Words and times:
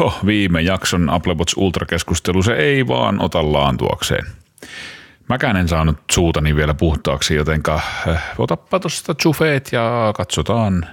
Joo, 0.00 0.14
viime 0.26 0.62
jakson 0.62 1.10
Apple 1.10 1.34
Watch 1.34 1.58
Ultra-keskustelu, 1.58 2.42
se 2.42 2.52
ei 2.52 2.86
vaan 2.86 3.20
ota 3.20 3.52
laantuakseen. 3.52 4.26
Mäkään 5.28 5.56
en 5.56 5.68
saanut 5.68 5.98
suutani 6.10 6.56
vielä 6.56 6.74
puhtaaksi, 6.74 7.34
jotenka 7.34 7.74
äh, 8.08 8.22
otappa 8.38 8.80
tuosta 8.80 9.14
chufeet 9.14 9.72
ja 9.72 10.12
katsotaan 10.16 10.86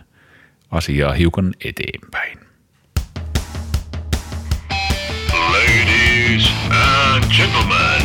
asiaa 0.71 1.13
hiukan 1.13 1.53
eteenpäin. 1.65 2.39
Ladies 5.33 6.51
and 6.69 7.23
gentlemen, 7.37 8.01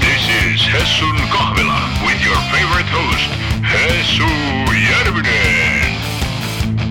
this 0.00 0.28
is 0.54 0.72
Hessun 0.72 1.16
Kahvila 1.30 1.80
with 2.06 2.26
your 2.26 2.38
favorite 2.52 2.90
host, 2.92 3.30
Hessu 3.72 4.28
Järvinen. 4.90 5.98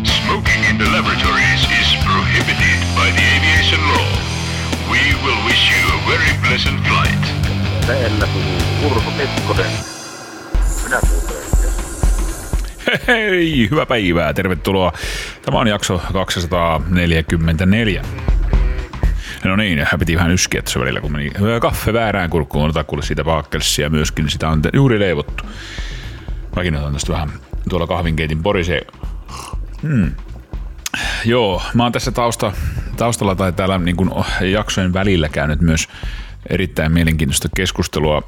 Smoking 0.03 0.69
in 0.69 0.77
the 0.77 0.85
laboratories 0.91 1.63
is 1.81 1.86
prohibited 2.17 2.79
by 2.97 3.07
the 3.17 3.25
aviation 3.35 3.81
law. 3.93 4.09
We 4.91 5.01
will 5.23 5.39
wish 5.45 5.63
you 5.73 5.83
a 5.97 5.99
very 6.11 6.33
pleasant 6.41 6.79
flight. 6.87 7.23
Teillä 7.87 8.27
puhuu 8.33 8.91
Urho 8.91 9.11
Pekkonen. 9.11 9.71
Minä. 10.83 10.99
Hei, 13.07 13.67
hyvää 13.71 13.85
päivää, 13.85 14.33
tervetuloa. 14.33 14.91
Tämä 15.45 15.59
on 15.59 15.67
jakso 15.67 16.01
244. 16.13 18.01
No 19.43 19.55
niin, 19.55 19.87
piti 19.99 20.15
vähän 20.15 20.31
yskiä 20.31 20.61
tässä 20.61 20.79
välillä, 20.79 21.01
kun 21.01 21.11
meni 21.11 21.31
kaffe 21.61 21.93
väärään 21.93 22.29
kurkkuun, 22.29 22.69
ota 22.69 22.83
kuule 22.83 23.03
siitä 23.03 23.23
paakkelsia 23.23 23.89
myöskin, 23.89 24.29
sitä 24.29 24.49
on 24.49 24.61
juuri 24.73 24.99
leivottu. 24.99 25.43
Mäkin 26.55 26.75
otan 26.75 26.93
tästä 26.93 27.13
vähän 27.13 27.29
tuolla 27.69 27.87
kahvinkeitin 27.87 28.43
porisee. 28.43 28.81
Hmm. 29.81 30.11
Joo, 31.27 31.61
mä 31.73 31.83
oon 31.83 31.91
tässä 31.91 32.11
tausta, 32.11 32.51
taustalla 32.97 33.35
tai 33.35 33.53
täällä 33.53 33.77
niin 33.77 33.95
kuin 33.95 34.11
jaksojen 34.51 34.93
välillä 34.93 35.29
käynyt 35.29 35.61
myös 35.61 35.87
erittäin 36.49 36.91
mielenkiintoista 36.91 37.49
keskustelua 37.55 38.21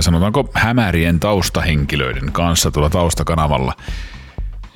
sanotaanko 0.00 0.50
hämärien 0.54 1.20
taustahenkilöiden 1.20 2.32
kanssa 2.32 2.70
tuolla 2.70 2.90
taustakanavalla. 2.90 3.72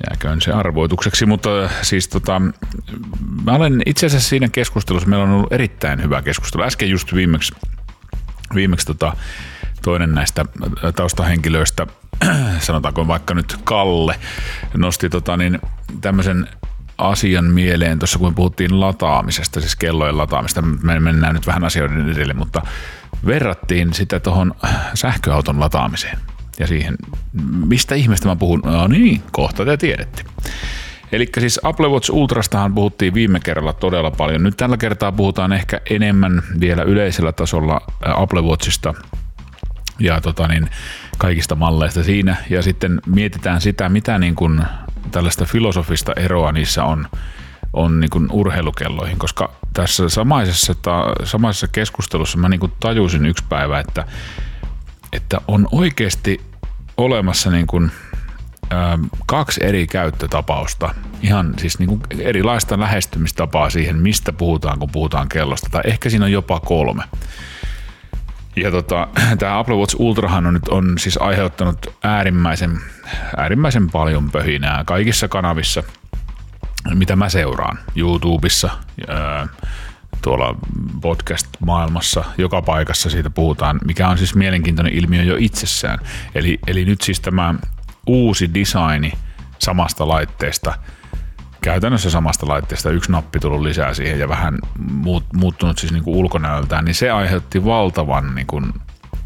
Jääköön 0.09 0.41
se 0.41 0.51
arvoitukseksi, 0.51 1.25
mutta 1.25 1.49
siis 1.81 2.07
tota, 2.07 2.41
mä 3.45 3.51
olen 3.51 3.81
itse 3.85 4.05
asiassa 4.05 4.29
siinä 4.29 4.49
keskustelussa, 4.49 5.09
meillä 5.09 5.25
on 5.25 5.31
ollut 5.31 5.53
erittäin 5.53 6.03
hyvä 6.03 6.21
keskustelu. 6.21 6.63
Äsken 6.63 6.89
just 6.89 7.13
viimeksi, 7.13 7.55
viimeksi 8.55 8.87
tota, 8.87 9.15
toinen 9.81 10.15
näistä 10.15 10.45
taustahenkilöistä, 10.95 11.87
sanotaanko 12.59 13.07
vaikka 13.07 13.33
nyt 13.33 13.57
Kalle, 13.63 14.15
nosti 14.73 15.09
tota, 15.09 15.37
niin, 15.37 15.59
tämmöisen 16.01 16.47
asian 16.97 17.45
mieleen 17.45 17.99
tuossa, 17.99 18.19
kun 18.19 18.35
puhuttiin 18.35 18.79
lataamisesta, 18.79 19.59
siis 19.59 19.75
kellojen 19.75 20.17
lataamista. 20.17 20.61
Me 20.61 20.99
mennään 20.99 21.33
nyt 21.35 21.47
vähän 21.47 21.63
asioiden 21.63 22.09
edelle, 22.09 22.33
mutta 22.33 22.61
verrattiin 23.25 23.93
sitä 23.93 24.19
tuohon 24.19 24.55
sähköauton 24.93 25.59
lataamiseen 25.59 26.17
ja 26.59 26.67
siihen, 26.67 26.95
mistä 27.65 27.95
ihmeestä 27.95 28.27
mä 28.27 28.35
puhun. 28.35 28.61
No 28.65 28.87
niin, 28.87 29.21
kohta 29.31 29.65
te 29.65 29.77
tiedätte. 29.77 30.23
Eli 31.11 31.29
siis 31.39 31.59
Apple 31.63 31.87
Watch 31.87 32.11
Ultrastahan 32.11 32.75
puhuttiin 32.75 33.13
viime 33.13 33.39
kerralla 33.39 33.73
todella 33.73 34.11
paljon. 34.11 34.43
Nyt 34.43 34.57
tällä 34.57 34.77
kertaa 34.77 35.11
puhutaan 35.11 35.53
ehkä 35.53 35.81
enemmän 35.89 36.43
vielä 36.59 36.83
yleisellä 36.83 37.31
tasolla 37.31 37.81
Apple 38.05 38.41
Watchista 38.41 38.93
ja 39.99 40.21
tota 40.21 40.47
niin, 40.47 40.69
kaikista 41.17 41.55
malleista 41.55 42.03
siinä. 42.03 42.35
Ja 42.49 42.61
sitten 42.61 43.01
mietitään 43.05 43.61
sitä, 43.61 43.89
mitä 43.89 44.19
niin 44.19 44.35
kuin 44.35 44.61
tällaista 45.11 45.45
filosofista 45.45 46.13
eroa 46.13 46.51
niissä 46.51 46.83
on, 46.83 47.07
on 47.73 47.99
niin 47.99 48.09
kuin 48.09 48.27
urheilukelloihin, 48.31 49.19
koska 49.19 49.53
tässä 49.73 50.09
samaisessa, 50.09 50.75
ta, 50.75 51.05
samaisessa 51.23 51.67
keskustelussa 51.67 52.37
mä 52.37 52.49
niin 52.49 52.59
kuin 52.59 52.73
tajusin 52.79 53.25
yksi 53.25 53.43
päivä, 53.49 53.79
että, 53.79 54.05
että 55.13 55.41
on 55.47 55.67
oikeasti 55.71 56.41
olemassa 56.97 57.51
niin 57.51 57.67
kuin, 57.67 57.91
ä, 58.73 58.99
kaksi 59.25 59.63
eri 59.63 59.87
käyttötapausta, 59.87 60.95
ihan 61.21 61.53
siis 61.57 61.79
niin 61.79 61.89
kuin 61.89 62.01
erilaista 62.19 62.79
lähestymistapaa 62.79 63.69
siihen, 63.69 63.97
mistä 63.97 64.33
puhutaan, 64.33 64.79
kun 64.79 64.89
puhutaan 64.91 65.29
kellosta, 65.29 65.69
tai 65.71 65.81
ehkä 65.85 66.09
siinä 66.09 66.25
on 66.25 66.31
jopa 66.31 66.59
kolme. 66.59 67.03
Ja 68.55 68.71
tota, 68.71 69.07
tämä 69.39 69.59
Apple 69.59 69.75
Watch 69.75 69.95
Ultrahan 69.99 70.45
on 70.45 70.53
nyt 70.53 70.67
on 70.67 70.97
siis 70.97 71.17
aiheuttanut 71.21 71.87
äärimmäisen, 72.03 72.79
äärimmäisen 73.37 73.89
paljon 73.89 74.31
pöhinää 74.31 74.83
kaikissa 74.83 75.27
kanavissa, 75.27 75.83
mitä 76.93 77.15
mä 77.15 77.29
seuraan. 77.29 77.79
YouTubessa, 77.95 78.69
tuolla 80.21 80.55
podcast-maailmassa, 81.01 82.23
joka 82.37 82.61
paikassa 82.61 83.09
siitä 83.09 83.29
puhutaan, 83.29 83.79
mikä 83.85 84.07
on 84.07 84.17
siis 84.17 84.35
mielenkiintoinen 84.35 84.93
ilmiö 84.93 85.23
jo 85.23 85.35
itsessään. 85.39 85.99
Eli, 86.35 86.59
eli 86.67 86.85
nyt 86.85 87.01
siis 87.01 87.19
tämä 87.19 87.55
uusi 88.07 88.53
designi 88.53 89.11
samasta 89.59 90.07
laitteesta– 90.07 90.73
käytännössä 91.67 92.09
samasta 92.09 92.47
laitteesta 92.47 92.89
yksi 92.89 93.11
nappi 93.11 93.39
tullut 93.39 93.61
lisää 93.61 93.93
siihen 93.93 94.19
ja 94.19 94.29
vähän 94.29 94.59
muut, 94.79 95.33
muuttunut 95.33 95.77
siis 95.77 95.91
niin 95.91 96.03
ulkonäöltään, 96.05 96.85
niin 96.85 96.95
se 96.95 97.11
aiheutti 97.11 97.65
valtavan 97.65 98.35
niin 98.35 98.47
kuin 98.47 98.73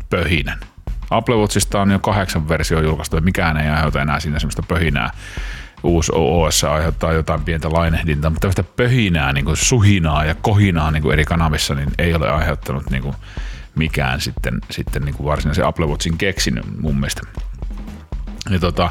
pöhinän. 0.10 0.60
Apple 1.12 1.36
Watchista 1.36 1.82
on 1.82 1.92
jo 1.92 2.00
kahdeksan 2.00 2.50
versio 2.50 2.82
julkaistu 2.82 3.16
ja 3.16 3.22
mikään 3.22 3.58
ei 3.58 3.70
aiheuta 3.70 4.02
enää 4.02 4.20
siinä 4.20 4.40
semmoista 4.40 4.64
pöhinää. 4.68 5.12
Uusi 5.84 6.12
OS 6.16 6.64
aiheuttaa 6.64 7.14
jotain 7.14 7.42
pientä 7.42 7.74
lainehdintaa, 7.74 8.30
mutta 8.30 8.42
tämmöistä 8.42 8.76
pöhinää, 8.78 9.34
niin 9.34 9.46
kuin 9.46 9.58
suhinaa 9.58 10.26
ja 10.26 10.36
kohinaa 10.36 10.92
niin 10.92 11.04
kuin 11.04 11.14
eri 11.14 11.26
kanavissa, 11.26 11.76
niin 11.76 11.90
ei 11.98 12.14
ole 12.14 12.30
aiheuttanut 12.30 12.90
niin 12.90 13.04
kuin 13.04 13.16
mikään 13.76 14.22
sitten, 14.22 14.60
sitten 14.72 15.02
niin 15.02 15.16
kuin 15.16 15.28
varsinaisen 15.28 15.66
Apple 15.66 15.86
Watchin 15.86 16.18
keksinyt 16.18 16.82
mun 16.82 16.96
mielestä. 16.96 17.22
Ja 18.50 18.60
tota, 18.60 18.90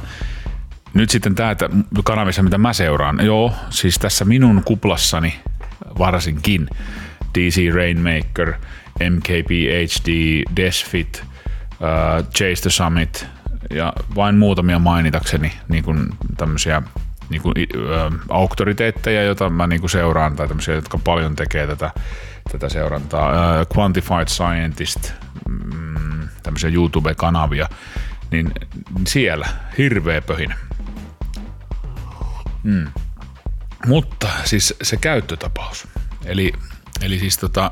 nyt 0.94 1.10
sitten 1.10 1.34
tämä 1.34 1.56
kanavissa, 2.04 2.42
mitä 2.42 2.58
mä 2.58 2.72
seuraan. 2.72 3.24
Joo, 3.24 3.52
siis 3.70 3.98
tässä 3.98 4.24
minun 4.24 4.62
kuplassani 4.64 5.40
varsinkin 5.98 6.68
DC 7.38 7.74
Rainmaker, 7.74 8.52
MKP 9.10 9.50
HD, 9.50 10.42
Desfit, 10.56 11.29
uh, 11.80 12.26
Chase 12.28 12.62
the 12.62 12.70
Summit 12.70 13.26
ja 13.70 13.92
vain 14.14 14.36
muutamia 14.36 14.78
mainitakseni 14.78 15.52
niin 15.68 15.84
kuin 15.84 16.08
tämmöisiä 16.36 16.82
niin 17.30 17.42
kuin, 17.42 17.54
uh, 17.76 18.18
auktoriteetteja, 18.28 19.22
joita 19.22 19.50
mä 19.50 19.66
niin 19.66 19.80
kuin 19.80 19.90
seuraan, 19.90 20.36
tai 20.36 20.48
tämmöisiä, 20.48 20.74
jotka 20.74 20.98
paljon 20.98 21.36
tekee 21.36 21.66
tätä, 21.66 21.90
tätä 22.52 22.68
seurantaa. 22.68 23.30
Uh, 23.30 23.78
Quantified 23.78 24.28
Scientist, 24.28 25.12
mm, 25.48 26.28
tämmöisiä 26.42 26.70
YouTube-kanavia, 26.70 27.68
niin 28.30 28.52
siellä 29.06 29.48
hirveä 29.78 30.20
pöhinä. 30.20 30.54
Mm. 32.62 32.86
Mutta 33.86 34.28
siis 34.44 34.74
se 34.82 34.96
käyttötapaus. 34.96 35.88
Eli, 36.24 36.52
eli 37.02 37.18
siis 37.18 37.38
tota, 37.38 37.70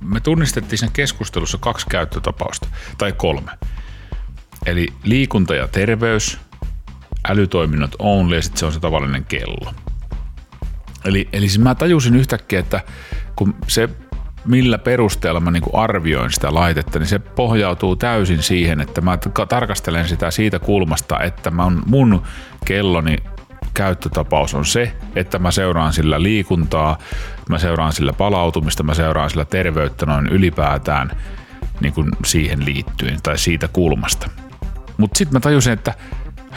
me 0.00 0.20
tunnistettiin 0.20 0.78
sen 0.78 0.92
keskustelussa 0.92 1.58
kaksi 1.58 1.86
käyttötapausta, 1.90 2.68
tai 2.98 3.12
kolme. 3.12 3.50
Eli 4.66 4.88
liikunta 5.04 5.54
ja 5.54 5.68
terveys, 5.68 6.38
älytoiminnot 7.28 7.96
only 7.98 8.36
ja 8.36 8.42
sitten 8.42 8.58
se 8.58 8.66
on 8.66 8.72
se 8.72 8.80
tavallinen 8.80 9.24
kello. 9.24 9.74
Eli, 11.04 11.28
eli 11.32 11.48
siis 11.48 11.58
mä 11.58 11.74
tajusin 11.74 12.16
yhtäkkiä, 12.16 12.60
että 12.60 12.80
kun 13.36 13.54
se 13.68 13.88
millä 14.44 14.78
perusteella 14.78 15.40
mä 15.40 15.50
niinku 15.50 15.70
arvioin 15.72 16.32
sitä 16.32 16.54
laitetta, 16.54 16.98
niin 16.98 17.06
se 17.06 17.18
pohjautuu 17.18 17.96
täysin 17.96 18.42
siihen, 18.42 18.80
että 18.80 19.00
mä 19.00 19.18
tarkastelen 19.48 20.08
sitä 20.08 20.30
siitä 20.30 20.58
kulmasta, 20.58 21.20
että 21.20 21.50
mä 21.50 21.64
on 21.64 21.82
mun 21.86 22.22
kelloni 22.64 23.16
käyttötapaus 23.76 24.54
on 24.54 24.64
se, 24.64 24.92
että 25.16 25.38
mä 25.38 25.50
seuraan 25.50 25.92
sillä 25.92 26.22
liikuntaa, 26.22 26.98
mä 27.48 27.58
seuraan 27.58 27.92
sillä 27.92 28.12
palautumista, 28.12 28.82
mä 28.82 28.94
seuraan 28.94 29.30
sillä 29.30 29.44
terveyttä 29.44 30.06
noin 30.06 30.26
ylipäätään 30.26 31.10
niin 31.80 31.92
kuin 31.92 32.08
siihen 32.24 32.64
liittyen 32.64 33.18
tai 33.22 33.38
siitä 33.38 33.68
kulmasta. 33.68 34.30
Mutta 34.96 35.18
sitten 35.18 35.36
mä 35.36 35.40
tajusin, 35.40 35.72
että 35.72 35.94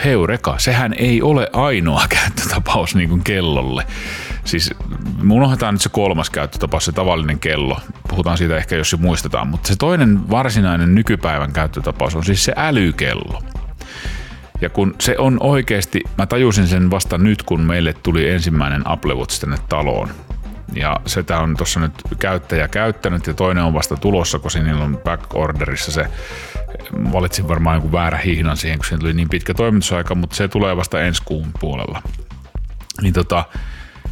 heureka, 0.06 0.56
sehän 0.58 0.94
ei 0.94 1.22
ole 1.22 1.50
ainoa 1.54 2.04
käyttötapaus 2.22 2.96
niin 2.96 3.10
kuin 3.10 3.24
kellolle. 3.24 3.86
Siis 4.44 4.74
unohdetaan 5.32 5.74
nyt 5.74 5.82
se 5.82 5.90
kolmas 5.90 6.30
käyttötapaus, 6.30 6.86
se 6.86 6.92
tavallinen 6.92 7.40
kello. 7.40 7.80
Puhutaan 8.10 8.38
siitä 8.38 8.58
ehkä, 8.58 8.76
jos 8.76 8.90
se 8.90 8.98
muistetaan. 8.98 9.48
Mutta 9.48 9.68
se 9.68 9.76
toinen 9.76 10.30
varsinainen 10.30 10.96
nykypäivän 10.96 11.54
käyttötapaus 11.54 12.16
on 12.16 12.26
siis 12.26 12.46
se 12.46 12.54
älykello. 12.56 13.44
Ja 14.62 14.70
kun 14.70 14.96
se 15.00 15.16
on 15.18 15.38
oikeasti, 15.40 16.02
mä 16.18 16.26
tajusin 16.26 16.68
sen 16.68 16.92
vasta 16.92 17.18
nyt, 17.18 17.44
kun 17.44 17.62
meille 17.62 17.94
tuli 17.94 18.30
ensimmäinen 18.30 18.82
Apple 18.88 19.14
Watch 19.14 19.40
tänne 19.40 19.58
taloon. 19.70 20.10
Ja 20.74 20.98
sitä 21.06 21.40
on 21.40 21.58
tuossa 21.58 21.80
nyt 21.80 21.94
käyttäjä 22.20 22.68
käyttänyt 22.68 23.28
ja 23.28 23.34
toinen 23.34 23.64
on 23.64 23.74
vasta 23.74 23.98
tulossa, 23.98 24.40
kun 24.40 24.52
siinä 24.52 24.84
on 24.84 25.00
backorderissa 25.04 25.92
se, 25.92 26.06
valitsin 27.14 27.48
varmaan 27.48 27.76
joku 27.76 27.92
väärä 27.92 28.18
hihnan 28.18 28.58
siihen, 28.58 28.80
kun 28.80 28.86
siinä 28.86 29.00
tuli 29.00 29.14
niin 29.14 29.30
pitkä 29.30 29.54
toimitusaika, 29.54 30.16
mutta 30.16 30.36
se 30.36 30.48
tulee 30.48 30.78
vasta 30.78 31.02
ensi 31.02 31.22
kuun 31.26 31.48
puolella. 31.60 32.02
Niin 33.02 33.14
tota, 33.14 33.46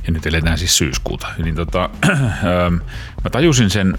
ja 0.07 0.13
nyt 0.13 0.25
eletään 0.25 0.57
siis 0.57 0.77
syyskuuta. 0.77 1.27
Niin 1.43 1.55
tota, 1.55 1.89
ähm, 2.09 2.73
mä 3.23 3.29
tajusin 3.31 3.69
sen 3.69 3.97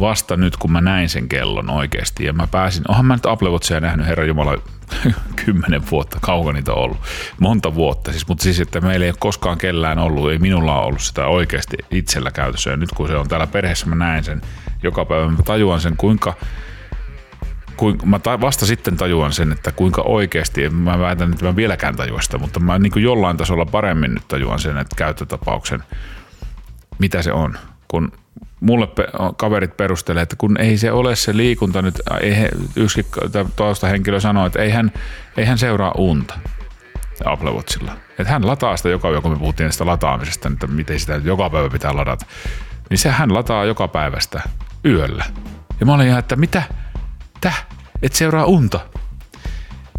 vasta 0.00 0.36
nyt, 0.36 0.56
kun 0.56 0.72
mä 0.72 0.80
näin 0.80 1.08
sen 1.08 1.28
kellon 1.28 1.70
oikeasti. 1.70 2.24
Ja 2.24 2.32
mä 2.32 2.46
pääsin, 2.46 2.84
onhan 2.88 3.06
mä 3.06 3.14
nyt 3.14 3.26
Apple 3.26 3.50
Watchia 3.50 3.80
nähnyt, 3.80 4.06
herra 4.06 4.24
Jumala, 4.24 4.58
kymmenen 5.44 5.90
vuotta, 5.90 6.18
kauan 6.20 6.54
niitä 6.54 6.72
on 6.72 6.82
ollut. 6.82 6.98
Monta 7.40 7.74
vuotta 7.74 8.10
siis, 8.10 8.28
mutta 8.28 8.42
siis, 8.42 8.60
että 8.60 8.80
meillä 8.80 9.04
ei 9.04 9.10
ole 9.10 9.16
koskaan 9.18 9.58
kellään 9.58 9.98
ollut, 9.98 10.30
ei 10.30 10.38
minulla 10.38 10.78
ole 10.78 10.86
ollut 10.86 11.02
sitä 11.02 11.26
oikeasti 11.26 11.76
itsellä 11.90 12.30
käytössä. 12.30 12.70
Ja 12.70 12.76
nyt 12.76 12.90
kun 12.94 13.08
se 13.08 13.16
on 13.16 13.28
täällä 13.28 13.46
perheessä, 13.46 13.86
mä 13.86 13.94
näen 13.94 14.24
sen 14.24 14.40
joka 14.82 15.04
päivä, 15.04 15.28
mä 15.28 15.42
tajuan 15.44 15.80
sen, 15.80 15.96
kuinka 15.96 16.34
kuinka, 17.76 18.06
mä 18.06 18.18
ta, 18.18 18.40
vasta 18.40 18.66
sitten 18.66 18.96
tajuan 18.96 19.32
sen, 19.32 19.52
että 19.52 19.72
kuinka 19.72 20.02
oikeasti, 20.02 20.70
mä 20.70 20.98
väitän, 20.98 21.32
että 21.32 21.44
mä 21.44 21.56
vieläkään 21.56 21.96
tajua 21.96 22.20
sitä, 22.20 22.38
mutta 22.38 22.60
mä 22.60 22.78
niin 22.78 22.92
kuin 22.92 23.02
jollain 23.02 23.36
tasolla 23.36 23.66
paremmin 23.66 24.14
nyt 24.14 24.28
tajuan 24.28 24.58
sen, 24.58 24.78
että 24.78 24.96
käyttötapauksen, 24.96 25.82
mitä 26.98 27.22
se 27.22 27.32
on. 27.32 27.58
Kun 27.88 28.12
mulle 28.60 28.86
pe- 28.86 29.08
kaverit 29.36 29.76
perustelee, 29.76 30.22
että 30.22 30.36
kun 30.36 30.60
ei 30.60 30.78
se 30.78 30.92
ole 30.92 31.16
se 31.16 31.36
liikunta 31.36 31.82
nyt, 31.82 31.94
ei 32.20 32.36
he, 32.36 32.50
yksi 32.76 33.06
toista 33.56 33.86
henkilö 33.86 34.20
sanoo, 34.20 34.46
että 34.46 34.62
ei 34.62 34.70
hän, 34.70 34.92
ei 35.36 35.44
hän 35.44 35.58
seuraa 35.58 35.92
unta 35.98 36.34
Apple 37.24 37.50
Watchilla. 37.50 37.92
Että 38.18 38.32
hän 38.32 38.46
lataa 38.46 38.76
sitä 38.76 38.88
joka 38.88 39.08
päivä, 39.08 39.20
kun 39.20 39.30
me 39.30 39.38
puhuttiin 39.38 39.72
sitä 39.72 39.86
lataamisesta, 39.86 40.48
että 40.48 40.66
miten 40.66 41.00
sitä 41.00 41.20
joka 41.24 41.50
päivä 41.50 41.70
pitää 41.70 41.96
ladata. 41.96 42.26
Niin 42.90 42.98
se 42.98 43.10
hän 43.10 43.34
lataa 43.34 43.64
joka 43.64 43.88
päivästä 43.88 44.42
yöllä. 44.84 45.24
Ja 45.80 45.86
mä 45.86 45.94
olin 45.94 46.06
ihan, 46.06 46.18
että 46.18 46.36
mitä? 46.36 46.62
Täh? 47.40 47.66
Et 48.02 48.12
seuraa 48.12 48.44
unta? 48.44 48.80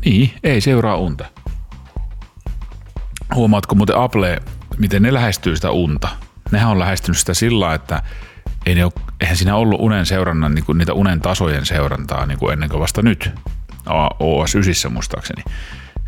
Niin, 0.05 0.33
ei 0.43 0.61
seuraa 0.61 0.97
unta. 0.97 1.25
Huomaatko 3.35 3.75
muuten 3.75 3.97
Apple, 3.97 4.41
miten 4.77 5.01
ne 5.01 5.13
lähestyy 5.13 5.55
sitä 5.55 5.71
unta? 5.71 6.09
Nehän 6.51 6.69
on 6.69 6.79
lähestynyt 6.79 7.17
sitä 7.17 7.33
sillä, 7.33 7.73
että 7.73 8.03
ei 8.67 8.75
ne 8.75 8.85
ole, 8.85 8.93
eihän 9.21 9.37
siinä 9.37 9.55
ollut 9.55 9.81
unen 9.81 10.05
seurannan, 10.05 10.55
niin 10.55 10.65
kuin 10.65 10.77
niitä 10.77 10.93
unen 10.93 11.21
tasojen 11.21 11.65
seurantaa 11.65 12.25
niin 12.25 12.39
kuin 12.39 12.53
ennen 12.53 12.69
kuin 12.69 12.79
vasta 12.79 13.01
nyt. 13.01 13.31
OS 14.19 14.55
9 14.55 14.93
muistaakseni. 14.93 15.43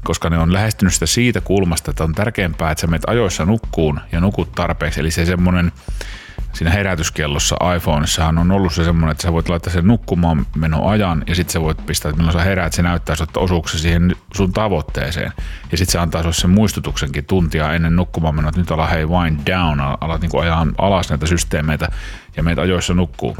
Koska 0.04 0.30
ne 0.30 0.38
on 0.38 0.54
lähestynyt 0.54 0.94
sitä 0.94 1.06
siitä 1.06 1.42
kulmasta, 1.42 1.92
että 1.92 2.04
on 2.04 2.16
tärkeämpää, 2.16 2.72
että 2.72 2.82
sä 2.82 2.88
menet 2.88 3.10
ajoissa 3.10 3.46
nukkuun 3.46 4.00
ja 4.12 4.20
nukut 4.20 4.52
tarpeeksi. 4.52 5.00
Eli 5.00 5.12
se 5.12 5.26
semmoinen 5.26 5.72
siinä 6.54 6.72
herätyskellossa 6.72 7.56
iPhoneissahan 7.76 8.38
on 8.38 8.52
ollut 8.52 8.74
se 8.74 8.84
semmoinen, 8.84 9.12
että 9.12 9.24
sä 9.24 9.34
voit 9.34 9.50
laittaa 9.50 9.74
sen 9.74 9.88
nukkumaan 9.88 10.46
ajan 10.86 11.24
ja 11.28 11.36
sitten 11.36 11.54
sä 11.54 11.62
voit 11.62 11.86
pistää, 11.86 12.10
että 12.10 12.18
milloin 12.18 12.38
sä 12.38 12.44
heräät, 12.44 12.74
se 12.74 12.82
näyttää 12.82 13.16
että 13.24 13.40
osuuko 13.40 13.68
siihen 13.68 14.16
sun 14.36 14.54
tavoitteeseen. 14.54 15.32
Ja 15.72 15.78
sitten 15.78 15.92
se 15.92 16.00
antaa 16.00 16.22
sulle 16.22 16.34
sen 16.34 16.50
muistutuksenkin 16.50 17.26
tuntia 17.26 17.74
ennen 17.74 17.96
nukkumaan 17.96 18.36
menoa, 18.36 18.50
että 18.50 18.62
nyt 18.62 18.72
ala 18.72 18.88
hei 18.88 19.06
wind 19.06 19.40
down, 19.46 19.80
alat 19.80 20.22
niin 20.22 20.42
ajaa 20.42 20.68
alas 20.78 21.10
näitä 21.10 21.26
systeemeitä 21.26 21.88
ja 22.38 22.44
meitä 22.44 22.62
ajoissa 22.62 22.94
nukkuu. 22.94 23.38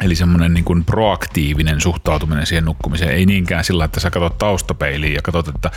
Eli 0.00 0.14
semmoinen 0.14 0.54
niin 0.54 0.64
kuin 0.64 0.84
proaktiivinen 0.84 1.80
suhtautuminen 1.80 2.46
siihen 2.46 2.64
nukkumiseen, 2.64 3.10
ei 3.10 3.26
niinkään 3.26 3.64
sillä, 3.64 3.84
että 3.84 4.00
sä 4.00 4.10
katsot 4.10 4.38
taustapeiliin 4.38 5.14
ja 5.14 5.22
katsot, 5.22 5.48
että 5.48 5.70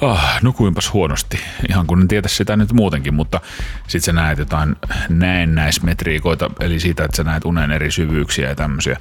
oh, 0.00 0.20
nukuinpas 0.42 0.92
huonosti, 0.92 1.40
ihan 1.68 1.86
kun 1.86 2.00
en 2.00 2.08
tiedä 2.08 2.28
sitä 2.28 2.56
nyt 2.56 2.72
muutenkin, 2.72 3.14
mutta 3.14 3.40
sitten 3.82 4.00
sä 4.00 4.12
näet 4.12 4.38
jotain 4.38 4.76
näennäismetriikoita, 5.08 6.50
eli 6.60 6.80
siitä, 6.80 7.04
että 7.04 7.16
sä 7.16 7.24
näet 7.24 7.44
unen 7.44 7.70
eri 7.70 7.90
syvyyksiä 7.90 8.48
ja 8.48 8.54
tämmöisiä. 8.54 8.96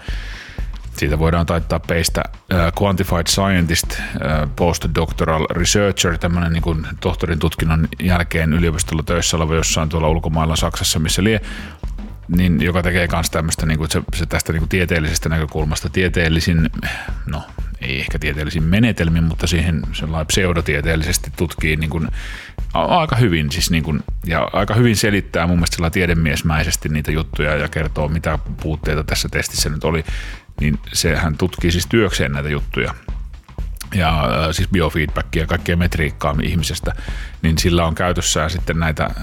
Siitä 0.97 1.19
voidaan 1.19 1.45
taittaa 1.45 1.79
peistä 1.79 2.23
uh, 2.27 2.83
Quantified 2.83 3.27
Scientist, 3.27 3.91
uh, 3.91 4.55
postdoctoral 4.55 5.45
researcher, 5.51 6.17
tämmöinen 6.17 6.53
niin 6.53 6.87
tohtorin 7.01 7.39
tutkinnon 7.39 7.87
jälkeen 7.99 8.53
yliopistolla 8.53 9.03
töissä 9.03 9.37
oleva 9.37 9.55
jossain 9.55 9.89
tuolla 9.89 10.09
ulkomailla 10.09 10.55
Saksassa, 10.55 10.99
missä 10.99 11.23
lie, 11.23 11.41
niin, 12.27 12.61
joka 12.61 12.83
tekee 12.83 13.07
myös 13.13 13.29
tämmöistä 13.29 13.65
niin 13.65 13.77
kuin, 13.77 13.91
se, 13.91 14.01
se 14.15 14.25
tästä 14.25 14.53
niin 14.53 14.61
kuin 14.61 14.69
tieteellisestä 14.69 15.29
näkökulmasta 15.29 15.89
tieteellisin, 15.89 16.69
no 17.25 17.43
ei 17.81 17.99
ehkä 17.99 18.19
tieteellisin 18.19 18.63
menetelmin, 18.63 19.23
mutta 19.23 19.47
siihen 19.47 19.81
pseudotieteellisesti 20.27 21.31
tutkii 21.37 21.75
niin 21.75 21.89
kuin, 21.89 22.07
aika 22.73 23.15
hyvin 23.15 23.51
siis 23.51 23.71
niin 23.71 23.83
kuin, 23.83 24.03
ja 24.25 24.49
aika 24.53 24.73
hyvin 24.73 24.95
selittää 24.95 25.47
mun 25.47 25.57
mielestä 25.57 25.89
tiedemiesmäisesti 25.89 26.89
niitä 26.89 27.11
juttuja 27.11 27.55
ja 27.55 27.67
kertoo 27.67 28.07
mitä 28.07 28.39
puutteita 28.61 29.03
tässä 29.03 29.29
testissä 29.29 29.69
nyt 29.69 29.83
oli, 29.83 30.03
niin 30.61 30.79
sehän 30.93 31.37
tutkii 31.37 31.71
siis 31.71 31.87
työkseen 31.87 32.31
näitä 32.31 32.49
juttuja. 32.49 32.93
Ja 33.95 34.23
äh, 34.23 34.47
siis 34.51 34.69
biofeedbackia 34.69 35.43
ja 35.43 35.47
kaikkea 35.47 35.77
metriikkaa 35.77 36.35
ihmisestä, 36.43 36.95
niin 37.41 37.57
sillä 37.57 37.85
on 37.85 37.95
käytössään 37.95 38.49
sitten 38.49 38.79
näitä, 38.79 39.03
äh, 39.03 39.13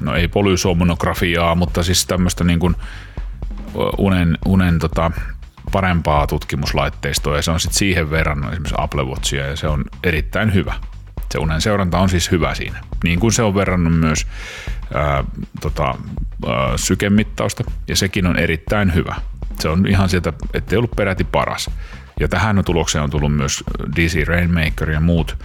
no 0.00 0.14
ei 0.14 0.28
polysomnografiaa, 0.28 1.54
mutta 1.54 1.82
siis 1.82 2.06
tämmöistä 2.06 2.44
niin 2.44 2.58
kuin 2.58 2.76
unen, 3.98 4.38
unen 4.46 4.78
tota, 4.78 5.10
parempaa 5.72 6.26
tutkimuslaitteistoa 6.26 7.36
ja 7.36 7.42
se 7.42 7.50
on 7.50 7.60
sitten 7.60 7.78
siihen 7.78 8.10
verran 8.10 8.38
esimerkiksi 8.38 8.74
Apple 8.78 9.02
Watchia 9.02 9.46
ja 9.46 9.56
se 9.56 9.68
on 9.68 9.84
erittäin 10.04 10.54
hyvä. 10.54 10.74
Se 11.32 11.38
unen 11.38 11.60
seuranta 11.60 11.98
on 11.98 12.08
siis 12.08 12.30
hyvä 12.30 12.54
siinä. 12.54 12.78
Niin 13.04 13.20
kuin 13.20 13.32
se 13.32 13.42
on 13.42 13.54
verrannut 13.54 13.98
myös 13.98 14.26
ää, 14.94 15.24
tota, 15.60 15.84
ää, 15.86 15.96
sykemittausta 16.76 17.64
ja 17.88 17.96
sekin 17.96 18.26
on 18.26 18.36
erittäin 18.36 18.94
hyvä. 18.94 19.14
Se 19.60 19.68
on 19.68 19.86
ihan 19.86 20.08
sieltä, 20.08 20.32
ettei 20.54 20.78
ollut 20.78 20.96
peräti 20.96 21.24
paras. 21.24 21.70
Ja 22.20 22.28
tähän 22.28 22.62
tulokseen 22.64 23.04
on 23.04 23.10
tullut 23.10 23.36
myös 23.36 23.64
DC 23.96 24.26
Rainmaker 24.26 24.90
ja 24.90 25.00
muut, 25.00 25.36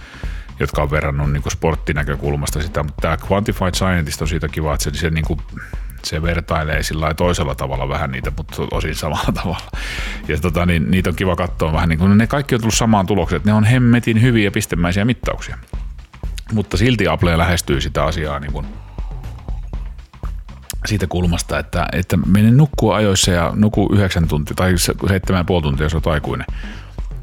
jotka 0.60 0.82
on 0.82 0.90
verrannut 0.90 1.32
niin 1.32 1.50
sporttinäkökulmasta 1.50 2.62
sitä, 2.62 2.82
mutta 2.82 3.00
tämä 3.00 3.16
Quantified 3.30 3.74
Scientist 3.74 4.22
on 4.22 4.28
siitä 4.28 4.48
kiva, 4.48 4.74
että 4.74 4.90
se, 4.90 4.98
se 4.98 5.10
niin 5.10 5.24
kuin 5.24 5.40
se 6.04 6.22
vertailee 6.22 6.82
sillä 6.82 7.14
toisella 7.14 7.54
tavalla 7.54 7.88
vähän 7.88 8.10
niitä, 8.10 8.32
mutta 8.36 8.62
osin 8.70 8.94
samalla 8.94 9.32
tavalla. 9.42 9.70
Ja 10.28 10.40
tota, 10.40 10.66
niin, 10.66 10.90
niitä 10.90 11.10
on 11.10 11.16
kiva 11.16 11.36
katsoa 11.36 11.72
vähän 11.72 11.88
niin 11.88 11.98
kuin 11.98 12.18
ne 12.18 12.26
kaikki 12.26 12.54
on 12.54 12.60
tullut 12.60 12.74
samaan 12.74 13.06
tulokseen, 13.06 13.36
että 13.36 13.50
ne 13.50 13.54
on 13.54 13.64
hemmetin 13.64 14.22
hyviä 14.22 14.50
pistemäisiä 14.50 15.04
mittauksia. 15.04 15.58
Mutta 16.52 16.76
silti 16.76 17.08
Apple 17.08 17.38
lähestyy 17.38 17.80
sitä 17.80 18.04
asiaa 18.04 18.40
niin 18.40 18.52
kuin 18.52 18.66
siitä 20.86 21.06
kulmasta, 21.06 21.58
että, 21.58 21.86
että 21.92 22.16
mene 22.16 22.50
nukkuu 22.50 22.90
ajoissa 22.90 23.30
ja 23.30 23.52
nuku 23.56 23.88
yhdeksän 23.92 24.28
tuntia 24.28 24.54
tai 24.54 24.74
seitsemän 25.08 25.40
ja 25.40 25.44
puoli 25.44 25.62
tuntia, 25.62 25.84
jos 25.84 25.94
olet 25.94 26.06
aikuinen, 26.06 26.46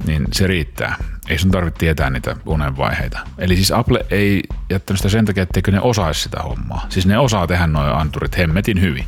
niin 0.06 0.24
se 0.32 0.48
riittää. 0.48 0.96
Ei 1.30 1.38
sun 1.38 1.52
tarvitse 1.52 1.80
tietää 1.80 2.10
niitä 2.10 2.36
unenvaiheita. 2.46 3.20
Eli 3.38 3.56
siis 3.56 3.72
Apple 3.72 4.06
ei 4.10 4.44
jättänyt 4.70 5.00
sitä 5.00 5.10
sen 5.10 5.26
takia, 5.26 5.44
etteikö 5.44 5.72
ne 5.72 5.82
osaisi 5.82 6.22
sitä 6.22 6.40
hommaa. 6.40 6.86
Siis 6.90 7.06
ne 7.06 7.18
osaa 7.18 7.48
tehdä 7.48 7.68
noin 7.68 7.94
anturit 7.94 8.38
hemmetin 8.38 8.82
hyvin. 8.82 9.06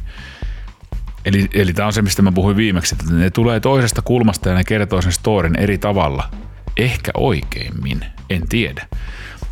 Eli, 1.25 1.49
eli 1.53 1.73
tämä 1.73 1.85
on 1.85 1.93
se, 1.93 2.01
mistä 2.01 2.21
mä 2.21 2.31
puhuin 2.31 2.57
viimeksi, 2.57 2.95
että 2.95 3.13
ne 3.13 3.29
tulee 3.29 3.59
toisesta 3.59 4.01
kulmasta 4.01 4.49
ja 4.49 4.55
ne 4.55 4.63
kertoo 4.63 5.01
sen 5.01 5.11
storin 5.11 5.59
eri 5.59 5.77
tavalla. 5.77 6.29
Ehkä 6.77 7.11
oikeimmin, 7.17 8.05
en 8.29 8.47
tiedä. 8.47 8.87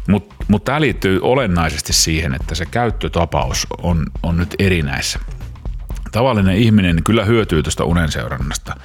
Mutta 0.07 0.35
mut 0.47 0.65
tämä 0.65 0.81
liittyy 0.81 1.19
olennaisesti 1.21 1.93
siihen, 1.93 2.33
että 2.33 2.55
se 2.55 2.65
käyttötapaus 2.65 3.67
on, 3.81 4.05
on 4.23 4.37
nyt 4.37 4.55
erinäissä. 4.59 5.19
Tavallinen 6.11 6.55
ihminen 6.55 7.03
kyllä 7.03 7.25
hyötyy 7.25 7.63
tuosta 7.63 7.85
unenseurannasta, 7.85 8.75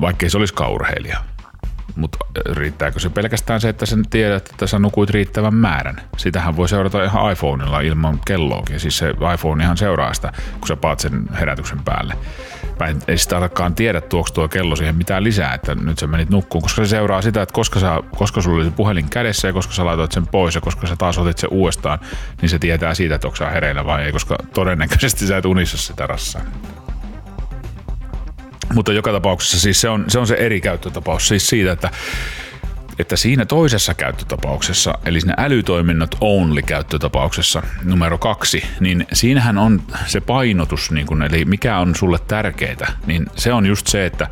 vaikkei 0.00 0.30
se 0.30 0.38
olisikaan 0.38 0.72
urheilija. 0.72 1.24
Mutta 1.96 2.18
riittääkö 2.52 3.00
se 3.00 3.10
pelkästään 3.10 3.60
se, 3.60 3.68
että 3.68 3.86
sen 3.86 4.02
tiedät, 4.10 4.48
että 4.50 4.66
sä 4.66 4.78
nukuit 4.78 5.10
riittävän 5.10 5.54
määrän? 5.54 6.00
Sitähän 6.16 6.56
voi 6.56 6.68
seurata 6.68 7.04
ihan 7.04 7.32
iPhoneilla 7.32 7.80
ilman 7.80 8.20
kelloakin. 8.26 8.80
Siis 8.80 8.98
se 8.98 9.14
iPhone 9.34 9.64
ihan 9.64 9.76
seuraa 9.76 10.14
sitä, 10.14 10.32
kun 10.60 10.68
sä 10.68 10.76
paat 10.76 11.00
sen 11.00 11.24
herätyksen 11.40 11.84
päälle. 11.84 12.14
Mä 12.80 12.86
en, 12.86 12.98
ei 13.08 13.18
sitä 13.18 13.36
alkakaan 13.36 13.74
tiedä, 13.74 14.00
tuoks 14.00 14.32
tuo 14.32 14.48
kello 14.48 14.76
siihen 14.76 14.96
mitään 14.96 15.24
lisää, 15.24 15.54
että 15.54 15.74
nyt 15.74 15.98
sä 15.98 16.06
menit 16.06 16.30
nukkuun, 16.30 16.62
koska 16.62 16.84
se 16.84 16.88
seuraa 16.88 17.22
sitä, 17.22 17.42
että 17.42 17.52
koska, 17.52 17.80
sä, 17.80 18.00
koska 18.16 18.42
sulla 18.42 18.56
oli 18.56 18.64
se 18.64 18.70
puhelin 18.70 19.10
kädessä 19.10 19.48
ja 19.48 19.52
koska 19.52 19.74
sä 19.74 19.84
laitoit 19.84 20.12
sen 20.12 20.26
pois 20.26 20.54
ja 20.54 20.60
koska 20.60 20.86
sä 20.86 20.96
taas 20.96 21.18
otit 21.18 21.38
sen 21.38 21.50
uudestaan, 21.52 21.98
niin 22.42 22.48
se 22.48 22.58
tietää 22.58 22.94
siitä, 22.94 23.14
että 23.14 23.26
onko 23.26 23.36
sä 23.36 23.50
hereillä 23.50 23.86
vai 23.86 24.04
ei, 24.04 24.12
koska 24.12 24.38
todennäköisesti 24.54 25.26
sä 25.26 25.36
et 25.36 25.44
unissa 25.44 25.76
sitä 25.76 26.06
rassaa. 26.06 26.42
Mutta 28.74 28.92
joka 28.92 29.12
tapauksessa 29.12 29.60
siis 29.60 29.80
se 29.80 29.88
on 29.88 30.04
se, 30.08 30.18
on 30.18 30.26
se 30.26 30.34
eri 30.34 30.60
käyttötapaus 30.60 31.28
siis 31.28 31.48
siitä, 31.48 31.72
että 31.72 31.90
että 32.98 33.16
siinä 33.16 33.46
toisessa 33.46 33.94
käyttötapauksessa, 33.94 34.98
eli 35.04 35.20
siinä 35.20 35.34
älytoiminnot 35.38 36.16
only 36.20 36.62
käyttötapauksessa 36.62 37.62
numero 37.82 38.18
kaksi, 38.18 38.64
niin 38.80 39.06
siinähän 39.12 39.58
on 39.58 39.82
se 40.06 40.20
painotus, 40.20 40.90
niin 40.90 41.06
kun, 41.06 41.22
eli 41.22 41.44
mikä 41.44 41.78
on 41.78 41.94
sulle 41.94 42.18
tärkeää, 42.28 42.92
niin 43.06 43.26
se 43.36 43.52
on 43.52 43.66
just 43.66 43.86
se, 43.86 44.06
että 44.06 44.28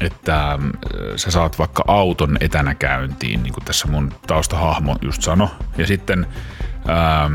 että 0.00 0.52
äh, 0.52 0.58
sä 1.16 1.30
saat 1.30 1.58
vaikka 1.58 1.84
auton 1.86 2.36
etänä 2.40 2.74
käyntiin, 2.74 3.42
niin 3.42 3.52
kuin 3.52 3.64
tässä 3.64 3.88
mun 3.88 4.12
taustahahmo 4.26 4.96
just 5.02 5.22
sano, 5.22 5.50
ja 5.78 5.86
sitten 5.86 6.26
ähm, 6.88 7.34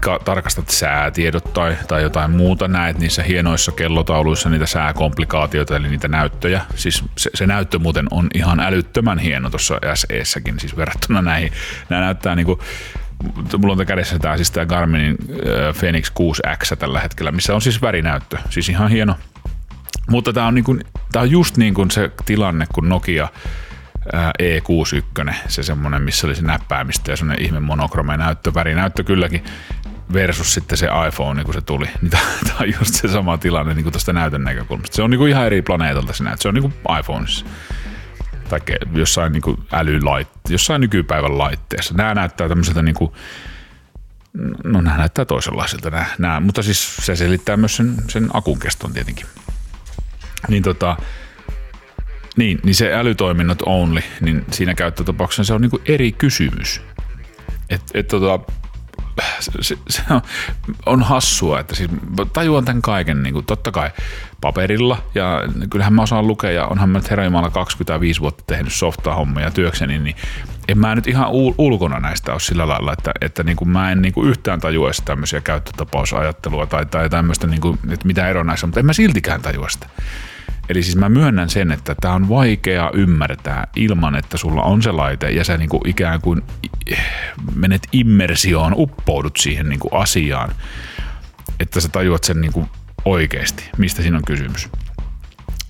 ka- 0.00 0.18
tarkastat 0.24 0.68
säätiedot 0.68 1.52
tai, 1.52 1.76
tai 1.88 2.02
jotain 2.02 2.30
muuta, 2.30 2.68
näet 2.68 2.98
niissä 2.98 3.22
hienoissa 3.22 3.72
kellotauluissa 3.72 4.50
niitä 4.50 4.66
sääkomplikaatioita, 4.66 5.76
eli 5.76 5.88
niitä 5.88 6.08
näyttöjä. 6.08 6.60
Siis 6.74 7.04
se, 7.18 7.30
se 7.34 7.46
näyttö 7.46 7.78
muuten 7.78 8.06
on 8.10 8.28
ihan 8.34 8.60
älyttömän 8.60 9.18
hieno 9.18 9.50
tuossa 9.50 9.80
SE-säkin, 9.94 10.60
siis 10.60 10.76
verrattuna 10.76 11.22
näihin. 11.22 11.52
Nämä 11.88 12.02
näyttää 12.02 12.34
niinku 12.34 12.60
mulla 13.58 13.76
on 13.80 13.86
kädessä 13.86 14.18
tämä 14.18 14.36
siis 14.36 14.50
tää 14.50 14.66
Garminin 14.66 15.16
äh, 15.30 15.76
Phoenix 15.78 16.12
6X 16.20 16.76
tällä 16.76 17.00
hetkellä, 17.00 17.32
missä 17.32 17.54
on 17.54 17.62
siis 17.62 17.82
värinäyttö. 17.82 18.38
Siis 18.50 18.68
ihan 18.68 18.90
hieno. 18.90 19.14
Mutta 20.10 20.32
tämä 20.32 20.46
on, 20.46 20.54
niinku, 20.54 20.78
tää 21.12 21.22
on 21.22 21.30
just 21.30 21.56
niin 21.56 21.74
kuin 21.74 21.90
se 21.90 22.10
tilanne, 22.24 22.66
kun 22.74 22.88
Nokia 22.88 23.28
E61, 24.42 25.34
se 25.48 25.62
semmoinen, 25.62 26.02
missä 26.02 26.26
oli 26.26 26.34
se 26.34 26.42
näppäämistä 26.42 27.10
ja 27.10 27.16
semmoinen 27.16 27.44
ihme 27.44 27.60
monokrome 27.60 28.16
näyttö, 28.16 28.54
värinäyttö 28.54 29.04
kylläkin, 29.04 29.44
versus 30.12 30.54
sitten 30.54 30.78
se 30.78 30.88
iPhone, 31.08 31.44
kun 31.44 31.54
se 31.54 31.60
tuli. 31.60 31.86
Niin 32.02 32.10
tämä 32.10 32.22
on 32.60 32.72
just 32.80 32.94
se 32.94 33.08
sama 33.08 33.38
tilanne 33.38 33.74
niin 33.74 33.92
tuosta 33.92 34.12
näytön 34.12 34.44
näkökulmasta. 34.44 34.96
Se 34.96 35.02
on 35.02 35.10
niin 35.10 35.18
kuin 35.18 35.30
ihan 35.30 35.46
eri 35.46 35.62
planeetalta 35.62 36.12
se 36.12 36.24
näyttö. 36.24 36.42
Se 36.42 36.48
on 36.48 36.54
niin 36.54 36.62
kuin 36.62 36.98
iPhoneissa 37.00 37.46
tai 38.48 38.60
jossain 38.94 39.32
niin 39.32 39.42
kuin 39.42 39.58
älylaitteessa, 39.72 40.52
jossain 40.52 40.80
nykypäivän 40.80 41.38
laitteessa. 41.38 41.94
Nämä 41.94 42.14
näyttää 42.14 42.48
tämmöiseltä 42.48 42.82
niin 42.82 42.94
kuin, 42.94 43.12
no 44.64 44.80
nämä 44.80 44.96
näyttää 44.96 45.24
toisenlaisilta 45.24 45.90
nämä, 45.90 46.06
nämä, 46.18 46.40
mutta 46.40 46.62
siis 46.62 46.96
se 46.96 47.16
selittää 47.16 47.56
myös 47.56 47.76
sen, 47.76 47.94
sen 48.08 48.28
akun 48.32 48.58
keston 48.58 48.92
tietenkin. 48.92 49.26
Niin 50.48 50.62
tota, 50.62 50.96
niin, 52.36 52.58
niin 52.62 52.74
se 52.74 52.94
älytoiminnot 52.94 53.62
only, 53.66 54.00
niin 54.20 54.44
siinä 54.50 54.74
käyttötapauksessa 54.74 55.44
se 55.44 55.54
on 55.54 55.60
niinku 55.60 55.80
eri 55.84 56.12
kysymys. 56.12 56.82
Et, 57.70 57.82
et 57.94 58.08
tota, 58.08 58.40
se, 59.40 59.78
se 59.88 60.02
on, 60.10 60.20
on 60.86 61.02
hassua, 61.02 61.60
että 61.60 61.74
siis 61.74 61.90
tajuan 62.32 62.64
tämän 62.64 62.82
kaiken, 62.82 63.22
niin 63.22 63.32
kuin, 63.32 63.46
totta 63.46 63.72
kai 63.72 63.90
paperilla, 64.40 64.98
ja 65.14 65.42
kyllähän 65.70 65.92
mä 65.92 66.02
osaan 66.02 66.26
lukea, 66.26 66.50
ja 66.50 66.66
onhan 66.66 66.88
mä 66.88 66.98
nyt 66.98 67.10
herra 67.10 67.50
25 67.52 68.20
vuotta 68.20 68.44
tehnyt 68.46 68.72
softa-hommia 68.72 69.50
työkseni, 69.50 69.98
niin 69.98 70.16
en 70.68 70.78
mä 70.78 70.94
nyt 70.94 71.06
ihan 71.06 71.28
ul- 71.28 71.54
ulkona 71.58 72.00
näistä 72.00 72.32
ole 72.32 72.40
sillä 72.40 72.68
lailla, 72.68 72.92
että, 72.92 73.12
että 73.20 73.42
niin 73.42 73.56
kuin 73.56 73.68
mä 73.68 73.92
en 73.92 74.02
niin 74.02 74.14
kuin 74.14 74.28
yhtään 74.28 74.60
tajua 74.60 74.90
tämmöisiä 75.04 75.40
käyttötapausajattelua 75.40 76.66
tai, 76.66 76.86
tai 76.86 77.10
tämmöistä, 77.10 77.46
niin 77.46 77.60
kuin, 77.60 77.78
että 77.90 78.06
mitä 78.06 78.28
ero 78.28 78.42
näissä 78.42 78.66
on, 78.66 78.68
mutta 78.68 78.80
en 78.80 78.86
mä 78.86 78.92
siltikään 78.92 79.42
tajua 79.42 79.68
sitä. 79.68 79.86
Eli 80.68 80.82
siis 80.82 80.96
mä 80.96 81.08
myönnän 81.08 81.48
sen, 81.48 81.72
että 81.72 81.94
tämä 82.00 82.14
on 82.14 82.28
vaikea 82.28 82.90
ymmärtää 82.94 83.66
ilman, 83.76 84.14
että 84.14 84.36
sulla 84.36 84.62
on 84.62 84.82
se 84.82 84.92
laite 84.92 85.30
ja 85.30 85.44
sä 85.44 85.56
niinku 85.56 85.80
ikään 85.86 86.20
kuin 86.20 86.42
menet 87.54 87.88
immersioon, 87.92 88.72
uppoudut 88.76 89.36
siihen 89.36 89.68
niinku 89.68 89.88
asiaan, 89.92 90.52
että 91.60 91.80
sä 91.80 91.88
tajuat 91.88 92.24
sen 92.24 92.40
niinku 92.40 92.68
oikeasti, 93.04 93.70
mistä 93.78 94.02
siinä 94.02 94.16
on 94.16 94.24
kysymys. 94.24 94.68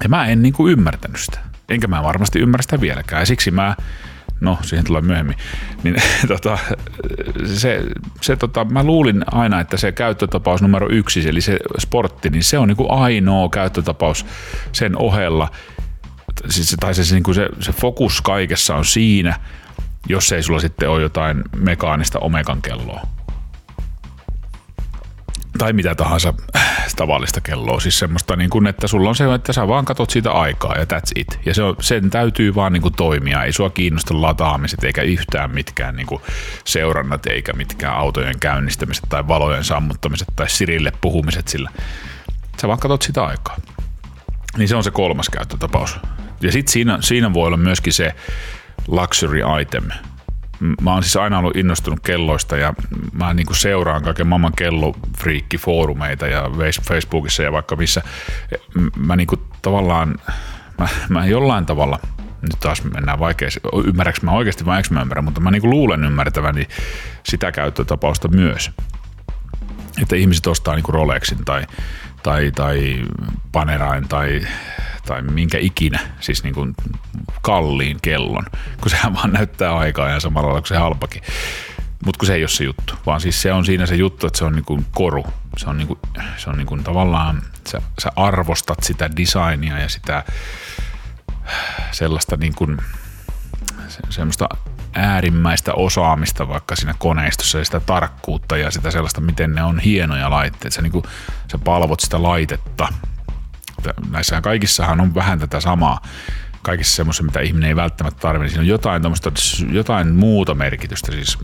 Ja 0.02 0.08
mä 0.08 0.26
en 0.26 0.42
niinku 0.42 0.68
ymmärtänyt 0.68 1.20
sitä. 1.20 1.38
Enkä 1.68 1.86
mä 1.86 2.02
varmasti 2.02 2.38
ymmärrä 2.38 2.62
sitä 2.62 2.80
vieläkään. 2.80 3.22
Ja 3.22 3.26
siksi 3.26 3.50
mä 3.50 3.76
no 4.40 4.58
siihen 4.62 4.84
tulee 4.84 5.02
myöhemmin, 5.02 5.36
niin 5.82 5.96
tota, 6.28 6.58
se, 7.44 7.82
se 8.20 8.36
tota, 8.36 8.64
mä 8.64 8.82
luulin 8.82 9.24
aina, 9.32 9.60
että 9.60 9.76
se 9.76 9.92
käyttötapaus 9.92 10.62
numero 10.62 10.88
yksi, 10.90 11.28
eli 11.28 11.40
se 11.40 11.58
sportti, 11.78 12.30
niin 12.30 12.44
se 12.44 12.58
on 12.58 12.68
niin 12.68 12.76
kuin 12.76 12.90
ainoa 12.90 13.48
käyttötapaus 13.48 14.26
sen 14.72 14.98
ohella, 14.98 15.50
siis, 16.48 16.76
tai 16.80 16.94
se, 16.94 17.14
niin 17.14 17.22
kuin 17.22 17.34
se, 17.34 17.48
se 17.60 17.72
fokus 17.72 18.20
kaikessa 18.20 18.74
on 18.74 18.84
siinä, 18.84 19.40
jos 20.08 20.32
ei 20.32 20.42
sulla 20.42 20.60
sitten 20.60 20.90
ole 20.90 21.02
jotain 21.02 21.42
mekaanista 21.56 22.18
omegan 22.18 22.62
kelloa 22.62 23.16
tai 25.58 25.72
mitä 25.72 25.94
tahansa 25.94 26.34
tavallista 26.96 27.40
kelloa. 27.40 27.80
Siis 27.80 27.98
semmoista, 27.98 28.36
niin 28.36 28.50
kuin, 28.50 28.66
että 28.66 28.86
sulla 28.86 29.08
on 29.08 29.14
se, 29.14 29.34
että 29.34 29.52
sä 29.52 29.68
vaan 29.68 29.84
katot 29.84 30.10
siitä 30.10 30.32
aikaa 30.32 30.74
ja 30.74 30.84
that's 30.84 31.12
it. 31.14 31.38
Ja 31.46 31.54
se 31.54 31.62
on, 31.62 31.76
sen 31.80 32.10
täytyy 32.10 32.54
vaan 32.54 32.72
niin 32.72 32.82
kuin 32.82 32.94
toimia. 32.94 33.44
Ei 33.44 33.52
sua 33.52 33.70
kiinnosta 33.70 34.22
lataamiset 34.22 34.84
eikä 34.84 35.02
yhtään 35.02 35.50
mitkään 35.50 35.96
niin 35.96 36.06
kuin 36.06 36.22
seurannat 36.64 37.26
eikä 37.26 37.52
mitkään 37.52 37.96
autojen 37.96 38.40
käynnistämiset 38.40 39.04
tai 39.08 39.28
valojen 39.28 39.64
sammuttamiset 39.64 40.28
tai 40.36 40.48
Sirille 40.48 40.92
puhumiset 41.00 41.48
sillä. 41.48 41.70
Sä 42.60 42.68
vaan 42.68 42.78
katot 42.78 43.02
sitä 43.02 43.24
aikaa. 43.24 43.56
Niin 44.56 44.68
se 44.68 44.76
on 44.76 44.84
se 44.84 44.90
kolmas 44.90 45.28
käyttötapaus. 45.28 45.98
Ja 46.40 46.52
sitten 46.52 46.72
siinä, 46.72 46.98
siinä 47.00 47.32
voi 47.32 47.46
olla 47.46 47.56
myöskin 47.56 47.92
se 47.92 48.14
luxury 48.88 49.40
item– 49.60 49.84
mä 50.80 50.92
oon 50.92 51.02
siis 51.02 51.16
aina 51.16 51.38
ollut 51.38 51.56
innostunut 51.56 52.00
kelloista 52.00 52.56
ja 52.56 52.74
mä 53.12 53.34
niin 53.34 53.46
kuin 53.46 53.56
seuraan 53.56 54.02
kaiken 54.02 54.26
maailman 54.26 54.52
kellofriikki-foorumeita 54.56 56.26
ja 56.26 56.50
Facebookissa 56.82 57.42
ja 57.42 57.52
vaikka 57.52 57.76
missä. 57.76 58.02
Mä 58.96 59.16
niin 59.16 59.26
kuin 59.26 59.40
tavallaan, 59.62 60.14
mä, 60.78 60.88
mä 61.08 61.26
jollain 61.26 61.66
tavalla, 61.66 61.98
nyt 62.42 62.60
taas 62.60 62.84
mennään 62.84 63.18
vaikeasti, 63.18 63.60
ymmärräks 63.86 64.22
mä 64.22 64.30
oikeasti 64.30 64.66
vai 64.66 64.76
eikö 64.76 64.88
mä 64.94 65.00
ymmärrä, 65.00 65.22
mutta 65.22 65.40
mä 65.40 65.50
niin 65.50 65.62
kuin 65.62 65.70
luulen 65.70 66.04
ymmärtäväni 66.04 66.68
sitä 67.22 67.52
käyttötapausta 67.52 68.28
myös. 68.28 68.70
Että 70.02 70.16
ihmiset 70.16 70.46
ostaa 70.46 70.74
niin 70.74 70.84
kuin 70.84 70.94
Rolexin 70.94 71.44
tai, 71.44 71.66
tai, 72.22 72.52
tai 72.54 73.02
Panerain 73.52 74.08
tai 74.08 74.40
tai 75.06 75.22
minkä 75.22 75.58
ikinä, 75.58 76.00
siis 76.20 76.44
niin 76.44 76.54
kuin 76.54 76.74
kalliin 77.42 77.98
kellon, 78.02 78.44
kun 78.80 78.90
sehän 78.90 79.14
vaan 79.14 79.32
näyttää 79.32 79.76
aikaa 79.76 80.08
ja 80.08 80.20
samalla 80.20 80.46
lailla 80.48 80.60
kuin 80.60 80.68
se 80.68 80.76
halpakin. 80.76 81.22
Mutta 82.04 82.18
kun 82.18 82.26
se 82.26 82.34
ei 82.34 82.42
ole 82.42 82.48
se 82.48 82.64
juttu, 82.64 82.94
vaan 83.06 83.20
siis 83.20 83.42
se 83.42 83.52
on 83.52 83.64
siinä 83.64 83.86
se 83.86 83.94
juttu, 83.94 84.26
että 84.26 84.38
se 84.38 84.44
on 84.44 84.52
niin 84.52 84.64
kuin 84.64 84.86
koru. 84.94 85.26
Se 85.56 85.70
on, 85.70 85.78
niin 85.78 85.88
kuin, 85.88 85.98
se 86.36 86.50
on 86.50 86.56
niin 86.56 86.66
kuin 86.66 86.84
tavallaan, 86.84 87.42
sä, 87.68 87.82
sä 88.02 88.12
arvostat 88.16 88.78
sitä 88.82 89.10
designia 89.16 89.78
ja 89.78 89.88
sitä 89.88 90.24
sellaista 91.92 92.36
niin 92.36 92.54
kuin, 92.54 92.78
se, 93.88 94.00
semmoista 94.10 94.48
äärimmäistä 94.94 95.74
osaamista 95.74 96.48
vaikka 96.48 96.76
siinä 96.76 96.94
koneistossa 96.98 97.58
ja 97.58 97.64
sitä 97.64 97.80
tarkkuutta 97.80 98.56
ja 98.56 98.70
sitä 98.70 98.90
sellaista, 98.90 99.20
miten 99.20 99.54
ne 99.54 99.62
on 99.62 99.78
hienoja 99.78 100.30
laitteet. 100.30 100.74
Sä, 100.74 100.82
niin 100.82 100.92
kuin, 100.92 101.04
sä 101.52 101.58
palvot 101.58 102.00
sitä 102.00 102.22
laitetta 102.22 102.88
että 103.90 104.02
näissähän 104.10 104.42
kaikissahan 104.42 105.00
on 105.00 105.14
vähän 105.14 105.38
tätä 105.38 105.60
samaa 105.60 106.00
kaikissa 106.62 106.96
semmoisessa, 106.96 107.24
mitä 107.24 107.40
ihminen 107.40 107.68
ei 107.68 107.76
välttämättä 107.76 108.20
tarvitse. 108.20 108.42
Niin 108.42 108.50
siinä 108.50 108.62
on 108.62 108.66
jotain, 108.66 109.02
jotain 109.72 110.14
muuta 110.14 110.54
merkitystä, 110.54 111.12
siis 111.12 111.38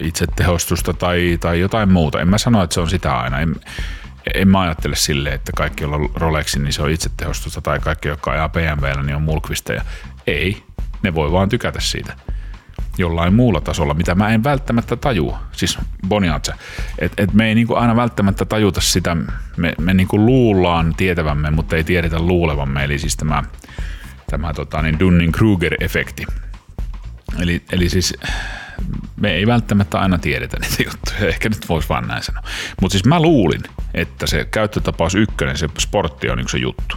itsetehostusta 0.00 0.92
tai, 0.92 1.38
tai 1.40 1.60
jotain 1.60 1.92
muuta. 1.92 2.20
En 2.20 2.28
mä 2.28 2.38
sano, 2.38 2.62
että 2.62 2.74
se 2.74 2.80
on 2.80 2.90
sitä 2.90 3.16
aina. 3.18 3.40
En, 3.40 3.56
en 4.34 4.48
mä 4.48 4.60
ajattele 4.60 4.96
silleen, 4.96 5.34
että 5.34 5.52
kaikki, 5.56 5.84
joilla 5.84 5.96
on 5.96 6.10
Rolexin, 6.14 6.64
niin 6.64 6.72
se 6.72 6.82
on 6.82 6.90
itsetehostusta, 6.90 7.60
tai 7.60 7.80
kaikki, 7.80 8.08
jotka 8.08 8.30
ajaa 8.30 8.48
BMWllä, 8.48 9.02
niin 9.02 9.16
on 9.16 9.22
mulkvisteja. 9.22 9.84
Ei, 10.26 10.62
ne 11.02 11.14
voi 11.14 11.32
vaan 11.32 11.48
tykätä 11.48 11.80
siitä 11.80 12.16
jollain 12.98 13.34
muulla 13.34 13.60
tasolla, 13.60 13.94
mitä 13.94 14.14
mä 14.14 14.28
en 14.28 14.44
välttämättä 14.44 14.96
tajua. 14.96 15.38
Siis 15.52 15.78
Boniatse. 16.08 16.52
Että 16.98 17.22
et 17.22 17.32
me 17.32 17.48
ei 17.48 17.54
niinku 17.54 17.74
aina 17.74 17.96
välttämättä 17.96 18.44
tajuta 18.44 18.80
sitä, 18.80 19.16
me, 19.56 19.74
me 19.80 19.94
niinku 19.94 20.18
luullaan 20.18 20.94
tietävämme, 20.96 21.50
mutta 21.50 21.76
ei 21.76 21.84
tiedetä 21.84 22.20
luulevamme. 22.20 22.84
Eli 22.84 22.98
siis 22.98 23.16
tämä, 23.16 23.42
tämä 24.30 24.52
tota, 24.52 24.82
niin 24.82 24.98
Dunning-Kruger-efekti. 25.00 26.26
Eli, 27.40 27.62
eli 27.72 27.88
siis 27.88 28.14
me 29.16 29.32
ei 29.32 29.46
välttämättä 29.46 29.98
aina 29.98 30.18
tiedetä 30.18 30.56
niitä 30.60 30.82
juttuja, 30.82 31.28
ehkä 31.32 31.48
nyt 31.48 31.68
voisi 31.68 31.88
vaan 31.88 32.08
näin 32.08 32.22
sanoa. 32.22 32.42
Mutta 32.80 32.92
siis 32.92 33.04
mä 33.04 33.22
luulin, 33.22 33.62
että 33.94 34.26
se 34.26 34.44
käyttötapaus 34.50 35.14
ykkönen, 35.14 35.58
se 35.58 35.68
sportti 35.78 36.30
on 36.30 36.38
niin 36.38 36.48
se 36.48 36.58
juttu. 36.58 36.96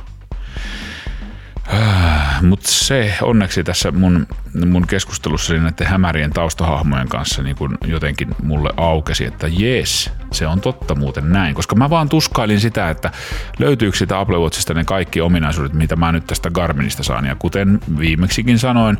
Mutta 2.42 2.70
se 2.70 3.14
onneksi 3.22 3.64
tässä 3.64 3.92
mun, 3.92 4.28
mun 4.66 4.88
keskustelussa 4.88 5.54
näiden 5.54 5.88
hämärien 5.88 6.32
taustahahmojen 6.32 7.10
kanssa 7.10 7.44
niin 7.44 7.56
kun 7.56 7.78
jotenkin 7.86 8.28
mulle 8.44 8.70
aukesi, 8.78 9.26
että 9.26 9.48
jes, 9.48 10.12
se 10.32 10.48
on 10.48 10.62
totta 10.62 10.96
muuten 10.96 11.32
näin. 11.32 11.56
Koska 11.56 11.76
mä 11.76 11.90
vaan 11.90 12.10
tuskailin 12.10 12.60
sitä, 12.60 12.90
että 12.90 13.12
löytyykö 13.60 13.98
sitä 13.98 14.20
Apple 14.20 14.38
Watchista 14.38 14.74
ne 14.74 14.84
kaikki 14.84 15.22
ominaisuudet, 15.22 15.74
mitä 15.74 15.96
mä 15.96 16.12
nyt 16.12 16.28
tästä 16.28 16.50
Garminista 16.52 17.04
saan. 17.04 17.26
Ja 17.26 17.36
kuten 17.36 17.80
viimeksikin 18.00 18.60
sanoin, 18.60 18.98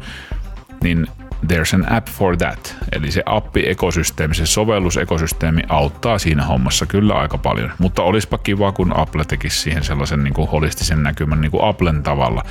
niin 0.84 1.08
there's 1.48 1.74
an 1.74 1.92
app 1.92 2.08
for 2.08 2.38
that. 2.38 2.76
Eli 2.92 3.12
se 3.12 3.24
appi-ekosysteemi, 3.26 4.36
se 4.36 4.46
sovellusekosysteemi 4.46 5.62
auttaa 5.70 6.20
siinä 6.20 6.46
hommassa 6.46 6.86
kyllä 6.86 7.14
aika 7.14 7.38
paljon. 7.38 7.72
Mutta 7.78 8.02
olispa 8.04 8.38
kiva, 8.38 8.72
kun 8.72 8.98
Apple 8.98 9.26
tekisi 9.26 9.60
siihen 9.60 9.84
sellaisen 9.84 10.24
niin 10.24 10.34
kuin 10.34 10.50
holistisen 10.50 11.04
näkymän 11.04 11.42
niin 11.42 11.52
kuin 11.52 11.64
Applen 11.64 12.04
tavalla, 12.04 12.44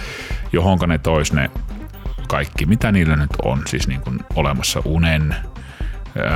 johonka 0.52 0.87
ne 0.87 0.99
tois 0.99 1.33
ne 1.33 1.50
kaikki, 2.28 2.66
mitä 2.66 2.92
niillä 2.92 3.16
nyt 3.16 3.30
on, 3.42 3.62
siis 3.66 3.88
niin 3.88 4.00
kuin 4.00 4.18
olemassa 4.35 4.83
unen, 4.85 5.35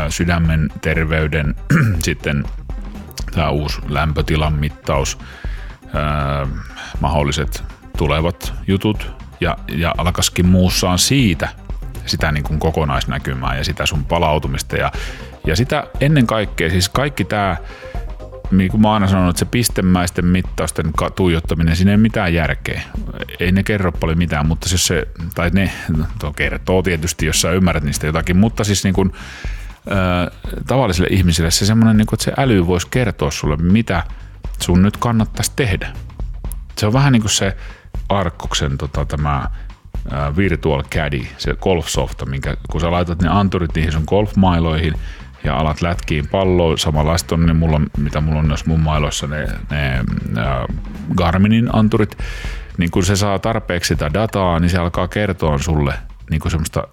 sydämen 0.08 0.70
terveyden, 0.80 1.54
sitten 2.04 2.44
tämä 3.34 3.50
uusi 3.50 3.80
lämpötilan 3.88 4.52
mittaus, 4.52 5.18
mahdolliset 7.00 7.64
tulevat 7.98 8.54
jutut 8.66 9.10
ja, 9.40 9.58
ja 9.68 9.94
alkaisikin 9.98 10.46
muussaan 10.46 10.98
siitä– 10.98 11.48
sitä 12.06 12.32
niin 12.32 12.44
kuin 12.44 12.58
kokonaisnäkymää 12.58 13.56
ja 13.56 13.64
sitä 13.64 13.86
sun 13.86 14.04
palautumista 14.04 14.76
ja, 14.76 14.92
ja 15.46 15.56
sitä 15.56 15.86
ennen 16.00 16.26
kaikkea, 16.26 16.70
siis 16.70 16.88
kaikki 16.88 17.24
tämä, 17.24 17.56
niin 18.50 18.70
kuin 18.70 18.80
mä 18.80 18.92
aina 18.92 19.08
sanonut, 19.08 19.30
että 19.30 19.38
se 19.38 19.44
pistemäisten 19.44 20.26
mittausten 20.26 20.92
tuijottaminen, 21.16 21.76
siinä 21.76 21.90
ei 21.90 21.96
mitään 21.96 22.34
järkeä. 22.34 22.82
Ei 23.40 23.52
ne 23.52 23.62
kerro 23.62 23.92
paljon 23.92 24.18
mitään, 24.18 24.46
mutta 24.46 24.68
siis 24.68 24.86
se, 24.86 25.08
tai 25.34 25.50
ne 25.50 25.72
to 26.18 26.32
kertoo 26.32 26.82
tietysti, 26.82 27.26
jos 27.26 27.40
sä 27.40 27.50
ymmärrät 27.50 27.84
niistä 27.84 28.06
jotakin, 28.06 28.36
mutta 28.36 28.64
siis 28.64 28.84
niin 28.84 28.94
kuin 28.94 29.12
tavallisille 30.66 31.08
ihmisille 31.10 31.50
se 31.50 31.66
semmoinen, 31.66 31.96
niin 31.96 32.06
kuin, 32.06 32.16
että 32.16 32.24
se 32.24 32.32
äly 32.38 32.66
voisi 32.66 32.86
kertoa 32.90 33.30
sulle, 33.30 33.56
mitä 33.56 34.04
sun 34.60 34.82
nyt 34.82 34.96
kannattaisi 34.96 35.52
tehdä. 35.56 35.92
Se 36.76 36.86
on 36.86 36.92
vähän 36.92 37.12
niin 37.12 37.22
kuin 37.22 37.30
se 37.30 37.56
Arkkoksen 38.08 38.78
tota, 38.78 39.04
tämä 39.04 39.50
Virtual 40.36 40.82
Caddy, 40.82 41.26
se 41.38 41.54
golf-softa, 41.54 42.26
minkä, 42.26 42.56
kun 42.70 42.80
sä 42.80 42.90
laitat 42.90 43.22
ne 43.22 43.28
anturit 43.28 43.74
niihin 43.74 43.92
sun 43.92 44.04
golfmailoihin 44.06 44.94
ja 45.44 45.56
alat 45.56 45.82
lätkiin 45.82 46.28
palloa, 46.28 46.76
samanlaista 46.76 47.34
on 47.34 47.46
ne 47.46 47.52
mulla, 47.52 47.80
mitä 47.98 48.20
mulla 48.20 48.38
on 48.38 48.46
myös 48.46 48.66
mun 48.66 48.80
mailoissa 48.80 49.26
ne, 49.26 49.46
ne 49.70 50.04
ää, 50.36 50.66
Garminin 51.16 51.68
anturit, 51.72 52.18
niin 52.78 52.90
kun 52.90 53.04
se 53.04 53.16
saa 53.16 53.38
tarpeeksi 53.38 53.88
sitä 53.88 54.10
dataa, 54.14 54.58
niin 54.58 54.70
se 54.70 54.78
alkaa 54.78 55.08
kertoa 55.08 55.58
sulle 55.58 55.94
niin 56.30 56.40
kuin 56.40 56.50
semmoista 56.50 56.88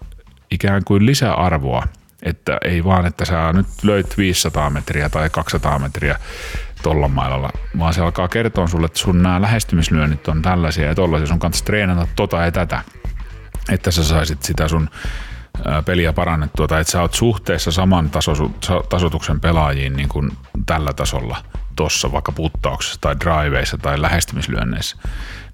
ikään 0.52 0.84
kuin 0.86 1.06
lisäarvoa, 1.06 1.84
että 2.24 2.58
ei 2.64 2.84
vaan, 2.84 3.06
että 3.06 3.26
sä 3.26 3.54
nyt 3.54 3.68
löit 3.84 4.18
500 4.18 4.70
metriä 4.70 5.10
tai 5.10 5.30
200 5.30 5.80
metriä 5.80 6.20
tolla 6.84 7.08
mailalla, 7.08 7.50
vaan 7.80 7.94
se 7.94 8.02
alkaa 8.02 8.28
kertoa 8.28 8.68
sulle, 8.68 8.86
että 8.86 9.00
sun 9.00 9.24
nämä 9.24 9.42
lähestymislyönnit 9.42 10.28
on 10.28 10.42
tällaisia 10.42 10.88
ja 10.88 10.96
tollaisia, 10.96 11.28
sun 11.28 11.40
kanssa 11.40 11.66
treenata 11.66 12.08
tota 12.16 12.38
ja 12.38 12.52
tätä, 12.52 12.82
että 13.70 13.92
sä 13.92 14.04
saisit 14.04 14.44
sitä 14.44 14.68
sun 14.68 14.90
peliä 15.86 16.14
parannettua 16.14 16.68
tai 16.68 16.82
että 16.82 16.92
sä 16.92 17.02
oot 17.02 17.14
suhteessa 17.14 17.72
saman 17.72 18.10
taso, 18.10 18.34
tasotuksen 18.90 19.40
pelaajiin 19.40 19.96
niin 19.96 20.10
kuin 20.10 20.32
tällä 20.66 20.94
tasolla 20.94 21.38
tossa 21.76 22.12
vaikka 22.12 22.32
puttauksessa 22.32 23.02
tai 23.02 23.16
driveissa 23.20 23.78
tai 23.78 24.02
lähestymislyönneissä. 24.02 24.98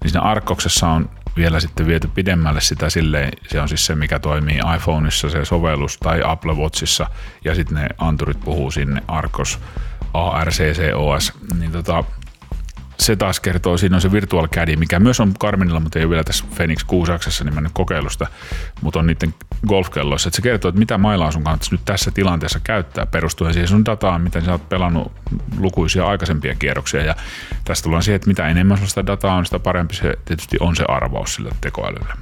Niin 0.02 0.10
siinä 0.10 0.20
arkoksessa 0.20 0.88
on 0.88 1.10
vielä 1.36 1.60
sitten 1.60 1.86
viety 1.86 2.08
pidemmälle 2.08 2.60
sitä 2.60 2.90
silleen, 2.90 3.32
se 3.48 3.60
on 3.60 3.68
siis 3.68 3.86
se, 3.86 3.94
mikä 3.94 4.18
toimii 4.18 4.60
iPhoneissa, 4.76 5.30
se 5.30 5.44
sovellus 5.44 5.98
tai 5.98 6.20
Apple 6.24 6.54
Watchissa, 6.54 7.06
ja 7.44 7.54
sitten 7.54 7.74
ne 7.74 7.88
anturit 7.98 8.40
puhuu 8.40 8.70
sinne 8.70 9.02
Arcos, 9.08 9.58
ARCCOS, 10.24 11.32
niin 11.58 11.72
tota, 11.72 12.04
se 12.98 13.16
taas 13.16 13.40
kertoo, 13.40 13.76
siinä 13.76 13.96
on 13.96 14.00
se 14.00 14.12
Virtual 14.12 14.48
Caddy, 14.48 14.76
mikä 14.76 15.00
myös 15.00 15.20
on 15.20 15.34
Karminilla, 15.38 15.80
mutta 15.80 15.98
ei 15.98 16.04
ole 16.04 16.10
vielä 16.10 16.24
tässä 16.24 16.44
Phoenix 16.54 16.84
6 16.84 17.12
niin 17.44 17.54
mennyt 17.54 17.72
kokeilusta, 17.74 18.26
mutta 18.82 18.98
on 18.98 19.06
niiden 19.06 19.34
golfkelloissa. 19.66 20.28
Että 20.28 20.36
se 20.36 20.42
kertoo, 20.42 20.68
että 20.68 20.78
mitä 20.78 20.98
mailaa 20.98 21.30
sun 21.30 21.44
kannattaisi 21.44 21.74
nyt 21.74 21.84
tässä 21.84 22.10
tilanteessa 22.10 22.60
käyttää 22.64 23.06
perustuen 23.06 23.52
siihen 23.52 23.68
sun 23.68 23.84
dataan, 23.84 24.20
miten 24.20 24.44
sä 24.44 24.52
oot 24.52 24.68
pelannut 24.68 25.12
lukuisia 25.58 26.06
aikaisempia 26.06 26.54
kierroksia. 26.54 27.04
Ja 27.04 27.14
tästä 27.64 27.84
tullaan 27.84 28.02
siihen, 28.02 28.16
että 28.16 28.28
mitä 28.28 28.48
enemmän 28.48 28.78
sitä 28.86 29.06
dataa 29.06 29.34
on, 29.34 29.46
sitä 29.46 29.58
parempi 29.58 29.94
se 29.94 30.14
tietysti 30.24 30.56
on 30.60 30.76
se 30.76 30.84
arvaus 30.88 31.34
sillä 31.34 31.50
tekoälyllä 31.60 32.16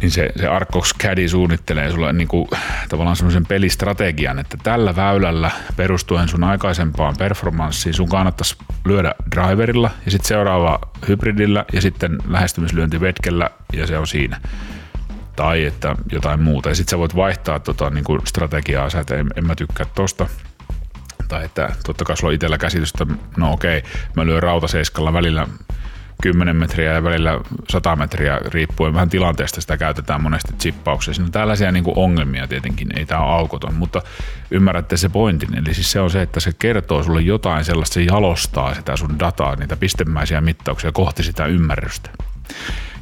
niin 0.00 0.10
se, 0.10 0.30
se 0.36 0.46
Arcox 0.46 0.94
Caddy 1.02 1.28
suunnittelee 1.28 1.90
sulle 1.90 2.12
niin 2.12 2.28
kuin, 2.28 2.48
tavallaan 2.88 3.16
semmoisen 3.16 3.46
pelistrategian, 3.46 4.38
että 4.38 4.56
tällä 4.62 4.96
väylällä 4.96 5.50
perustuen 5.76 6.28
sun 6.28 6.44
aikaisempaan 6.44 7.16
performanssiin 7.18 7.94
sun 7.94 8.08
kannattaisi 8.08 8.56
lyödä 8.84 9.14
driverilla 9.34 9.90
ja 10.04 10.10
sitten 10.10 10.28
seuraava 10.28 10.78
hybridillä 11.08 11.64
ja 11.72 11.80
sitten 11.80 12.18
lähestymislyönti 12.28 13.00
vetkellä 13.00 13.50
ja 13.72 13.86
se 13.86 13.98
on 13.98 14.06
siinä. 14.06 14.40
Tai 15.36 15.64
että 15.64 15.96
jotain 16.12 16.42
muuta. 16.42 16.68
Ja 16.68 16.74
sitten 16.74 16.90
sä 16.90 16.98
voit 16.98 17.16
vaihtaa 17.16 17.60
tota, 17.60 17.90
niin 17.90 18.04
kuin 18.04 18.20
strategiaa, 18.26 18.90
sä, 18.90 19.00
että 19.00 19.16
en, 19.16 19.26
en 19.36 19.46
mä 19.46 19.54
tykkää 19.54 19.86
tosta, 19.94 20.26
tai 21.28 21.44
että 21.44 21.70
totta 21.86 22.04
kai 22.04 22.16
sulla 22.16 22.30
on 22.30 22.34
itsellä 22.34 22.58
käsitystä, 22.58 23.06
no 23.36 23.52
okei, 23.52 23.82
mä 24.16 24.26
lyön 24.26 24.42
rautaseiskalla 24.42 25.12
välillä 25.12 25.46
10 26.24 26.56
metriä 26.56 26.92
ja 26.92 27.04
välillä 27.04 27.40
100 27.70 27.96
metriä, 27.96 28.40
riippuen 28.44 28.94
vähän 28.94 29.08
tilanteesta 29.08 29.60
sitä 29.60 29.76
käytetään 29.76 30.22
monesti 30.22 30.52
chippauksessa. 30.52 31.22
No 31.22 31.28
tällaisia 31.28 31.72
niin 31.72 31.84
kuin 31.84 31.98
ongelmia 31.98 32.48
tietenkin, 32.48 32.98
ei 32.98 33.06
tämä 33.06 33.20
ole 33.20 33.34
aukoton, 33.34 33.74
mutta 33.74 34.02
ymmärrätte 34.50 34.96
se 34.96 35.08
pointin. 35.08 35.58
Eli 35.58 35.74
siis 35.74 35.92
se 35.92 36.00
on 36.00 36.10
se, 36.10 36.22
että 36.22 36.40
se 36.40 36.52
kertoo 36.58 37.02
sulle 37.02 37.22
jotain 37.22 37.64
sellaista, 37.64 37.94
se 37.94 38.02
jalostaa 38.02 38.74
sitä 38.74 38.96
sun 38.96 39.18
dataa, 39.18 39.56
niitä 39.56 39.76
pistemäisiä 39.76 40.40
mittauksia 40.40 40.92
kohti 40.92 41.22
sitä 41.22 41.46
ymmärrystä. 41.46 42.10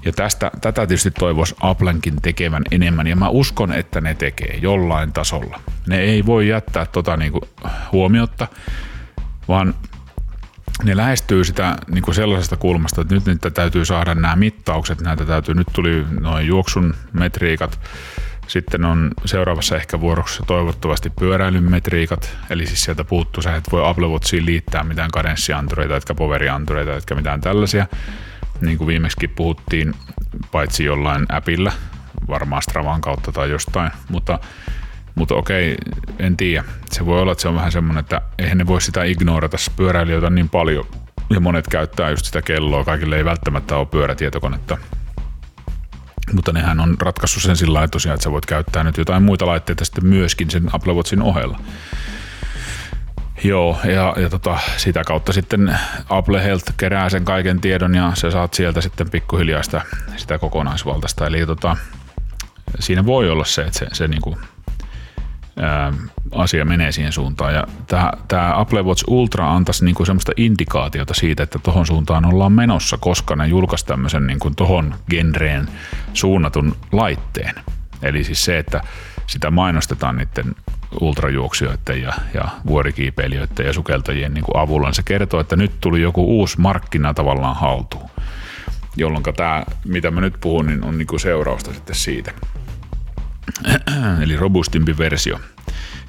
Ja 0.05 0.13
tästä, 0.13 0.51
tätä 0.61 0.87
tietysti 0.87 1.11
toivoisi 1.11 1.55
Applenkin 1.61 2.23
tekevän 2.23 2.63
enemmän, 2.71 3.07
ja 3.07 3.17
mä 3.17 3.29
uskon, 3.29 3.73
että 3.73 4.01
ne 4.01 4.15
tekee 4.15 4.59
jollain 4.63 5.13
tasolla. 5.13 5.61
Ne 5.87 5.99
ei 5.99 6.27
voi 6.27 6.49
jättää 6.49 6.87
tota 6.87 7.17
niinku 7.17 7.41
huomiotta, 7.93 8.47
vaan 9.49 9.75
ne 10.85 10.97
lähestyy 10.97 11.45
sitä 11.45 11.77
niin 11.91 12.03
kuin 12.03 12.15
sellaisesta 12.15 12.57
kulmasta, 12.57 13.01
että 13.01 13.15
nyt 13.15 13.27
niitä 13.27 13.51
täytyy 13.51 13.85
saada 13.85 14.15
nämä 14.15 14.37
mittaukset, 14.37 15.01
näitä 15.01 15.25
täytyy, 15.25 15.55
nyt 15.55 15.69
tuli 15.73 16.07
noin 16.21 16.47
juoksun 16.47 16.95
metriikat, 17.13 17.81
sitten 18.47 18.85
on 18.85 19.11
seuraavassa 19.25 19.77
ehkä 19.77 20.01
vuorossa 20.01 20.45
toivottavasti 20.47 21.11
pyöräilyn 21.11 21.71
metriikat, 21.71 22.37
eli 22.51 22.67
siis 22.67 22.85
sieltä 22.85 23.05
puuttuu, 23.05 23.43
sä 23.43 23.57
et 23.57 23.65
voi 23.73 23.89
Apple 23.89 24.09
Watchiin 24.09 24.47
liittää 24.47 24.85
mitään 24.85 25.11
kadenssiantureita, 25.11 25.97
etkä 25.97 26.15
poveriantureita, 26.15 26.97
etkä 26.97 27.15
mitään 27.15 27.41
tällaisia, 27.41 27.87
niin 28.61 28.79
kuin 28.79 28.89
viimeksi 28.89 29.29
puhuttiin, 29.29 29.95
paitsi 30.53 30.85
jollain 30.85 31.27
appilla, 31.29 31.73
varmaan 32.29 32.63
Stravan 32.63 33.01
kautta 33.01 33.33
tai 33.33 33.51
jostain, 33.51 33.91
mutta 34.09 34.39
mutta 35.15 35.35
okei, 35.35 35.77
en 36.19 36.37
tiedä. 36.37 36.65
Se 36.91 37.07
voi 37.07 37.21
olla, 37.21 37.33
että 37.33 37.43
se 37.43 37.49
on 37.49 37.55
vähän 37.55 37.73
semmoinen, 37.73 38.01
että 38.01 38.21
eihän 38.39 38.59
ne 38.59 38.67
voi 38.67 38.81
sitä 38.81 39.05
ignorata 39.05 39.57
pyöräilijöitä 39.77 40.31
niin 40.31 40.49
paljon. 40.49 40.87
Ja 41.31 41.41
monet 41.41 41.67
käyttää 41.69 42.11
just 42.11 42.25
sitä 42.25 42.43
kelloa. 42.43 42.85
Kaikille 42.85 43.17
ei 43.17 43.25
välttämättä 43.25 43.77
ole 43.77 43.87
pyörätietokonetta. 43.87 44.79
Mutta 46.33 46.53
nehän 46.53 46.81
on 46.81 46.97
ratkaissut 47.01 47.43
sen 47.43 47.57
sillä 47.57 47.75
lailla 47.75 47.89
tosiaan, 47.89 48.15
että 48.15 48.25
sä 48.25 48.31
voit 48.31 48.47
käyttää 48.47 48.85
nyt 48.85 48.97
jotain 48.97 49.23
muita 49.23 49.47
laitteita 49.47 49.85
sitten 49.85 50.07
myöskin 50.07 50.51
sen 50.51 50.69
Apple 50.73 50.93
Watchin 50.93 51.23
ohella. 51.23 51.61
Joo, 53.45 53.79
ja, 53.85 54.15
ja 54.17 54.31
tota, 54.31 54.59
sitä 54.77 55.05
kautta 55.05 55.33
sitten 55.33 55.79
Apple 56.09 56.45
Health 56.45 56.73
kerää 56.77 57.09
sen 57.09 57.25
kaiken 57.25 57.61
tiedon 57.61 57.95
ja 57.95 58.13
sä 58.15 58.31
saat 58.31 58.55
sieltä 58.55 58.81
sitten 58.81 59.11
pikkuhiljaa 59.11 59.63
sitä, 59.63 59.83
sitä 60.17 60.39
kokonaisvaltaista. 60.39 61.27
Eli 61.27 61.47
tota, 61.47 61.77
siinä 62.79 63.07
voi 63.07 63.31
olla 63.31 63.45
se, 63.45 63.63
että 63.63 63.79
se, 63.79 63.87
se 63.93 64.09
niinku 64.09 64.39
asia 66.33 66.65
menee 66.65 66.93
siihen 66.93 67.13
suuntaan. 67.13 67.55
Ja 67.55 67.67
tämä 68.29 68.53
Apple 68.57 68.83
Watch 68.83 69.05
Ultra 69.07 69.55
antaisi 69.55 69.85
niinku 69.85 70.05
semmoista 70.05 70.33
indikaatiota 70.37 71.15
siitä, 71.15 71.43
että 71.43 71.59
tuohon 71.59 71.87
suuntaan 71.87 72.25
ollaan 72.25 72.53
menossa, 72.53 72.99
koska 72.99 73.37
ne 73.37 73.47
julkaisi 73.47 73.87
tämmöisen 73.87 74.27
niinku 74.27 74.51
tuohon 74.51 74.95
genreen 75.11 75.69
suunnatun 76.15 76.77
laitteen. 76.93 77.55
Eli 78.03 78.25
siis 78.25 78.45
se, 78.45 78.59
että 78.59 78.81
sitä 79.27 79.51
mainostetaan 79.51 80.17
niiden 80.17 80.55
ultrajuoksijoiden 81.01 82.03
ja, 82.03 82.13
ja 82.35 82.49
vuorikiipeilijöiden 82.67 83.67
ja 83.67 83.73
sukeltajien 83.73 84.35
niin 84.35 84.45
kuin 84.45 84.57
avulla, 84.57 84.87
niin 84.87 84.95
se 84.95 85.03
kertoo, 85.03 85.41
että 85.41 85.57
nyt 85.57 85.73
tuli 85.81 86.03
joku 86.03 86.39
uusi 86.39 86.61
markkina 86.61 87.15
tavallaan 87.15 87.57
haltuun. 87.57 88.11
Jolloin 88.97 89.23
tämä, 89.37 89.65
mitä 89.85 90.11
mä 90.11 90.21
nyt 90.21 90.35
puhun, 90.41 90.67
niin 90.67 90.85
on 90.85 90.99
niin 90.99 91.07
kuin 91.07 91.21
seurausta 91.21 91.73
sitten 91.73 91.97
siitä. 91.97 92.33
eli 94.23 94.37
robustimpi 94.37 94.99
versio. 94.99 95.41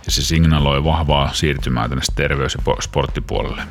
Ja 0.06 0.12
se 0.12 0.22
signaloi 0.22 0.84
vahvaa 0.84 1.34
siirtymää 1.34 1.90
tänne 1.90 2.04
terveys- 2.16 2.58
ja 2.68 2.76
sporttipuolelle. 2.82 3.62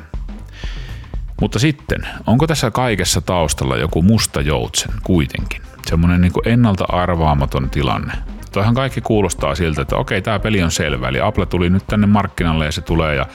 Mutta 1.41 1.59
sitten, 1.59 2.07
onko 2.27 2.47
tässä 2.47 2.71
kaikessa 2.71 3.21
taustalla 3.21 3.77
joku 3.77 4.01
musta 4.01 4.41
joutsen 4.41 4.91
kuitenkin? 5.03 5.61
Semmoinen 5.85 6.21
niin 6.21 6.31
ennalta 6.45 6.85
arvaamaton 6.89 7.69
tilanne. 7.69 8.13
Toihan 8.51 8.73
kaikki 8.73 9.01
kuulostaa 9.01 9.55
siltä, 9.55 9.81
että 9.81 9.95
okei, 9.95 10.21
tämä 10.21 10.39
peli 10.39 10.63
on 10.63 10.71
selvä. 10.71 11.07
Eli 11.07 11.21
Apple 11.21 11.45
tuli 11.45 11.69
nyt 11.69 11.87
tänne 11.87 12.07
markkinalle 12.07 12.65
ja 12.65 12.71
se 12.71 12.81
tulee 12.81 13.15
ja 13.15 13.25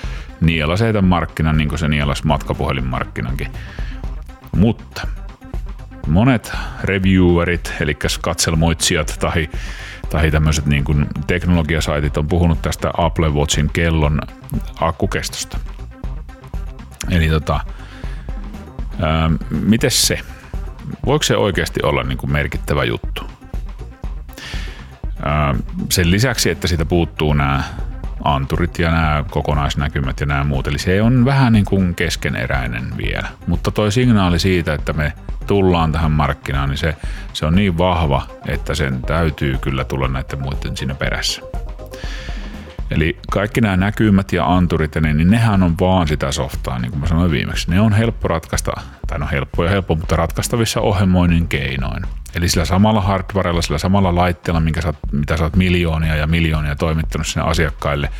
nielasee 0.40 0.92
tämän 0.92 1.08
markkinan 1.08 1.56
niin 1.56 1.68
kuin 1.68 1.78
se 1.78 1.88
nielas 1.88 2.24
matkapuhelinmarkkinankin. 2.24 3.48
Mutta 4.56 5.06
monet 6.06 6.52
reviewerit, 6.82 7.74
eli 7.80 7.96
katselmoitsijat 8.20 9.16
tai 9.20 9.48
tai 10.10 10.30
tämmöiset 10.30 10.66
niin 10.66 10.84
kuin 10.84 11.06
teknologiasaitit 11.26 12.16
on 12.16 12.28
puhunut 12.28 12.62
tästä 12.62 12.90
Apple 12.98 13.28
Watchin 13.28 13.70
kellon 13.72 14.20
akkukestosta. 14.80 15.58
Eli 17.10 17.28
tota, 17.28 17.60
ää, 19.00 19.30
miten 19.50 19.90
se? 19.90 20.18
Voiko 21.06 21.22
se 21.22 21.36
oikeasti 21.36 21.80
olla 21.82 22.02
niin 22.02 22.18
kuin 22.18 22.32
merkittävä 22.32 22.84
juttu? 22.84 23.22
Ää, 25.22 25.54
sen 25.90 26.10
lisäksi, 26.10 26.50
että 26.50 26.68
siitä 26.68 26.84
puuttuu 26.84 27.32
nämä 27.32 27.64
anturit 28.24 28.78
ja 28.78 28.90
nämä 28.90 29.24
kokonaisnäkymät 29.30 30.20
ja 30.20 30.26
nämä 30.26 30.44
muut. 30.44 30.66
Eli 30.66 30.78
se 30.78 31.02
on 31.02 31.24
vähän 31.24 31.52
niin 31.52 31.64
kuin 31.64 31.94
keskeneräinen 31.94 32.96
vielä. 32.96 33.28
Mutta 33.46 33.70
toi 33.70 33.92
signaali 33.92 34.38
siitä, 34.38 34.74
että 34.74 34.92
me 34.92 35.12
tullaan 35.46 35.92
tähän 35.92 36.10
markkinaan, 36.10 36.68
niin 36.68 36.78
se, 36.78 36.96
se 37.32 37.46
on 37.46 37.54
niin 37.54 37.78
vahva, 37.78 38.26
että 38.46 38.74
sen 38.74 39.02
täytyy 39.02 39.58
kyllä 39.58 39.84
tulla 39.84 40.08
näiden 40.08 40.42
muiden 40.42 40.76
siinä 40.76 40.94
perässä. 40.94 41.42
Eli 42.90 43.18
kaikki 43.30 43.60
nämä 43.60 43.76
näkymät 43.76 44.32
ja 44.32 44.56
anturit, 44.56 44.94
ja 44.94 45.00
ne, 45.00 45.14
niin 45.14 45.30
nehän 45.30 45.62
on 45.62 45.74
vaan 45.80 46.08
sitä 46.08 46.32
softaa, 46.32 46.78
niin 46.78 46.90
kuin 46.90 47.00
mä 47.00 47.06
sanoin 47.06 47.30
viimeksi. 47.30 47.70
Ne 47.70 47.80
on 47.80 47.92
helppo 47.92 48.28
ratkaista, 48.28 48.72
tai 49.06 49.18
no 49.18 49.28
helppo 49.32 49.64
ja 49.64 49.70
helppo, 49.70 49.94
mutta 49.94 50.16
ratkaistavissa 50.16 50.80
ohjelmoinnin 50.80 51.48
keinoin. 51.48 52.02
Eli 52.34 52.48
sillä 52.48 52.64
samalla 52.64 53.00
hardwarella, 53.00 53.62
sillä 53.62 53.78
samalla 53.78 54.14
laitteella, 54.14 54.60
minkä 54.60 54.80
sä 54.80 54.94
mitä 55.12 55.36
sä 55.36 55.44
oot 55.44 55.56
miljoonia 55.56 56.16
ja 56.16 56.26
miljoonia 56.26 56.76
toimittanut 56.76 57.26
sinne 57.26 57.48
asiakkaille, 57.48 58.10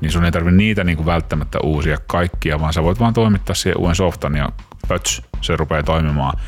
niin 0.00 0.12
sun 0.12 0.24
ei 0.24 0.32
tarvitse 0.32 0.56
niitä 0.56 0.84
niin 0.84 0.96
kuin 0.96 1.06
välttämättä 1.06 1.58
uusia 1.62 1.98
kaikkia, 2.06 2.60
vaan 2.60 2.72
sä 2.72 2.82
voit 2.82 3.00
vaan 3.00 3.14
toimittaa 3.14 3.54
siihen 3.54 3.78
uuden 3.78 3.94
softan 3.94 4.36
ja 4.36 4.48
pöts, 4.88 5.22
se 5.40 5.56
rupeaa 5.56 5.82
toimimaan 5.82 6.38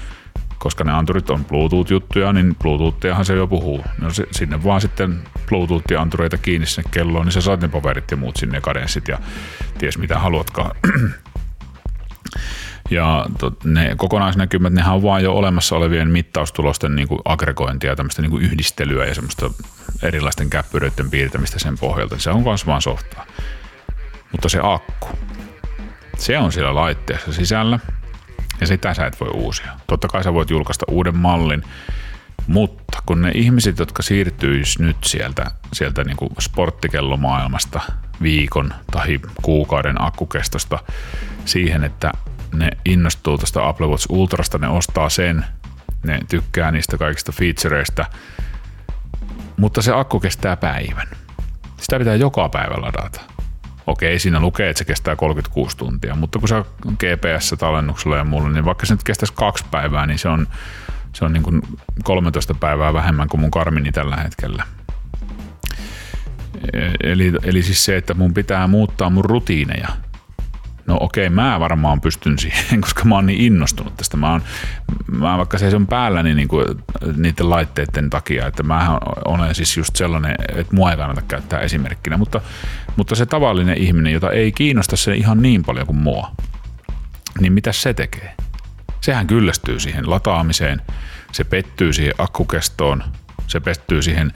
koska 0.60 0.84
ne 0.84 0.92
anturit 0.92 1.30
on 1.30 1.44
Bluetooth-juttuja, 1.44 2.32
niin 2.32 2.56
Bluetoothiahan 2.62 3.24
se 3.24 3.34
jo 3.34 3.46
puhuu. 3.46 3.84
No 3.98 4.10
se, 4.10 4.26
sinne 4.30 4.64
vaan 4.64 4.80
sitten 4.80 5.22
Bluetooth 5.48 5.84
ja 5.90 6.00
antureita 6.00 6.38
kiinni 6.38 6.66
sinne 6.66 6.90
kelloon, 6.92 7.24
niin 7.24 7.32
sä 7.32 7.40
saat 7.40 7.60
ne 7.60 7.68
paperit 7.68 8.10
ja 8.10 8.16
muut 8.16 8.36
sinne 8.36 8.60
kadenssit 8.60 9.08
ja 9.08 9.18
ties 9.78 9.98
mitä 9.98 10.18
haluatkaan. 10.18 10.70
Ja 12.90 13.26
ne 13.64 13.94
kokonaisnäkymät, 13.96 14.72
nehän 14.72 14.94
on 14.94 15.02
vaan 15.02 15.22
jo 15.22 15.32
olemassa 15.32 15.76
olevien 15.76 16.10
mittaustulosten 16.10 16.96
niin 16.96 17.08
kuin 17.08 17.20
aggregointia, 17.24 17.96
tämmöistä 17.96 18.22
niin 18.22 18.30
kuin 18.30 18.42
yhdistelyä 18.42 19.06
ja 19.06 19.14
semmoista 19.14 19.50
erilaisten 20.02 20.50
käppyröiden 20.50 21.10
piirtämistä 21.10 21.58
sen 21.58 21.78
pohjalta. 21.78 22.18
Se 22.18 22.30
on 22.30 22.42
myös 22.42 22.66
vaan 22.66 22.82
softaa. 22.82 23.26
Mutta 24.32 24.48
se 24.48 24.60
akku, 24.62 25.08
se 26.18 26.38
on 26.38 26.52
siellä 26.52 26.74
laitteessa 26.74 27.32
sisällä 27.32 27.78
ja 28.60 28.66
sitä 28.66 28.94
sä 28.94 29.06
et 29.06 29.20
voi 29.20 29.30
uusia. 29.34 29.72
Totta 29.86 30.08
kai 30.08 30.24
sä 30.24 30.34
voit 30.34 30.50
julkaista 30.50 30.86
uuden 30.88 31.16
mallin, 31.16 31.62
mutta 32.46 33.02
kun 33.06 33.22
ne 33.22 33.30
ihmiset, 33.34 33.78
jotka 33.78 34.02
siirtyis 34.02 34.78
nyt 34.78 34.96
sieltä, 35.04 35.50
sieltä 35.72 36.04
niin 36.04 36.16
kuin 36.16 36.30
sporttikellomaailmasta 36.40 37.80
viikon 38.22 38.74
tai 38.90 39.20
kuukauden 39.42 40.02
akkukestosta 40.02 40.78
siihen, 41.44 41.84
että 41.84 42.12
ne 42.54 42.70
innostuu 42.84 43.38
tuosta 43.38 43.68
Apple 43.68 43.86
Watch 43.86 44.06
Ultrasta, 44.08 44.58
ne 44.58 44.68
ostaa 44.68 45.08
sen, 45.08 45.44
ne 46.02 46.20
tykkää 46.28 46.70
niistä 46.70 46.98
kaikista 46.98 47.32
featureista, 47.32 48.04
mutta 49.56 49.82
se 49.82 49.92
akku 49.94 50.20
kestää 50.20 50.56
päivän. 50.56 51.08
Sitä 51.76 51.98
pitää 51.98 52.14
joka 52.14 52.48
päivä 52.48 52.74
ladata. 52.80 53.20
Okei, 53.86 54.18
siinä 54.18 54.40
lukee, 54.40 54.70
että 54.70 54.78
se 54.78 54.84
kestää 54.84 55.16
36 55.16 55.76
tuntia, 55.76 56.14
mutta 56.14 56.38
kun 56.38 56.48
se 56.48 56.54
on 56.54 56.64
GPS-tallennuksella 56.98 58.16
ja 58.16 58.24
mulla, 58.24 58.50
niin 58.50 58.64
vaikka 58.64 58.86
se 58.86 58.94
nyt 58.94 59.04
kestäisi 59.04 59.32
kaksi 59.32 59.64
päivää, 59.70 60.06
niin 60.06 60.18
se 60.18 60.28
on, 60.28 60.46
se 61.12 61.24
on 61.24 61.32
niin 61.32 61.42
kuin 61.42 61.62
13 62.04 62.54
päivää 62.54 62.94
vähemmän 62.94 63.28
kuin 63.28 63.40
mun 63.40 63.50
Karmini 63.50 63.92
tällä 63.92 64.16
hetkellä. 64.16 64.64
Eli, 67.02 67.32
eli 67.42 67.62
siis 67.62 67.84
se, 67.84 67.96
että 67.96 68.14
mun 68.14 68.34
pitää 68.34 68.66
muuttaa 68.66 69.10
mun 69.10 69.24
rutiineja– 69.24 69.88
No 70.86 70.96
okei, 71.00 71.26
okay, 71.26 71.34
mä 71.34 71.60
varmaan 71.60 72.00
pystyn 72.00 72.38
siihen, 72.38 72.80
koska 72.84 73.04
mä 73.04 73.14
oon 73.14 73.26
niin 73.26 73.40
innostunut 73.40 73.96
tästä. 73.96 74.16
Mä 74.16 74.30
oon, 74.30 74.42
mä 75.10 75.38
vaikka 75.38 75.58
se 75.58 75.76
on 75.76 75.86
päällä 75.86 76.22
niin, 76.22 76.36
niin 76.36 76.48
kuin, 76.48 76.66
niiden 77.16 77.50
laitteiden 77.50 78.10
takia, 78.10 78.46
että 78.46 78.62
mä 78.62 78.98
olen 79.24 79.54
siis 79.54 79.76
just 79.76 79.96
sellainen, 79.96 80.34
että 80.56 80.76
mua 80.76 80.90
ei 80.90 80.96
kannata 80.96 81.22
käyttää 81.22 81.60
esimerkkinä, 81.60 82.16
mutta, 82.16 82.40
mutta 82.96 83.14
se 83.14 83.26
tavallinen 83.26 83.78
ihminen, 83.78 84.12
jota 84.12 84.30
ei 84.30 84.52
kiinnosta 84.52 84.96
se 84.96 85.14
ihan 85.14 85.42
niin 85.42 85.62
paljon 85.62 85.86
kuin 85.86 85.98
mua, 85.98 86.30
niin 87.40 87.52
mitä 87.52 87.72
se 87.72 87.94
tekee? 87.94 88.34
Sehän 89.00 89.26
kyllästyy 89.26 89.80
siihen 89.80 90.10
lataamiseen, 90.10 90.82
se 91.32 91.44
pettyy 91.44 91.92
siihen 91.92 92.14
akkukestoon, 92.18 93.04
se 93.46 93.60
pettyy 93.60 94.02
siihen 94.02 94.32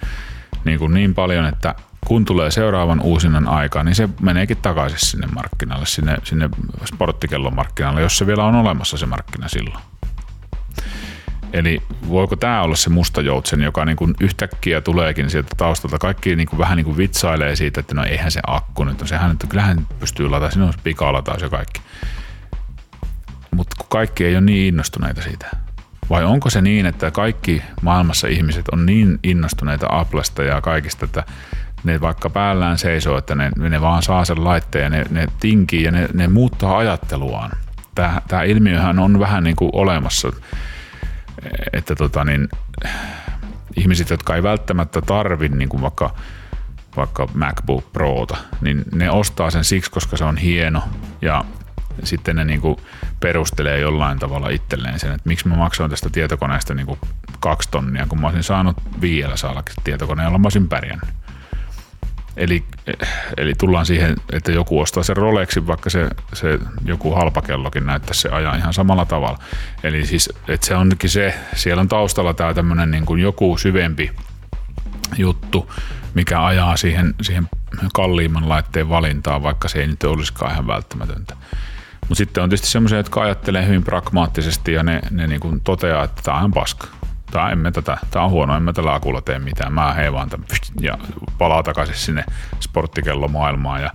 niin, 0.64 0.78
kuin 0.78 0.94
niin 0.94 1.14
paljon, 1.14 1.46
että 1.46 1.74
kun 2.04 2.24
tulee 2.24 2.50
seuraavan 2.50 3.00
uusinnan 3.00 3.48
aika, 3.48 3.84
niin 3.84 3.94
se 3.94 4.08
meneekin 4.20 4.56
takaisin 4.56 4.98
sinne 4.98 5.26
markkinalle, 5.26 5.86
sinne, 5.86 6.16
sinne 6.24 6.48
sporttikellon 6.84 7.54
markkinalle, 7.54 8.02
jos 8.02 8.18
se 8.18 8.26
vielä 8.26 8.44
on 8.44 8.54
olemassa 8.54 8.96
se 8.96 9.06
markkina 9.06 9.48
silloin. 9.48 9.84
Eli 11.52 11.82
voiko 12.08 12.36
tämä 12.36 12.62
olla 12.62 12.76
se 12.76 12.90
musta 12.90 13.20
joutsen, 13.20 13.60
joka 13.60 13.84
niin 13.84 13.96
kuin 13.96 14.14
yhtäkkiä 14.20 14.80
tuleekin 14.80 15.30
sieltä 15.30 15.54
taustalta. 15.56 15.98
Kaikki 15.98 16.36
niin 16.36 16.48
kuin 16.48 16.58
vähän 16.58 16.76
niin 16.76 16.84
kuin 16.84 16.96
vitsailee 16.96 17.56
siitä, 17.56 17.80
että 17.80 17.94
no 17.94 18.04
eihän 18.04 18.30
se 18.30 18.40
akku 18.46 18.84
nyt, 18.84 19.00
no 19.00 19.06
sehän 19.06 19.30
nyt, 19.30 19.44
kyllähän 19.48 19.86
pystyy 20.00 20.28
lataamaan, 20.28 20.52
siinä 20.52 20.66
on 20.66 20.72
pikalataus 20.84 21.42
ja 21.42 21.48
kaikki. 21.48 21.80
Mutta 23.50 23.76
kaikki 23.88 24.24
ei 24.24 24.34
ole 24.34 24.40
niin 24.40 24.66
innostuneita 24.66 25.22
siitä. 25.22 25.46
Vai 26.10 26.24
onko 26.24 26.50
se 26.50 26.60
niin, 26.60 26.86
että 26.86 27.10
kaikki 27.10 27.62
maailmassa 27.82 28.28
ihmiset 28.28 28.68
on 28.68 28.86
niin 28.86 29.18
innostuneita 29.22 29.86
Applesta 29.90 30.42
ja 30.42 30.60
kaikista, 30.60 31.04
että 31.04 31.24
ne 31.84 32.00
vaikka 32.00 32.30
päällään 32.30 32.78
seisoo, 32.78 33.18
että 33.18 33.34
ne, 33.34 33.50
ne 33.56 33.80
vaan 33.80 34.02
saa 34.02 34.24
sen 34.24 34.44
laitteen 34.44 34.82
ja 34.82 34.90
ne, 34.90 35.04
ne 35.10 35.26
tinkii 35.40 35.82
ja 35.82 35.90
ne, 35.90 36.08
ne 36.12 36.28
muuttaa 36.28 36.78
ajatteluaan. 36.78 37.50
Tämä, 37.94 38.42
ilmiöhän 38.46 38.98
on 38.98 39.18
vähän 39.18 39.44
niin 39.44 39.56
kuin 39.56 39.70
olemassa, 39.72 40.32
että 41.72 41.94
tota 41.94 42.24
niin, 42.24 42.48
ihmiset, 43.76 44.10
jotka 44.10 44.36
ei 44.36 44.42
välttämättä 44.42 45.00
tarvi 45.00 45.48
niin 45.48 45.68
kuin 45.68 45.82
vaikka, 45.82 46.14
vaikka 46.96 47.28
MacBook 47.34 47.92
Prota, 47.92 48.36
niin 48.60 48.84
ne 48.94 49.10
ostaa 49.10 49.50
sen 49.50 49.64
siksi, 49.64 49.90
koska 49.90 50.16
se 50.16 50.24
on 50.24 50.36
hieno 50.36 50.82
ja 51.22 51.44
sitten 52.04 52.36
ne 52.36 52.44
niin 52.44 52.60
kuin 52.60 52.76
perustelee 53.20 53.78
jollain 53.78 54.18
tavalla 54.18 54.48
itselleen 54.48 55.00
sen, 55.00 55.12
että 55.12 55.28
miksi 55.28 55.48
mä 55.48 55.56
maksoin 55.56 55.90
tästä 55.90 56.10
tietokoneesta 56.10 56.74
niin 56.74 56.86
kuin 56.86 56.98
kaksi 57.40 57.68
tonnia, 57.70 58.06
kun 58.08 58.20
mä 58.20 58.26
olisin 58.26 58.42
saanut 58.42 58.76
viidellä 59.00 59.36
saalla 59.36 59.62
tietokoneella, 59.84 60.38
mä 60.38 60.46
olisin 60.46 60.68
pärjännyt. 60.68 61.23
Eli, 62.36 62.64
eli 63.36 63.54
tullaan 63.58 63.86
siihen, 63.86 64.16
että 64.32 64.52
joku 64.52 64.80
ostaa 64.80 65.02
sen 65.02 65.16
Rolexin, 65.16 65.66
vaikka 65.66 65.90
se, 65.90 66.08
se 66.32 66.58
joku 66.84 67.14
halpakellokin 67.14 67.86
näyttää 67.86 68.14
se 68.14 68.28
ajan 68.28 68.58
ihan 68.58 68.74
samalla 68.74 69.06
tavalla. 69.06 69.38
Eli 69.82 70.06
siis, 70.06 70.30
että 70.48 70.66
se 70.66 70.74
onkin 70.74 71.10
se, 71.10 71.34
siellä 71.54 71.80
on 71.80 71.88
taustalla 71.88 72.34
tämä 72.34 72.54
tämmöinen 72.54 72.90
niin 72.90 73.06
kuin 73.06 73.20
joku 73.20 73.56
syvempi 73.58 74.10
juttu, 75.16 75.72
mikä 76.14 76.44
ajaa 76.44 76.76
siihen, 76.76 77.14
siihen 77.22 77.48
kalliimman 77.94 78.48
laitteen 78.48 78.88
valintaan, 78.88 79.42
vaikka 79.42 79.68
se 79.68 79.78
ei 79.78 79.86
nyt 79.86 80.04
olisikaan 80.04 80.52
ihan 80.52 80.66
välttämätöntä. 80.66 81.36
Mutta 82.00 82.14
sitten 82.14 82.42
on 82.42 82.48
tietysti 82.48 82.68
semmoisia, 82.68 82.98
jotka 82.98 83.22
ajattelee 83.22 83.66
hyvin 83.66 83.84
pragmaattisesti 83.84 84.72
ja 84.72 84.82
ne, 84.82 85.00
ne 85.10 85.26
niin 85.26 85.40
kuin 85.40 85.60
toteaa, 85.60 86.04
että 86.04 86.22
tämä 86.22 86.38
on 86.38 86.52
paska 86.52 86.86
tämä, 87.34 87.50
emme 87.50 87.72
tätä, 87.72 87.98
tämä 88.10 88.24
on 88.24 88.30
huono, 88.30 88.56
emme 88.56 88.72
tällä 88.72 88.94
akulla 88.94 89.20
tee 89.20 89.38
mitään, 89.38 89.72
mä 89.72 89.92
heivaan 89.92 90.30
tämän 90.30 90.46
ja 90.80 90.98
palaa 91.38 91.62
takaisin 91.62 91.96
sinne 91.96 92.24
sporttikellomaailmaan 92.60 93.82
ja 93.82 93.90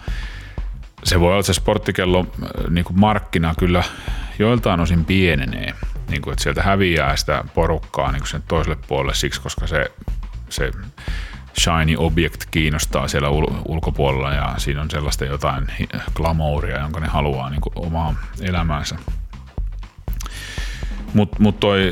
se 1.04 1.20
voi 1.20 1.28
olla, 1.28 1.40
että 1.40 1.54
se 1.54 1.54
sporttikello 1.54 2.20
äh, 2.20 2.70
niin 2.70 2.86
kuin 2.86 3.00
markkina 3.00 3.54
kyllä 3.60 3.84
joiltain 4.40 4.80
osin 4.80 5.06
pienenee, 5.06 5.74
niin 6.10 6.22
kuin, 6.22 6.32
että 6.32 6.44
sieltä 6.44 6.64
häviää 6.64 7.16
sitä 7.16 7.44
porukkaa 7.54 8.12
niin 8.12 8.20
kuin 8.20 8.30
sen 8.30 8.44
toiselle 8.48 8.78
puolelle 8.88 9.16
siksi, 9.16 9.42
koska 9.42 9.68
se, 9.68 9.92
se 10.50 10.72
shiny 11.60 11.96
object 11.98 12.46
kiinnostaa 12.52 13.08
siellä 13.08 13.30
ul- 13.30 13.62
ulkopuolella 13.66 14.34
ja 14.34 14.54
siinä 14.58 14.82
on 14.82 14.90
sellaista 14.90 15.26
jotain 15.26 15.68
glamouria, 16.16 16.80
jonka 16.80 17.00
ne 17.00 17.08
haluaa 17.08 17.50
niin 17.50 17.62
kuin 17.62 17.74
omaa 17.76 18.16
elämäänsä. 18.42 18.96
Mutta 21.14 21.38
mut 21.40 21.60
toi, 21.60 21.92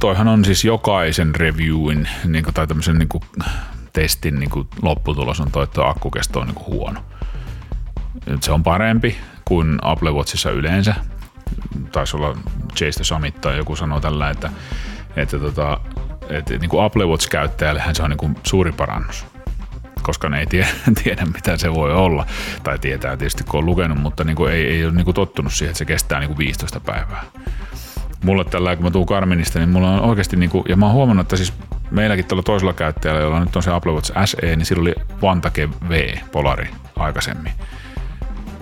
toihan 0.00 0.28
on 0.28 0.44
siis 0.44 0.64
jokaisen 0.64 1.34
reviewin 1.34 2.08
niin 2.24 2.44
kuin, 2.44 2.54
tai 2.54 2.66
tämmöisen 2.66 2.98
niin 2.98 3.08
kuin, 3.08 3.22
testin 3.92 4.38
niin 4.38 4.50
kuin, 4.50 4.68
lopputulos 4.82 5.40
on 5.40 5.50
toi, 5.50 5.64
että 5.64 5.88
akkukesto 5.88 6.40
on 6.40 6.46
niin 6.46 6.54
kuin, 6.54 6.66
huono. 6.66 7.00
Se 8.40 8.52
on 8.52 8.62
parempi 8.62 9.16
kuin 9.44 9.78
Apple 9.82 10.10
Watchissa 10.10 10.50
yleensä. 10.50 10.94
Taisi 11.92 12.16
olla 12.16 12.36
Chase 12.76 13.04
Summit 13.04 13.40
tai 13.40 13.56
joku 13.56 13.76
sanoo 13.76 14.00
tällä, 14.00 14.30
että, 14.30 14.50
että, 15.16 15.38
tota, 15.38 15.80
että 16.28 16.58
niin 16.58 16.70
kuin 16.70 16.84
Apple 16.84 17.04
Watch-käyttäjällehän 17.04 17.94
se 17.94 18.02
on 18.02 18.10
niin 18.10 18.18
kuin, 18.18 18.36
suuri 18.44 18.72
parannus 18.72 19.26
koska 20.02 20.28
ne 20.28 20.40
ei 20.40 20.46
tiedä, 20.46 20.68
tiedä, 21.04 21.26
mitä 21.34 21.56
se 21.56 21.74
voi 21.74 21.92
olla. 21.94 22.26
Tai 22.62 22.78
tietää 22.78 23.16
tietysti, 23.16 23.44
kun 23.44 23.58
on 23.58 23.66
lukenut, 23.66 23.98
mutta 23.98 24.24
niin 24.24 24.36
kuin 24.36 24.52
ei, 24.52 24.66
ei 24.66 24.84
ole 24.84 24.92
niin 24.92 25.04
kuin 25.04 25.14
tottunut 25.14 25.52
siihen, 25.52 25.70
että 25.70 25.78
se 25.78 25.84
kestää 25.84 26.20
niin 26.20 26.28
kuin 26.28 26.38
15 26.38 26.80
päivää 26.80 27.24
mulle 28.24 28.44
tällä, 28.44 28.76
kun 28.76 28.84
mä 28.84 28.90
tuun 28.90 29.06
Karminista, 29.06 29.58
niin 29.58 29.68
mulla 29.68 29.90
on 29.90 30.00
oikeasti, 30.00 30.36
niin 30.36 30.50
kuin, 30.50 30.64
ja 30.68 30.76
mä 30.76 30.86
oon 30.86 30.94
huomannut, 30.94 31.24
että 31.24 31.36
siis 31.36 31.52
meilläkin 31.90 32.24
tuolla 32.24 32.42
toisella 32.42 32.72
käyttäjällä, 32.72 33.20
jolla 33.20 33.40
nyt 33.40 33.56
on 33.56 33.62
se 33.62 33.70
Apple 33.72 33.92
Watch 33.92 34.12
SE, 34.24 34.56
niin 34.56 34.66
sillä 34.66 34.80
oli 34.80 34.94
Vantake 35.22 35.68
V 35.88 36.18
Polari 36.32 36.68
aikaisemmin. 36.96 37.52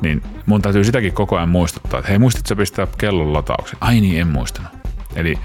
Niin 0.01 0.23
mun 0.47 0.63
täytyy 0.63 0.85
sitäkin 0.85 1.13
koko 1.13 1.37
ajan 1.37 1.49
muistuttaa, 1.49 1.99
että 1.99 2.09
hei 2.11 2.19
muistitko 2.19 2.57
pistää 2.57 2.87
kellon 2.99 3.33
latauksen? 3.33 3.79
Ai 3.81 4.01
niin, 4.01 4.21
en 4.21 4.29
muistanut. 4.29 4.73
Eli 5.17 5.39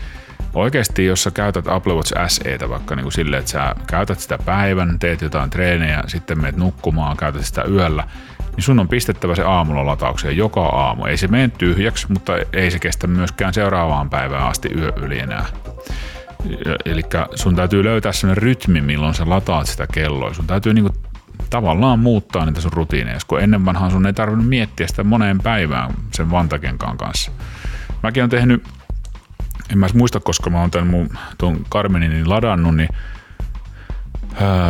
oikeasti, 0.53 1.05
jos 1.05 1.23
sä 1.23 1.31
käytät 1.31 1.67
Apple 1.67 1.93
Watch 1.93 2.13
SEtä 2.27 2.69
vaikka 2.69 2.95
niin 2.95 3.03
kuin 3.03 3.13
silleen, 3.13 3.39
että 3.39 3.51
sä 3.51 3.75
käytät 3.87 4.19
sitä 4.19 4.37
päivän, 4.45 4.99
teet 4.99 5.21
jotain 5.21 5.49
treenejä, 5.49 6.03
sitten 6.07 6.41
meet 6.41 6.57
nukkumaan, 6.57 7.17
käytät 7.17 7.45
sitä 7.45 7.63
yöllä, 7.63 8.03
niin 8.55 8.63
sun 8.63 8.79
on 8.79 8.87
pistettävä 8.87 9.35
se 9.35 9.43
aamulla 9.43 9.85
lataukseen 9.85 10.37
joka 10.37 10.65
aamu. 10.65 11.05
Ei 11.05 11.17
se 11.17 11.27
mene 11.27 11.51
tyhjäksi, 11.57 12.07
mutta 12.09 12.33
ei 12.53 12.71
se 12.71 12.79
kestä 12.79 13.07
myöskään 13.07 13.53
seuraavaan 13.53 14.09
päivään 14.09 14.47
asti 14.47 14.69
yö 14.77 14.93
yli 14.95 15.19
enää. 15.19 15.45
Eli 16.85 17.01
sun 17.35 17.55
täytyy 17.55 17.83
löytää 17.83 18.11
sellainen 18.11 18.43
rytmi, 18.43 18.81
milloin 18.81 19.13
sä 19.13 19.29
lataat 19.29 19.67
sitä 19.67 19.87
kelloa. 19.93 20.33
Sun 20.33 20.47
täytyy 20.47 20.73
niinku 20.73 20.95
tavallaan 21.49 21.99
muuttaa 21.99 22.45
niitä 22.45 22.61
sun 22.61 22.73
rutiineja, 22.73 23.17
kun 23.27 23.41
ennen 23.41 23.65
vanhaan 23.65 23.91
sun 23.91 24.05
ei 24.05 24.13
tarvinnut 24.13 24.47
miettiä 24.47 24.87
sitä 24.87 25.03
moneen 25.03 25.39
päivään 25.39 25.93
sen 26.13 26.31
vantakenkaan 26.31 26.97
kanssa. 26.97 27.31
Mäkin 28.03 28.23
on 28.23 28.29
tehnyt, 28.29 28.63
en 29.71 29.77
mä 29.77 29.87
muista, 29.93 30.19
koska 30.19 30.49
mä 30.49 30.61
oon 30.61 30.71
tämän 30.71 30.87
mun 30.87 31.09
tuon 31.37 31.65
Carmeninin 31.69 32.29
ladannut, 32.29 32.75
niin 32.75 32.89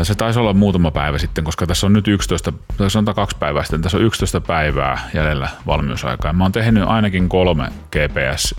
se 0.04 0.15
taisi 0.15 0.39
olla 0.39 0.54
muutama 0.54 0.91
päivä 0.91 1.17
sitten, 1.17 1.43
koska 1.43 1.67
tässä 1.67 1.88
on 1.88 1.93
nyt 1.93 2.08
11, 2.08 2.54
tai 2.78 2.91
sanotaan 2.91 3.15
kaksi 3.15 3.38
päivää 3.39 3.63
sitten, 3.63 3.82
tässä 3.82 3.97
on 3.97 4.04
11 4.04 4.41
päivää 4.41 5.10
jäljellä 5.13 5.50
valmiusaikaa. 5.67 6.34
Mä 6.34 6.43
oon 6.43 6.52
tehnyt 6.52 6.84
ainakin 6.84 7.30
kolme 7.30 7.69
GPS 7.91 8.56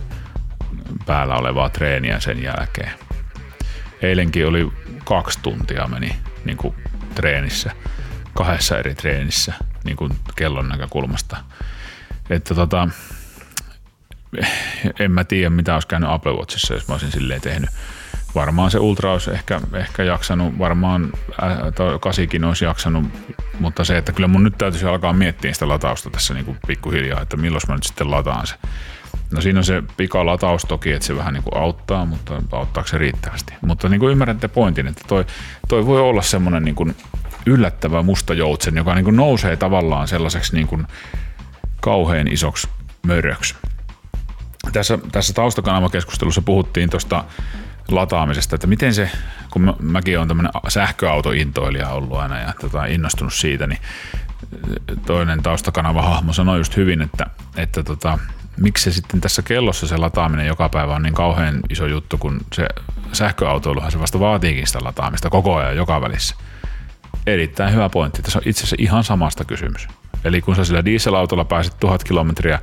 päällä 1.06 1.34
olevaa 1.34 1.70
treeniä 1.70 2.20
sen 2.20 2.42
jälkeen. 2.42 2.92
Eilenkin 4.02 4.46
oli 4.46 4.72
kaksi 5.04 5.38
tuntia 5.42 5.88
meni 5.88 6.16
niin 6.44 6.56
kuin 6.56 6.74
treenissä, 7.14 7.70
kahdessa 8.34 8.78
eri 8.78 8.94
treenissä 8.94 9.52
niin 9.84 9.96
kuin 9.96 10.12
kellon 10.36 10.68
näkökulmasta. 10.68 11.36
Että 12.30 12.54
tota, 12.54 12.88
en 15.00 15.10
mä 15.10 15.24
tiedä, 15.24 15.50
mitä 15.50 15.74
olisi 15.74 15.88
käynyt 15.88 16.10
Apple 16.10 16.32
Watchissa, 16.32 16.74
jos 16.74 16.88
mä 16.88 16.94
olisin 16.94 17.12
silleen 17.12 17.40
tehnyt. 17.40 17.70
Varmaan 18.34 18.70
se 18.70 18.78
Ultra 18.78 19.12
olisi 19.12 19.30
ehkä, 19.30 19.60
ehkä 19.72 20.02
jaksanut, 20.02 20.58
varmaan 20.58 21.12
äh, 21.42 22.00
kasikin 22.00 22.44
olisi 22.44 22.64
jaksanut, 22.64 23.04
mutta 23.60 23.84
se, 23.84 23.98
että 23.98 24.12
kyllä 24.12 24.28
mun 24.28 24.44
nyt 24.44 24.58
täytyisi 24.58 24.86
alkaa 24.86 25.12
miettiä 25.12 25.52
sitä 25.52 25.68
latausta 25.68 26.10
tässä 26.10 26.34
niin 26.34 26.44
kuin 26.44 26.58
pikkuhiljaa, 26.66 27.20
että 27.20 27.36
milloin 27.36 27.62
mä 27.68 27.74
nyt 27.74 27.84
sitten 27.84 28.10
lataan 28.10 28.46
se. 28.46 28.54
No 29.30 29.40
siinä 29.40 29.60
on 29.60 29.64
se 29.64 29.82
pikalataus 29.96 30.62
toki, 30.62 30.92
että 30.92 31.06
se 31.06 31.16
vähän 31.16 31.34
niin 31.34 31.42
kuin 31.42 31.56
auttaa, 31.56 32.04
mutta 32.04 32.42
auttaako 32.52 32.88
se 32.88 32.98
riittävästi. 32.98 33.54
Mutta 33.60 33.88
niin 33.88 34.00
kuin 34.00 34.12
ymmärrätte 34.12 34.48
pointin, 34.48 34.86
että 34.86 35.04
toi, 35.08 35.24
toi 35.68 35.86
voi 35.86 36.00
olla 36.00 36.22
semmoinen 36.22 36.64
niin 36.64 36.74
kuin 36.74 36.96
yllättävä 37.46 38.02
musta 38.02 38.34
joutsen, 38.34 38.76
joka 38.76 38.94
niin 38.94 39.04
kuin 39.04 39.16
nousee 39.16 39.56
tavallaan 39.56 40.08
sellaiseksi 40.08 40.54
niin 40.54 40.66
kuin 40.66 40.86
kauhean 41.80 42.28
isoksi 42.28 42.68
möröksi. 43.06 43.54
Tässä, 44.72 44.98
tässä 45.12 45.32
taustakanavakeskustelussa 45.32 46.42
puhuttiin 46.42 46.90
tuosta 46.90 47.24
lataamisesta, 47.88 48.54
että 48.54 48.66
miten 48.66 48.94
se, 48.94 49.10
kun 49.50 49.62
mä, 49.62 49.74
mäkin 49.80 50.18
olen 50.18 50.28
tämmöinen 50.28 50.52
sähköautointoilija 50.68 51.88
ollut 51.88 52.18
aina 52.18 52.38
ja 52.38 52.54
tota, 52.60 52.84
innostunut 52.84 53.34
siitä, 53.34 53.66
niin 53.66 53.80
toinen 55.06 55.42
taustakanava-hahmo 55.42 56.32
sanoi 56.32 56.58
just 56.58 56.76
hyvin, 56.76 57.02
että, 57.02 57.26
että 57.56 57.82
tota, 57.82 58.18
miksi 58.56 58.84
se 58.84 58.92
sitten 58.92 59.20
tässä 59.20 59.42
kellossa 59.42 59.86
se 59.86 59.96
lataaminen 59.96 60.46
joka 60.46 60.68
päivä 60.68 60.94
on 60.94 61.02
niin 61.02 61.14
kauhean 61.14 61.60
iso 61.70 61.86
juttu, 61.86 62.18
kun 62.18 62.40
se 62.52 62.66
sähköautoiluhan 63.12 63.92
se 63.92 64.00
vasta 64.00 64.20
vaatiikin 64.20 64.66
sitä 64.66 64.78
lataamista 64.82 65.30
koko 65.30 65.56
ajan 65.56 65.76
joka 65.76 66.00
välissä. 66.00 66.34
Erittäin 67.26 67.74
hyvä 67.74 67.88
pointti. 67.88 68.22
Tässä 68.22 68.38
on 68.38 68.42
itse 68.46 68.60
asiassa 68.60 68.76
ihan 68.78 69.04
samasta 69.04 69.44
kysymys. 69.44 69.88
Eli 70.24 70.40
kun 70.40 70.56
sä 70.56 70.64
sillä 70.64 70.84
dieselautolla 70.84 71.44
pääset 71.44 71.80
tuhat 71.80 72.04
kilometriä 72.04 72.58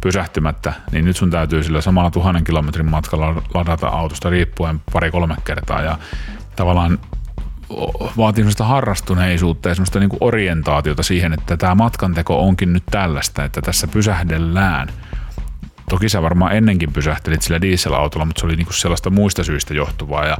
pysähtymättä, 0.00 0.72
niin 0.92 1.04
nyt 1.04 1.16
sun 1.16 1.30
täytyy 1.30 1.62
sillä 1.62 1.80
samalla 1.80 2.10
tuhannen 2.10 2.44
kilometrin 2.44 2.90
matkalla 2.90 3.42
ladata 3.54 3.88
autosta 3.88 4.30
riippuen 4.30 4.80
pari-kolme 4.92 5.34
kertaa 5.44 5.82
ja 5.82 5.98
tavallaan 6.56 6.98
vaatii 8.16 8.42
sellaista 8.42 8.64
harrastuneisuutta 8.64 9.68
ja 9.68 9.74
sellaista 9.74 10.00
niin 10.00 10.10
orientaatiota 10.20 11.02
siihen, 11.02 11.32
että 11.32 11.56
tämä 11.56 11.74
matkanteko 11.74 12.40
onkin 12.40 12.72
nyt 12.72 12.84
tällaista, 12.90 13.44
että 13.44 13.62
tässä 13.62 13.86
pysähdellään. 13.88 14.88
Toki 15.90 16.08
sä 16.08 16.22
varmaan 16.22 16.56
ennenkin 16.56 16.92
pysähtelit 16.92 17.42
sillä 17.42 17.60
dieselautolla, 17.60 18.24
mutta 18.24 18.40
se 18.40 18.46
oli 18.46 18.56
niin 18.56 18.66
sellaista 18.70 19.10
muista 19.10 19.44
syistä 19.44 19.74
johtuvaa 19.74 20.26
ja 20.26 20.36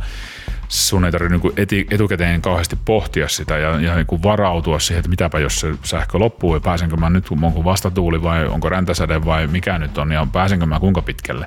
sun 0.69 1.05
ei 1.05 1.13
tarvitse 1.13 1.37
niin 1.71 1.87
etukäteen 1.91 2.43
kauheasti 2.43 2.79
pohtia 2.85 3.29
sitä 3.29 3.59
ja, 3.59 3.81
ja 3.81 3.95
niin 3.95 4.23
varautua 4.23 4.79
siihen, 4.79 4.99
että 4.99 5.11
mitäpä 5.11 5.39
jos 5.39 5.61
se 5.61 5.75
sähkö 5.83 6.19
loppuu 6.19 6.55
ja 6.55 6.61
pääsenkö 6.61 6.97
mä 6.97 7.11
nyt, 7.11 7.27
onko 7.43 7.65
vastatuuli 7.65 8.23
vai 8.23 8.47
onko 8.47 8.69
räntäsäde 8.69 9.25
vai 9.25 9.47
mikä 9.47 9.79
nyt 9.79 9.99
on 9.99 10.13
ja 10.13 10.27
pääsenkö 10.33 10.67
mä 10.67 10.81
kuinka 10.81 11.03
pitkälle. 11.03 11.47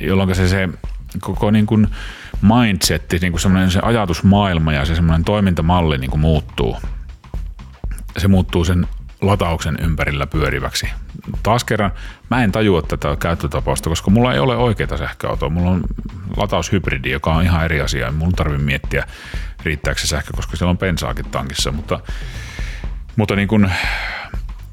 Jolloin 0.00 0.34
se, 0.34 0.48
se 0.48 0.68
koko 1.20 1.50
niin 1.50 1.66
kuin 1.66 1.88
mindsetti, 2.42 3.18
niin 3.18 3.32
kuin 3.32 3.70
se 3.70 3.78
ajatusmaailma 3.82 4.72
ja 4.72 4.84
se 4.84 4.94
semmoinen 4.94 5.24
toimintamalli 5.24 5.98
niin 5.98 6.10
kuin 6.10 6.20
muuttuu. 6.20 6.76
Se 8.18 8.28
muuttuu 8.28 8.64
sen 8.64 8.86
latauksen 9.22 9.78
ympärillä 9.80 10.26
pyöriväksi. 10.26 10.88
Taas 11.42 11.64
kerran, 11.64 11.92
mä 12.30 12.44
en 12.44 12.52
tajua 12.52 12.82
tätä 12.82 13.16
käyttötapausta, 13.16 13.88
koska 13.88 14.10
mulla 14.10 14.32
ei 14.32 14.38
ole 14.38 14.56
oikeita 14.56 14.96
sähköautoa. 14.96 15.48
Mulla 15.48 15.70
on 15.70 15.82
lataushybridi, 16.36 17.10
joka 17.10 17.32
on 17.32 17.42
ihan 17.42 17.64
eri 17.64 17.80
asia. 17.80 18.12
Mulla 18.12 18.32
tarvitse 18.36 18.64
miettiä, 18.64 19.06
riittääkö 19.62 20.00
se 20.00 20.06
sähkö, 20.06 20.32
koska 20.36 20.56
siellä 20.56 20.70
on 20.70 20.78
pensaakin 20.78 21.24
tankissa. 21.30 21.72
Mutta, 21.72 22.00
mutta 23.16 23.36
niin 23.36 23.48
kuin, 23.48 23.72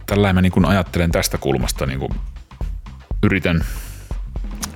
tällä 0.06 0.34
mä 0.34 0.42
niin 0.42 0.52
kuin 0.52 0.66
ajattelen 0.66 1.12
tästä 1.12 1.38
kulmasta, 1.38 1.86
niin 1.86 2.00
kuin 2.00 2.12
yritän 3.24 3.64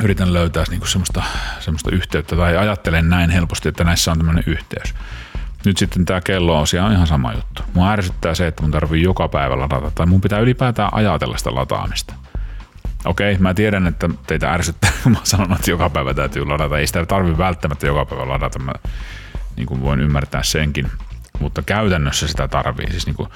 yritän 0.04 0.34
löytää 0.34 0.64
niin 0.70 0.88
semmoista, 0.88 1.24
semmoista 1.60 1.92
yhteyttä 1.92 2.36
tai 2.36 2.58
ajattelen 2.58 3.10
näin 3.10 3.30
helposti, 3.30 3.70
että 3.70 3.84
näissä 3.84 4.12
on 4.12 4.18
tämmöinen 4.18 4.44
yhteys. 4.48 4.94
Nyt 5.66 5.78
sitten 5.78 6.06
tämä 6.06 6.22
kello 6.22 6.60
on 6.60 6.92
ihan 6.92 7.08
sama 7.08 7.34
juttu. 7.34 7.64
Mua 7.74 7.92
ärsyttää 7.92 8.36
se, 8.36 8.48
että 8.48 8.62
mun 8.62 8.72
tarvii 8.72 9.04
joka 9.04 9.28
päivä 9.28 9.60
ladata 9.60 9.92
tai 9.96 10.06
mun 10.06 10.22
pitää 10.22 10.40
ylipäätään 10.40 10.94
ajatella 10.94 11.38
sitä 11.38 11.56
lataamista. 11.56 12.14
Okei, 13.06 13.38
mä 13.38 13.54
tiedän, 13.54 13.88
että 13.88 14.10
teitä 14.28 14.54
ärsyttää, 14.54 14.92
kun 15.04 15.12
mä 15.18 15.18
sanon, 15.24 15.54
että 15.54 15.72
joka 15.72 15.90
päivä 15.90 16.14
täytyy 16.14 16.46
ladata. 16.46 16.78
Ei 16.78 16.88
sitä 16.88 17.06
tarvitse 17.06 17.38
välttämättä 17.38 17.88
joka 17.88 18.06
päivä 18.06 18.30
ladata, 18.30 18.60
mä 18.60 18.72
niin 19.56 19.66
kuin 19.66 19.82
voin 19.82 20.00
ymmärtää 20.00 20.44
senkin. 20.44 20.92
Mutta 21.40 21.62
käytännössä 21.62 22.28
sitä 22.28 22.48
tarvii. 22.48 22.92
Siis 22.92 23.06
niin 23.06 23.16
kuin, 23.16 23.30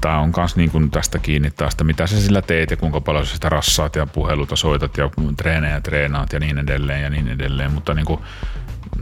tämä 0.00 0.18
on 0.18 0.32
myös 0.36 0.56
niin 0.56 0.90
tästä 0.90 1.18
kiinni 1.18 1.50
taas, 1.50 1.76
mitä 1.82 2.06
sä 2.06 2.20
sillä 2.20 2.42
teet 2.42 2.70
ja 2.70 2.76
kuinka 2.76 3.00
paljon 3.00 3.26
sä 3.26 3.34
sitä 3.34 3.48
rassaat 3.48 3.96
ja 3.96 4.06
puheluta 4.06 4.56
soitat 4.56 4.96
ja 4.96 5.10
treenejä 5.36 5.80
treenaat 5.80 6.32
ja 6.32 6.40
niin 6.40 6.58
edelleen 6.58 7.02
ja 7.02 7.10
niin 7.10 7.28
edelleen. 7.28 7.72
Mutta 7.72 7.94
niin 7.94 8.06
kuin, 8.06 8.20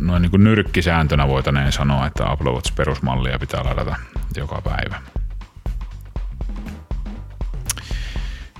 noin 0.00 0.22
niin 0.22 0.30
kuin 0.30 0.44
nyrkkisääntönä 0.44 1.28
voitaneen 1.28 1.72
sanoa, 1.72 2.07
että 2.07 2.30
Apple 2.30 2.50
Watch 2.50 2.74
perusmallia 2.74 3.38
pitää 3.38 3.64
ladata 3.64 3.96
joka 4.37 4.62
päivä. 4.64 5.00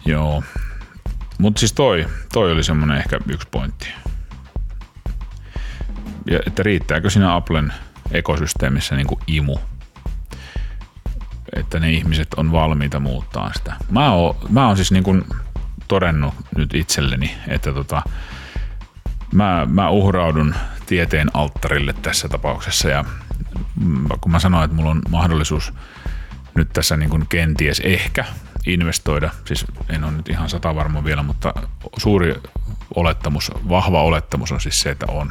Joo. 0.06 0.42
Mutta 1.38 1.58
siis 1.58 1.72
toi, 1.72 2.06
toi 2.32 2.52
oli 2.52 2.62
semmonen 2.62 2.96
ehkä 2.96 3.18
yksi 3.28 3.48
pointti. 3.50 3.88
Ja 6.30 6.40
että 6.46 6.62
riittääkö 6.62 7.10
siinä 7.10 7.34
Applen 7.34 7.72
ekosysteemissä 8.12 8.96
niin 8.96 9.06
kuin 9.06 9.20
imu– 9.26 9.56
että 11.54 11.80
ne 11.80 11.90
ihmiset 11.90 12.34
on 12.34 12.52
valmiita 12.52 13.00
muuttaa 13.00 13.52
sitä. 13.52 13.76
Mä 13.90 14.12
oon, 14.12 14.36
mä 14.48 14.66
oon 14.66 14.76
siis 14.76 14.92
niin 14.92 15.04
kuin 15.04 15.24
todennut 15.88 16.34
nyt 16.56 16.74
itselleni, 16.74 17.34
että 17.48 17.72
tota, 17.72 18.02
mä, 19.32 19.66
mä 19.70 19.90
uhraudun 19.90 20.54
tieteen 20.94 21.30
alttarille 21.35 21.92
tässä 21.92 22.28
tapauksessa 22.28 22.88
ja 22.88 23.04
kun 24.20 24.33
mä 24.33 24.38
sanoin, 24.38 24.64
että 24.64 24.76
mulla 24.76 24.90
on 24.90 25.02
mahdollisuus 25.09 25.74
nyt 26.54 26.68
tässä 26.72 26.96
niin 26.96 27.11
kuin 27.11 27.26
kenties 27.28 27.80
ehkä 27.80 28.24
investoida, 28.66 29.30
siis 29.44 29.64
en 29.88 30.04
ole 30.04 30.12
nyt 30.12 30.28
ihan 30.28 30.48
sata 30.48 30.74
varma 30.74 31.04
vielä, 31.04 31.22
mutta 31.22 31.54
suuri 31.96 32.35
olettamus, 32.94 33.52
vahva 33.68 34.02
olettamus 34.02 34.52
on 34.52 34.61
siis 34.61 34.80
se, 34.80 34.90
että 34.90 35.07
on. 35.09 35.30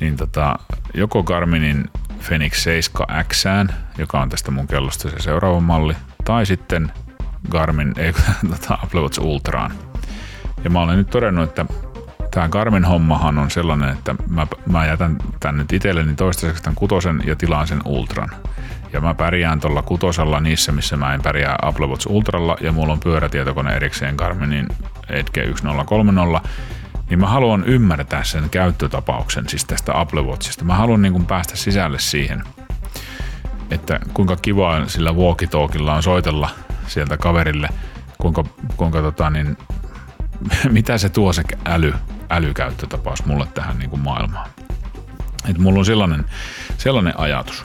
Niin 0.00 0.16
tota, 0.16 0.58
joko 0.94 1.22
Garminin 1.22 1.90
Fenix 2.20 2.62
7 2.62 3.24
X, 3.24 3.44
joka 3.98 4.20
on 4.20 4.28
tästä 4.28 4.50
mun 4.50 4.66
kellosta 4.66 5.10
se 5.10 5.16
seuraava 5.18 5.60
malli, 5.60 5.96
tai 6.24 6.46
sitten 6.46 6.92
Garmin, 7.50 7.94
ei, 7.96 8.12
tota, 8.50 8.78
Apple 8.82 9.00
Watch 9.00 9.20
Ultraan. 9.20 9.72
Ja 10.64 10.70
mä 10.70 10.80
olen 10.80 10.98
nyt 10.98 11.10
todennut, 11.10 11.48
että 11.48 11.66
tämä 12.38 12.48
Garmin 12.48 12.84
hommahan 12.84 13.38
on 13.38 13.50
sellainen, 13.50 13.88
että 13.88 14.14
mä, 14.28 14.46
mä 14.66 14.86
jätän 14.86 15.16
tän 15.40 15.56
nyt 15.56 15.72
itselleni 15.72 16.14
toistaiseksi 16.14 16.62
tämän 16.62 16.74
kutosen 16.74 17.22
ja 17.26 17.36
tilaan 17.36 17.66
sen 17.66 17.80
Ultran. 17.84 18.30
Ja 18.92 19.00
mä 19.00 19.14
pärjään 19.14 19.60
tuolla 19.60 19.82
kutosella 19.82 20.40
niissä, 20.40 20.72
missä 20.72 20.96
mä 20.96 21.14
en 21.14 21.22
pärjää 21.22 21.56
Apple 21.62 21.86
Watch 21.86 22.10
Ultralla 22.10 22.56
ja 22.60 22.72
mulla 22.72 22.92
on 22.92 23.00
pyörätietokone 23.00 23.76
erikseen 23.76 24.14
Garminin 24.14 24.66
Edge 25.08 25.30
1030 25.32 26.40
niin 27.10 27.20
mä 27.20 27.26
haluan 27.26 27.64
ymmärtää 27.64 28.24
sen 28.24 28.50
käyttötapauksen 28.50 29.48
siis 29.48 29.64
tästä 29.64 30.00
Apple 30.00 30.22
Watchista. 30.22 30.64
Mä 30.64 30.74
haluan 30.74 31.02
niin 31.02 31.26
päästä 31.26 31.56
sisälle 31.56 31.98
siihen, 31.98 32.42
että 33.70 34.00
kuinka 34.14 34.36
kivaa 34.36 34.86
sillä 34.88 35.12
walkie 35.12 35.48
on 35.96 36.02
soitella 36.02 36.50
sieltä 36.86 37.16
kaverille, 37.16 37.68
kuinka, 38.18 38.44
kuinka 38.76 39.02
tota, 39.02 39.30
niin, 39.30 39.56
mitä 40.70 40.98
se 40.98 41.08
tuo 41.08 41.32
se 41.32 41.42
äly, 41.66 41.92
älykäyttötapaus 42.30 43.24
mulle 43.24 43.46
tähän 43.54 43.78
niin 43.78 43.90
kuin 43.90 44.02
maailmaan. 44.02 44.50
Et 45.50 45.58
mulla 45.58 45.78
on 45.78 45.84
sellainen, 45.84 46.24
sellainen 46.78 47.20
ajatus. 47.20 47.64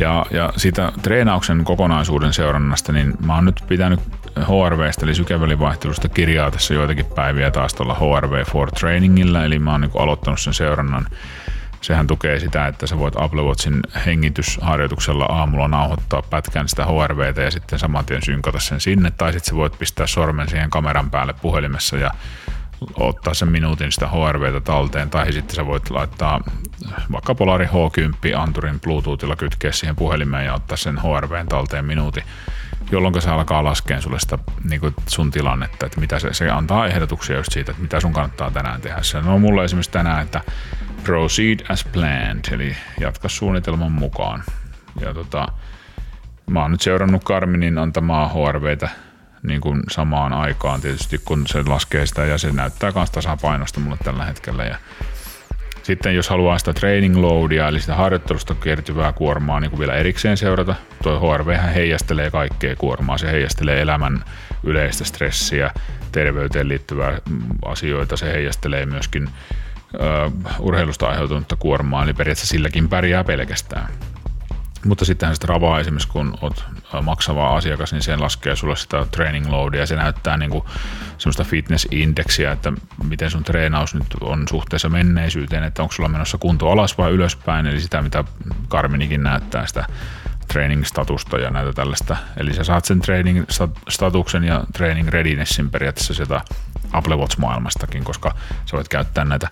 Ja, 0.00 0.26
ja 0.30 0.52
siitä 0.56 0.92
treenauksen 1.02 1.64
kokonaisuuden 1.64 2.32
seurannasta, 2.32 2.92
niin 2.92 3.14
mä 3.24 3.34
oon 3.34 3.44
nyt 3.44 3.64
pitänyt 3.68 4.00
HRVstä 4.40 5.06
eli 5.06 5.14
sykevälivaihtelusta 5.14 6.08
kirjaa 6.08 6.50
tässä 6.50 6.74
joitakin 6.74 7.06
päiviä 7.06 7.50
taas 7.50 7.74
tuolla 7.74 7.94
HRV 7.94 8.44
for 8.44 8.70
Trainingilla, 8.70 9.44
eli 9.44 9.58
mä 9.58 9.72
oon 9.72 9.80
niin 9.80 9.90
aloittanut 9.98 10.40
sen 10.40 10.54
seurannan, 10.54 11.06
Sehän 11.80 12.06
tukee 12.06 12.40
sitä, 12.40 12.66
että 12.66 12.86
sä 12.86 12.98
voit 12.98 13.14
Apple 13.16 13.42
Watchin 13.42 13.80
hengitysharjoituksella 14.06 15.24
aamulla 15.24 15.68
nauhoittaa 15.68 16.22
pätkän 16.22 16.68
sitä 16.68 16.86
HRVtä 16.86 17.42
ja 17.42 17.50
sitten 17.50 17.78
saman 17.78 18.04
tien 18.04 18.22
synkata 18.22 18.60
sen 18.60 18.80
sinne, 18.80 19.10
tai 19.10 19.32
sitten 19.32 19.50
sä 19.50 19.56
voit 19.56 19.78
pistää 19.78 20.06
sormen 20.06 20.48
siihen 20.48 20.70
kameran 20.70 21.10
päälle 21.10 21.34
puhelimessa 21.42 21.96
ja 21.96 22.10
ottaa 22.94 23.34
sen 23.34 23.52
minuutin 23.52 23.92
sitä 23.92 24.08
HRVtä 24.08 24.60
talteen, 24.60 25.10
tai 25.10 25.32
sitten 25.32 25.56
sä 25.56 25.66
voit 25.66 25.90
laittaa 25.90 26.40
vaikka 27.12 27.34
Polari 27.34 27.66
H10 27.66 28.36
anturin 28.36 28.80
Bluetoothilla 28.80 29.36
kytkeä 29.36 29.72
siihen 29.72 29.96
puhelimeen 29.96 30.46
ja 30.46 30.54
ottaa 30.54 30.76
sen 30.76 30.98
HRVn 30.98 31.46
talteen 31.48 31.84
minuutin, 31.84 32.22
jolloin 32.90 33.22
se 33.22 33.30
alkaa 33.30 33.64
laskea 33.64 34.00
sulle 34.00 34.20
sitä 34.20 34.38
niin 34.68 34.80
kuin 34.80 34.94
sun 35.06 35.30
tilannetta, 35.30 35.86
että 35.86 36.00
mitä 36.00 36.18
se, 36.18 36.32
se 36.32 36.50
antaa 36.50 36.86
ehdotuksia 36.86 37.36
just 37.36 37.52
siitä, 37.52 37.70
että 37.70 37.82
mitä 37.82 38.00
sun 38.00 38.12
kannattaa 38.12 38.50
tänään 38.50 38.80
tehdä. 38.80 39.02
Se 39.02 39.18
on 39.18 39.40
mulla 39.40 39.64
esimerkiksi 39.64 39.90
tänään, 39.90 40.22
että 40.22 40.40
proceed 41.04 41.60
as 41.68 41.84
planned, 41.84 42.44
eli 42.52 42.76
jatka 43.00 43.28
suunnitelman 43.28 43.92
mukaan. 43.92 44.42
Ja 45.00 45.14
tota, 45.14 45.48
mä 46.50 46.62
oon 46.62 46.70
nyt 46.70 46.80
seurannut 46.80 47.24
Karminin 47.24 47.78
antamaa 47.78 48.28
HRVtä 48.28 48.88
niin 49.42 49.60
kuin 49.60 49.82
samaan 49.90 50.32
aikaan 50.32 50.80
tietysti, 50.80 51.20
kun 51.24 51.46
se 51.46 51.62
laskee 51.66 52.06
sitä 52.06 52.24
ja 52.24 52.38
se 52.38 52.52
näyttää 52.52 52.92
myös 52.94 53.10
tasapainosta 53.10 53.80
mulle 53.80 53.96
tällä 54.04 54.24
hetkellä. 54.24 54.64
Ja 54.64 54.78
sitten 55.82 56.14
jos 56.14 56.28
haluaa 56.28 56.58
sitä 56.58 56.72
training 56.72 57.16
loadia, 57.16 57.68
eli 57.68 57.80
sitä 57.80 57.94
harjoittelusta 57.94 58.54
kertyvää 58.54 59.12
kuormaa 59.12 59.60
niin 59.60 59.70
kuin 59.70 59.80
vielä 59.80 59.94
erikseen 59.94 60.36
seurata, 60.36 60.74
tuo 61.02 61.34
HRV 61.34 61.56
heijastelee 61.74 62.30
kaikkea 62.30 62.76
kuormaa, 62.76 63.18
se 63.18 63.32
heijastelee 63.32 63.80
elämän 63.80 64.24
yleistä 64.64 65.04
stressiä, 65.04 65.70
terveyteen 66.12 66.68
liittyvää 66.68 67.18
mm, 67.30 67.42
asioita, 67.64 68.16
se 68.16 68.32
heijastelee 68.32 68.86
myöskin 68.86 69.28
uh, 69.28 70.32
urheilusta 70.60 71.08
aiheutunutta 71.08 71.56
kuormaa, 71.56 72.02
eli 72.02 72.14
periaatteessa 72.14 72.50
silläkin 72.50 72.88
pärjää 72.88 73.24
pelkästään. 73.24 73.88
Mutta 74.86 75.04
sittenhän 75.04 75.36
Strava 75.36 75.80
esimerkiksi, 75.80 76.08
kun 76.08 76.38
olet 76.40 76.64
maksava 77.02 77.56
asiakas, 77.56 77.92
niin 77.92 78.02
se 78.02 78.16
laskee 78.16 78.56
sulle 78.56 78.76
sitä 78.76 79.06
training 79.10 79.46
loadia. 79.48 79.86
Se 79.86 79.96
näyttää 79.96 80.36
niin 80.36 80.50
kuin 80.50 80.64
semmoista 81.18 81.44
fitness-indeksiä, 81.44 82.52
että 82.52 82.72
miten 83.04 83.30
sun 83.30 83.44
treenaus 83.44 83.94
nyt 83.94 84.06
on 84.20 84.48
suhteessa 84.48 84.88
menneisyyteen, 84.88 85.64
että 85.64 85.82
onko 85.82 85.92
sulla 85.92 86.08
menossa 86.08 86.38
kunto 86.38 86.70
alas 86.70 86.98
vai 86.98 87.10
ylöspäin, 87.10 87.66
eli 87.66 87.80
sitä 87.80 88.02
mitä 88.02 88.24
Karminikin 88.68 89.22
näyttää 89.22 89.66
sitä 89.66 89.86
training-statusta 90.52 91.38
ja 91.38 91.50
näitä 91.50 91.72
tällaista. 91.72 92.16
Eli 92.36 92.54
sä 92.54 92.64
saat 92.64 92.84
sen 92.84 93.00
training-statuksen 93.00 94.44
ja 94.44 94.64
training 94.72 95.08
readinessin 95.08 95.70
periaatteessa 95.70 96.14
sieltä 96.14 96.40
Apple 96.92 97.16
Watch-maailmastakin, 97.16 98.04
koska 98.04 98.34
sä 98.66 98.76
voit 98.76 98.88
käyttää 98.88 99.24
näitä 99.24 99.48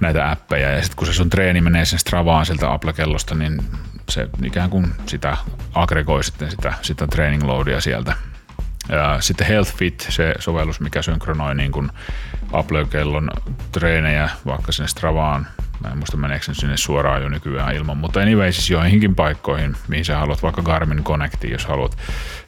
näitä 0.00 0.30
appeja. 0.30 0.70
Ja 0.70 0.82
sitten 0.82 0.96
kun 0.96 1.06
se 1.06 1.12
sun 1.12 1.30
treeni 1.30 1.60
menee 1.60 1.84
sen 1.84 1.98
Stravaan 1.98 2.46
sieltä 2.46 2.72
Apple-kellosta, 2.72 3.34
niin 3.34 3.62
se 4.08 4.28
ikään 4.44 4.70
kuin 4.70 4.86
sitä 5.06 5.36
aggregoi 5.74 6.24
sitten 6.24 6.50
sitä, 6.50 6.74
sitä 6.82 7.06
training 7.06 7.44
loadia 7.44 7.80
sieltä. 7.80 8.14
Ja 8.88 9.16
sitten 9.20 9.46
Health 9.46 9.76
Fit, 9.76 10.06
se 10.10 10.34
sovellus, 10.38 10.80
mikä 10.80 11.02
synkronoi 11.02 11.54
niin 11.54 11.72
kuin 11.72 11.90
Apple-kellon 12.52 13.30
treenejä 13.72 14.30
vaikka 14.46 14.72
sinne 14.72 14.88
Stravaan. 14.88 15.46
Mä 15.82 15.90
en 15.90 15.98
muista 15.98 16.16
meneekö 16.16 16.54
sinne 16.54 16.76
suoraan 16.76 17.22
jo 17.22 17.28
nykyään 17.28 17.74
ilman, 17.74 17.96
mutta 17.96 18.20
anyway 18.20 18.52
siis 18.52 18.70
joihinkin 18.70 19.14
paikkoihin, 19.14 19.76
mihin 19.88 20.04
sä 20.04 20.18
haluat, 20.18 20.42
vaikka 20.42 20.62
Garmin 20.62 21.04
Connectiin, 21.04 21.52
jos 21.52 21.66
haluat, 21.66 21.98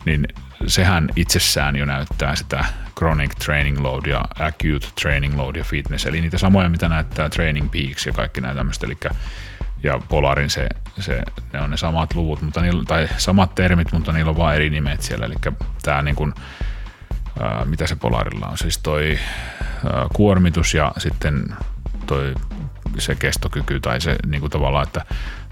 niin 0.04 0.28
sehän 0.66 1.08
itsessään 1.16 1.76
jo 1.76 1.84
näyttää 1.84 2.36
sitä 2.36 2.64
chronic 2.98 3.34
training 3.44 3.78
load 3.78 4.06
ja 4.06 4.20
acute 4.38 4.86
training 5.02 5.36
load 5.36 5.56
ja 5.56 5.64
fitness, 5.64 6.06
eli 6.06 6.20
niitä 6.20 6.38
samoja, 6.38 6.68
mitä 6.68 6.88
näyttää 6.88 7.28
training 7.28 7.70
peaks 7.70 8.06
ja 8.06 8.12
kaikki 8.12 8.40
näitä 8.40 8.56
tämmöistä, 8.56 8.86
eli 8.86 8.96
ja 9.82 10.00
Polarin 10.08 10.50
se, 10.50 10.68
se, 10.98 11.22
ne 11.52 11.60
on 11.60 11.70
ne 11.70 11.76
samat 11.76 12.14
luvut, 12.14 12.42
mutta 12.42 12.60
niillä, 12.60 12.84
tai 12.86 13.08
samat 13.16 13.54
termit, 13.54 13.92
mutta 13.92 14.12
niillä 14.12 14.30
on 14.30 14.36
vain 14.36 14.56
eri 14.56 14.70
nimet 14.70 15.02
siellä, 15.02 15.26
eli 15.26 15.34
tämä 15.82 16.02
niin 16.02 16.16
kuin, 16.16 16.34
ää, 17.40 17.64
mitä 17.64 17.86
se 17.86 17.96
Polarilla 17.96 18.46
on, 18.46 18.58
siis 18.58 18.78
toi 18.78 19.18
ää, 19.84 20.06
kuormitus 20.14 20.74
ja 20.74 20.92
sitten 20.98 21.56
toi 22.06 22.34
se 22.98 23.14
kestokyky 23.14 23.80
tai 23.80 24.00
se 24.00 24.16
niin 24.26 24.40
kuin 24.40 24.50
tavallaan, 24.50 24.86
että 24.86 25.04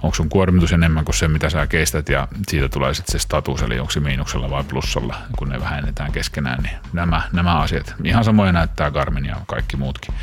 onko 0.03 0.15
sun 0.15 0.29
kuormitus 0.29 0.73
enemmän 0.73 1.05
kuin 1.05 1.15
se, 1.15 1.29
mitä 1.29 1.51
sä 1.51 1.67
kestät 1.67 2.09
ja 2.09 2.29
siitä 2.49 2.69
tulee 2.69 2.95
sitten 2.95 3.13
se 3.13 3.19
status, 3.19 3.63
eli 3.63 3.81
onko 3.81 3.91
se 3.91 4.01
miinuksella 4.01 4.51
vai 4.51 4.65
plussalla, 4.65 5.17
kun 5.39 5.49
ne 5.49 5.61
vähennetään 5.61 6.13
keskenään, 6.13 6.63
niin 6.63 6.77
nämä, 6.93 7.23
nämä 7.33 7.59
asiat. 7.59 7.95
Ihan 8.05 8.25
samoja 8.25 8.53
näyttää 8.53 8.91
Garmin 8.91 9.25
ja 9.25 9.37
kaikki 9.47 9.77
muutkin. 9.77 10.15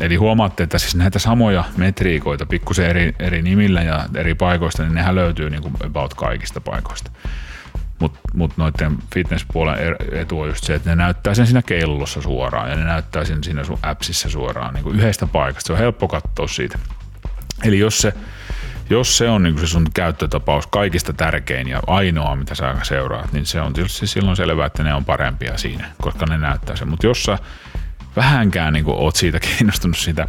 Eli 0.00 0.16
huomaatte, 0.16 0.62
että 0.62 0.78
siis 0.78 0.94
näitä 0.94 1.18
samoja 1.18 1.64
metriikoita 1.76 2.46
pikkusen 2.46 2.86
eri, 2.86 3.14
eri 3.18 3.42
nimillä 3.42 3.82
ja 3.82 4.04
eri 4.14 4.34
paikoista, 4.34 4.82
niin 4.82 4.94
nehän 4.94 5.14
löytyy 5.14 5.50
niin 5.50 5.62
kuin 5.62 5.74
about 5.84 6.14
kaikista 6.14 6.60
paikoista. 6.60 7.10
Mutta 7.98 8.20
mut 8.34 8.56
noiden 8.56 8.98
fitness-puolen 9.14 9.78
er, 9.78 9.96
etu 10.12 10.40
on 10.40 10.48
just 10.48 10.64
se, 10.64 10.74
että 10.74 10.90
ne 10.90 10.96
näyttää 10.96 11.34
sen 11.34 11.46
siinä 11.46 11.62
kellossa 11.62 12.22
suoraan 12.22 12.70
ja 12.70 12.76
ne 12.76 12.84
näyttää 12.84 13.24
sen 13.24 13.44
siinä 13.44 13.64
sun 13.64 13.78
appsissa 13.82 14.30
suoraan 14.30 14.74
niin 14.74 14.84
kuin 14.84 14.96
yhdestä 14.96 15.26
paikasta. 15.26 15.66
Se 15.66 15.72
on 15.72 15.78
helppo 15.78 16.08
katsoa 16.08 16.48
siitä. 16.48 16.78
Eli 17.64 17.78
jos 17.78 17.98
se, 17.98 18.12
jos 18.90 19.18
se 19.18 19.28
on 19.28 19.42
niin 19.42 19.54
kuin 19.54 19.66
se 19.66 19.70
sun 19.70 19.86
käyttötapaus 19.94 20.66
kaikista 20.66 21.12
tärkein 21.12 21.68
ja 21.68 21.80
ainoa, 21.86 22.36
mitä 22.36 22.54
sä 22.54 22.74
seuraat, 22.82 23.32
niin 23.32 23.46
se 23.46 23.60
on 23.60 23.72
tietysti 23.72 24.06
silloin 24.06 24.36
selvää, 24.36 24.66
että 24.66 24.82
ne 24.82 24.94
on 24.94 25.04
parempia 25.04 25.58
siinä, 25.58 25.88
koska 26.02 26.26
ne 26.26 26.38
näyttää 26.38 26.76
sen. 26.76 26.88
Mutta 26.88 27.06
jos 27.06 27.22
sä 27.22 27.38
vähänkään 28.16 28.72
niin 28.72 28.84
oot 28.86 29.16
siitä 29.16 29.40
kiinnostunut 29.40 29.96
siitä, 29.96 30.28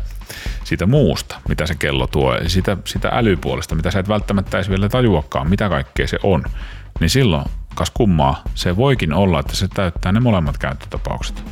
siitä 0.63 0.86
muusta, 0.86 1.41
mitä 1.50 1.65
se 1.65 1.76
kello 1.76 2.08
tuo, 2.08 2.36
ja 2.36 2.50
sitä, 2.50 2.78
sitä 2.86 3.10
älypuolesta, 3.13 3.76
mitä 3.76 3.91
sä 3.91 4.00
et 4.00 4.10
välttämättä 4.10 4.58
edes 4.58 4.70
vielä 4.70 4.89
tajuakaan, 4.89 5.50
mitä 5.50 5.70
kaikkea 5.70 6.08
se 6.08 6.17
on, 6.24 6.44
niin 7.00 7.10
silloin, 7.10 7.46
kas 7.76 7.91
kummaa, 7.91 8.41
se 8.56 8.76
voikin 8.76 9.13
olla, 9.13 9.39
että 9.39 9.56
se 9.56 9.67
täyttää 9.67 10.12
ne 10.12 10.20
molemmat 10.20 10.58
käyttötapaukset. 10.58 11.44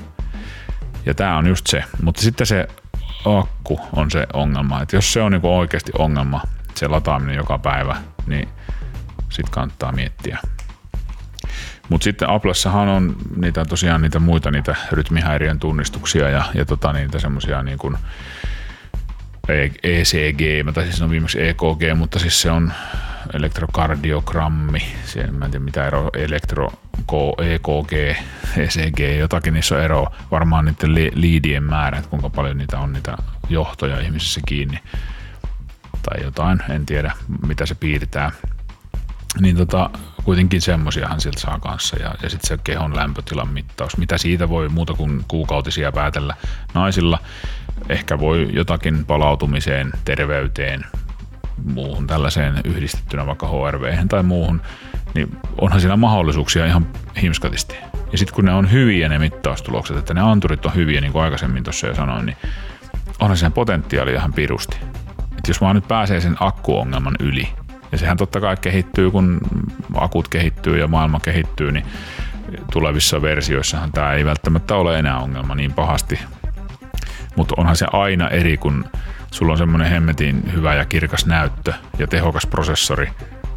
Ja 1.06 1.14
tämä 1.14 1.38
on 1.38 1.48
just 1.48 1.68
se. 1.68 1.84
Mutta 2.04 2.22
sitten 2.22 2.48
se 2.48 2.68
akku 3.26 3.80
on 3.94 4.12
se 4.12 4.28
ongelma, 4.34 4.82
että 4.82 4.96
jos 4.96 5.14
se 5.14 5.22
on 5.22 5.32
niinku 5.32 5.58
oikeasti 5.58 5.92
ongelma, 5.98 6.42
se 6.76 6.88
lataaminen 6.88 7.36
joka 7.36 7.58
päivä, 7.58 7.96
niin 8.28 8.50
sitten 9.30 9.52
kannattaa 9.52 9.92
miettiä, 9.92 10.38
mutta 11.90 12.04
sitten 12.04 12.30
Applessahan 12.30 12.88
on 12.88 13.16
niitä 13.36 13.66
tosiaan 13.66 14.02
niitä 14.02 14.20
muita 14.20 14.52
niitä 14.52 14.76
rytmihäiriön 14.92 15.60
tunnistuksia 15.60 16.30
ja, 16.30 16.44
ja 16.54 16.66
tota, 16.66 16.94
niitä 16.94 17.20
semmoisia 17.20 17.64
niin 17.64 17.78
kuin 17.78 17.98
ECG, 19.84 20.74
tai 20.74 20.84
siis 20.84 21.02
on 21.02 21.10
viimeksi 21.10 21.48
EKG, 21.48 21.98
mutta 21.98 22.20
siis 22.20 22.42
se 22.42 22.52
on 22.52 22.74
elektrokardiogrammi, 23.34 24.82
siellä 25.06 25.32
mä 25.32 25.46
en 25.46 25.52
tiedä 25.52 25.66
mitä 25.66 25.88
ero, 25.88 26.10
elektro, 26.14 26.70
EKG, 27.38 27.94
ECG, 28.58 29.00
jotakin 29.20 29.54
niissä 29.54 29.76
on 29.76 29.82
ero, 29.82 30.06
varmaan 30.32 30.66
niiden 30.66 30.96
liidien 31.22 31.64
määrä, 31.64 31.98
että 31.98 32.10
kuinka 32.10 32.30
paljon 32.30 32.58
niitä 32.58 32.80
on 32.80 32.94
niitä 32.94 33.18
johtoja 33.50 34.00
ihmisissä 34.00 34.42
kiinni, 34.48 34.80
tai 36.04 36.24
jotain, 36.24 36.60
en 36.70 36.86
tiedä 36.86 37.12
mitä 37.48 37.66
se 37.66 37.76
piirtää. 37.76 38.32
Niin 39.42 39.58
tota, 39.58 39.90
kuitenkin 40.30 40.62
semmoisiahan 40.62 41.22
sieltä 41.22 41.40
saa 41.40 41.60
kanssa. 41.60 41.98
Ja, 42.00 42.16
ja 42.24 42.30
sitten 42.30 42.48
se 42.48 42.58
kehon 42.64 42.96
lämpötilan 42.96 43.48
mittaus. 43.50 43.98
Mitä 43.98 44.18
siitä 44.18 44.50
voi 44.50 44.70
muuta 44.70 44.94
kuin 44.94 45.26
kuukautisia 45.28 45.92
päätellä 45.92 46.36
naisilla? 46.74 47.20
Ehkä 47.90 48.20
voi 48.20 48.48
jotakin 48.52 49.06
palautumiseen, 49.06 49.92
terveyteen, 50.06 50.86
muuhun 51.64 52.08
tällaiseen 52.08 52.62
yhdistettynä 52.64 53.26
vaikka 53.26 53.48
HRV 53.48 54.08
tai 54.10 54.24
muuhun, 54.24 54.62
niin 55.14 55.38
onhan 55.62 55.82
siinä 55.82 55.98
mahdollisuuksia 55.98 56.66
ihan 56.66 56.88
himskatisti. 57.22 57.76
Ja 58.12 58.18
sitten 58.18 58.36
kun 58.36 58.46
ne 58.46 58.54
on 58.54 58.72
hyviä 58.72 59.10
ne 59.10 59.20
mittaustulokset, 59.20 59.98
että 59.98 60.14
ne 60.14 60.22
anturit 60.22 60.66
on 60.66 60.76
hyviä, 60.76 61.02
niin 61.02 61.12
kuin 61.12 61.24
aikaisemmin 61.24 61.64
tuossa 61.64 61.88
jo 61.88 61.96
sanoin, 61.96 62.26
niin 62.26 62.38
onhan 63.20 63.38
siinä 63.38 63.52
potentiaali 63.52 64.14
ihan 64.14 64.34
pirusti. 64.34 64.78
Et 65.38 65.48
jos 65.48 65.62
vaan 65.62 65.76
nyt 65.76 65.88
pääsee 65.88 66.22
sen 66.22 66.38
akkuongelman 66.40 67.16
yli, 67.20 67.50
ja 67.92 67.98
sehän 67.98 68.18
totta 68.18 68.42
kai 68.42 68.58
kehittyy, 68.62 69.12
kun 69.12 69.42
akut 69.96 70.28
kehittyy 70.28 70.80
ja 70.80 70.88
maailma 70.88 71.20
kehittyy, 71.20 71.72
niin 71.72 71.86
tulevissa 72.74 73.22
versioissahan 73.22 73.92
tämä 73.92 74.14
ei 74.14 74.26
välttämättä 74.26 74.76
ole 74.76 75.00
enää 75.00 75.20
ongelma 75.20 75.56
niin 75.56 75.74
pahasti. 75.74 76.20
Mutta 77.36 77.56
onhan 77.58 77.76
se 77.76 77.86
aina 77.94 78.30
eri, 78.30 78.58
kun 78.58 78.86
sulla 79.32 79.52
on 79.52 79.58
semmoinen 79.58 79.92
hemmetin 79.92 80.54
hyvä 80.54 80.76
ja 80.76 80.86
kirkas 80.86 81.26
näyttö 81.26 81.74
ja 82.00 82.08
tehokas 82.08 82.46
prosessori, 82.46 83.10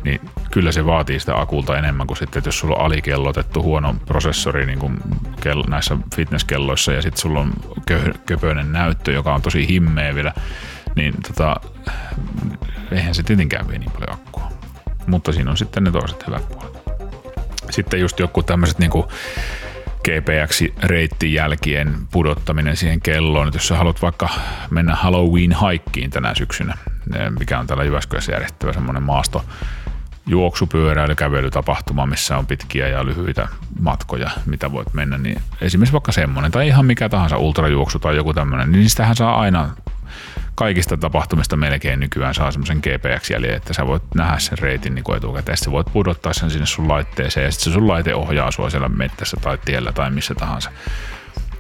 niin 0.05 0.21
kyllä 0.51 0.73
se 0.73 0.87
vaatii 0.87 1.21
sitä 1.21 1.41
akulta 1.41 1.79
enemmän 1.79 2.07
kuin 2.07 2.17
sitten, 2.17 2.39
että 2.39 2.49
jos 2.49 2.59
sulla 2.59 2.77
on 2.77 2.85
alikellotettu 2.85 3.63
huono 3.63 3.95
prosessori 4.07 4.67
niin 4.67 4.79
kuin 4.79 4.99
näissä 5.69 5.97
fitnesskelloissa 6.17 6.93
ja 6.93 7.03
sitten 7.03 7.21
sulla 7.21 7.41
on 7.41 7.53
köpöinen 8.27 8.73
näyttö, 8.73 9.13
joka 9.13 9.35
on 9.35 9.43
tosi 9.43 9.69
himmeä 9.69 10.15
vielä, 10.15 10.33
niin 10.97 11.15
tota, 11.29 11.57
eihän 12.93 13.15
se 13.15 13.23
tietenkään 13.23 13.69
vie 13.69 13.79
niin 13.79 13.91
paljon 13.91 14.13
akkua. 14.13 14.53
Mutta 15.07 15.33
siinä 15.33 15.51
on 15.51 15.57
sitten 15.57 15.85
ne 15.85 15.91
toiset 15.91 16.27
hyvät 16.27 16.49
puolet. 16.49 16.83
Sitten 17.71 18.01
just 18.01 18.19
joku 18.19 18.43
tämmöiset 18.43 18.79
niinku 18.79 19.09
GPX-reittin 20.09 21.33
jälkien 21.33 21.95
pudottaminen 22.13 22.77
siihen 22.77 23.01
kelloon, 23.01 23.49
että 23.49 23.57
jos 23.57 23.69
sä 23.69 23.77
haluat 23.77 24.03
vaikka 24.03 24.29
mennä 24.71 24.95
Halloween 24.95 25.53
haikkiin 25.53 26.11
tänä 26.11 26.35
syksynä, 26.35 26.79
mikä 27.39 27.59
on 27.59 27.67
täällä 27.67 27.85
Jyväskylässä 27.85 28.33
järjestettävä 28.33 28.73
semmoinen 28.73 29.03
maasto 29.03 29.45
juoksupyöräily, 30.27 31.15
kävelytapahtuma, 31.15 32.07
missä 32.07 32.39
on 32.39 32.47
pitkiä 32.47 32.89
ja 32.89 33.07
lyhyitä 33.07 33.49
matkoja, 33.81 34.31
mitä 34.47 34.73
voit 34.73 34.95
mennä, 34.95 35.19
niin 35.19 35.41
esimerkiksi 35.61 35.93
vaikka 35.93 36.13
semmoinen, 36.13 36.53
tai 36.53 36.67
ihan 36.67 36.87
mikä 36.87 37.09
tahansa 37.09 37.37
ultrajuoksu 37.37 37.99
tai 37.99 38.17
joku 38.17 38.35
tämmöinen, 38.35 38.73
niin 38.73 38.91
sitähän 38.91 39.17
saa 39.17 39.41
aina 39.41 39.71
kaikista 40.55 40.97
tapahtumista 40.97 41.57
melkein 41.57 42.01
nykyään 42.01 42.35
saa 42.35 42.51
semmoisen 42.51 42.79
GPX-jäljen, 42.79 43.55
että 43.55 43.73
sä 43.73 43.87
voit 43.87 44.03
nähdä 44.15 44.39
sen 44.39 44.59
reitin 44.59 44.95
niin 44.95 45.17
etukäteen, 45.17 45.57
sä 45.57 45.71
voit 45.71 45.93
pudottaa 45.93 46.33
sen 46.33 46.51
sinne 46.51 46.67
sun 46.67 46.89
laitteeseen, 46.89 47.45
ja 47.45 47.53
sitten 47.53 47.73
se 47.73 47.75
sun 47.75 47.89
laite 47.89 48.15
ohjaa 48.15 48.51
sua 48.51 48.71
siellä 48.71 48.89
mettässä 48.89 49.37
tai 49.41 49.59
tiellä 49.65 49.93
tai 49.93 50.11
missä 50.11 50.35
tahansa. 50.35 50.71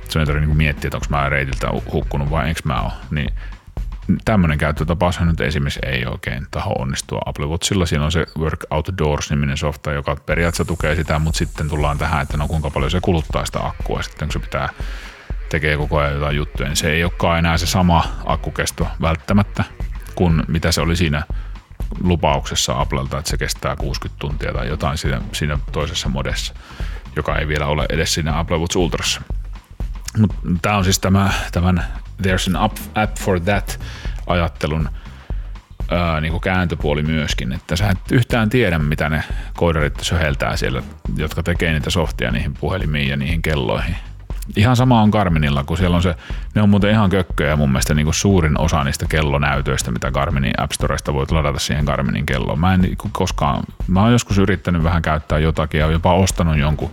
Se 0.09 0.20
ei 0.20 0.26
tarvitse 0.26 0.47
niin 0.47 0.57
miettiä, 0.57 0.88
että 0.88 0.97
onko 0.97 1.07
mä 1.11 1.28
reitiltä 1.28 1.68
hukkunut 1.93 2.30
vai 2.30 2.49
enkö 2.49 2.61
mä 2.64 2.80
ole. 2.80 2.93
Niin 3.11 3.34
tämmöinen 4.24 4.59
käyttötapaushan 4.59 5.28
nyt 5.28 5.40
esimerkiksi 5.40 5.80
ei 5.86 6.07
oikein 6.07 6.47
taho 6.51 6.72
onnistua 6.72 7.20
Apple 7.26 7.47
Watchilla. 7.47 7.86
Siinä 7.86 8.05
on 8.05 8.12
se 8.12 8.26
Work 8.38 8.64
Outdoors-niminen 8.70 9.57
softa, 9.57 9.93
joka 9.93 10.16
periaatteessa 10.16 10.64
tukee 10.64 10.95
sitä, 10.95 11.18
mutta 11.18 11.38
sitten 11.38 11.68
tullaan 11.68 11.99
tähän, 11.99 12.22
että 12.22 12.36
no 12.36 12.49
kuinka 12.49 12.70
paljon 12.70 12.90
se 12.90 13.01
kuluttaa 13.03 13.47
sitä 13.47 13.61
akkua. 13.66 14.03
Sitten 14.03 14.28
kun 14.28 14.32
se 14.32 14.38
pitää 14.38 14.68
tekee 15.53 15.76
koko 15.76 15.98
ajan 15.98 16.14
jotain 16.14 16.36
juttuja, 16.36 16.68
niin 16.68 16.76
se 16.76 16.90
ei 16.90 17.05
olekaan 17.05 17.38
enää 17.38 17.59
se 17.59 17.66
sama 17.66 18.05
akkukesto 18.24 18.88
välttämättä 19.00 19.64
kuin 20.14 20.42
mitä 20.48 20.72
se 20.72 20.80
oli 20.80 20.96
siinä 20.96 21.22
lupauksessa 22.00 22.80
Applelta, 22.80 23.18
että 23.18 23.30
se 23.30 23.36
kestää 23.36 23.76
60 23.76 24.20
tuntia 24.20 24.53
tai 24.53 24.68
jotain 24.68 24.98
siinä, 24.98 25.20
siinä 25.32 25.59
toisessa 25.72 26.09
modessa, 26.09 26.55
joka 27.16 27.36
ei 27.36 27.48
vielä 27.48 27.66
ole 27.66 27.86
edes 27.88 28.14
siinä 28.14 28.38
Apple 28.38 28.59
Watch 28.59 28.76
Ultrassa. 28.76 29.22
Mutta 30.18 30.36
tämä 30.62 30.76
on 30.76 30.84
siis 30.84 30.98
tämä, 30.98 31.32
tämän 31.53 31.84
There's 32.22 32.57
an 32.57 32.70
app 32.94 33.16
for 33.18 33.40
that 33.40 33.80
ajattelun 34.26 34.88
ää, 35.90 36.20
niin 36.20 36.30
kuin 36.30 36.40
kääntöpuoli 36.40 37.03
myöskin, 37.03 37.53
että 37.53 37.76
sä 37.76 37.90
et 37.90 38.12
yhtään 38.12 38.50
tiedä, 38.50 38.78
mitä 38.78 39.09
ne 39.09 39.22
koodarit 39.57 40.00
söheltää 40.00 40.57
siellä, 40.57 40.82
jotka 41.16 41.42
tekee 41.42 41.72
niitä 41.72 41.90
softia 41.90 42.30
niihin 42.30 42.55
puhelimiin 42.55 43.09
ja 43.09 43.16
niihin 43.16 43.42
kelloihin. 43.42 43.96
Ihan 44.57 44.76
sama 44.76 45.03
on 45.03 45.09
Garminilla, 45.09 45.64
kun 45.64 45.76
siellä 45.76 45.97
on 45.97 46.03
se, 46.03 46.14
ne 46.55 46.62
on 46.62 46.68
muuten 46.68 46.90
ihan 46.90 47.11
kökköjä 47.11 47.57
mun 47.57 47.70
mielestä 47.70 47.95
niin 47.95 48.07
kuin 48.07 48.14
suurin 48.14 48.59
osa 48.59 48.84
niistä 48.84 49.07
kellonäytöistä, 49.09 49.90
mitä 49.90 50.11
Garminin 50.11 50.53
App 50.59 50.72
Storesta 50.72 51.14
voit 51.14 51.30
ladata 51.30 51.59
siihen 51.59 51.84
Garminin 51.84 52.26
kelloon. 52.26 52.61
Mä 52.61 52.74
en 52.74 52.80
niin 52.80 52.97
koskaan, 53.12 53.64
mä 53.86 54.03
oon 54.03 54.12
joskus 54.12 54.38
yrittänyt 54.38 54.82
vähän 54.82 55.03
käyttää 55.03 55.38
jotakin 55.38 55.80
ja 55.80 55.90
jopa 55.90 56.14
ostanut 56.14 56.57
jonkun 56.57 56.90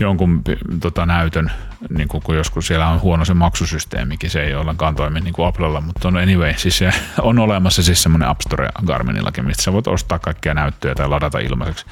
jonkun 0.00 0.42
tota, 0.80 1.06
näytön, 1.06 1.50
niin 1.90 2.08
kuin, 2.08 2.22
kun 2.22 2.36
joskus 2.36 2.66
siellä 2.66 2.88
on 2.88 3.00
huono 3.00 3.24
se 3.24 3.34
maksusysteemikin, 3.34 4.30
se 4.30 4.42
ei 4.42 4.54
ollenkaan 4.54 4.94
toimi 4.94 5.20
niin 5.20 5.34
kuin 5.34 5.48
Applella, 5.48 5.80
mutta 5.80 6.08
on 6.08 6.16
anyway, 6.16 6.54
siis 6.56 6.78
se 6.78 6.90
on 7.20 7.38
olemassa 7.38 7.82
siis 7.82 8.02
semmoinen 8.02 8.28
App 8.28 8.40
Store 8.40 8.68
Garminillakin, 8.86 9.46
mistä 9.46 9.62
sä 9.62 9.72
voit 9.72 9.86
ostaa 9.86 10.18
kaikkia 10.18 10.54
näyttöjä 10.54 10.94
tai 10.94 11.08
ladata 11.08 11.38
ilmaiseksi. 11.38 11.86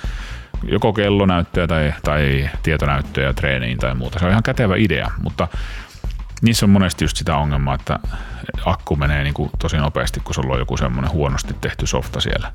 Joko 0.63 0.93
kellonäyttöjä 0.93 1.67
tai, 1.67 1.95
tai 2.05 2.51
tietonäyttöjä 2.63 3.33
treeniin 3.33 3.79
tai 3.79 3.95
muuta. 3.95 4.19
Se 4.19 4.25
on 4.25 4.31
ihan 4.31 4.43
kätevä 4.43 4.75
idea, 4.77 5.11
mutta 5.23 5.49
niissä 6.43 6.67
on 6.67 6.71
monesti 6.71 7.05
just 7.05 7.17
sitä 7.17 7.37
ongelmaa, 7.37 7.75
että 7.75 7.99
akku 8.65 8.97
menee 8.97 9.23
niin 9.23 9.35
kuin 9.35 9.51
tosi 9.59 9.77
nopeasti, 9.77 10.21
kun 10.21 10.35
sulla 10.35 10.53
on 10.53 10.59
joku 10.59 10.77
semmoinen 10.77 11.13
huonosti 11.13 11.55
tehty 11.61 11.87
softa 11.87 12.21
siellä 12.21 12.51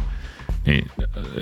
niin 0.66 0.92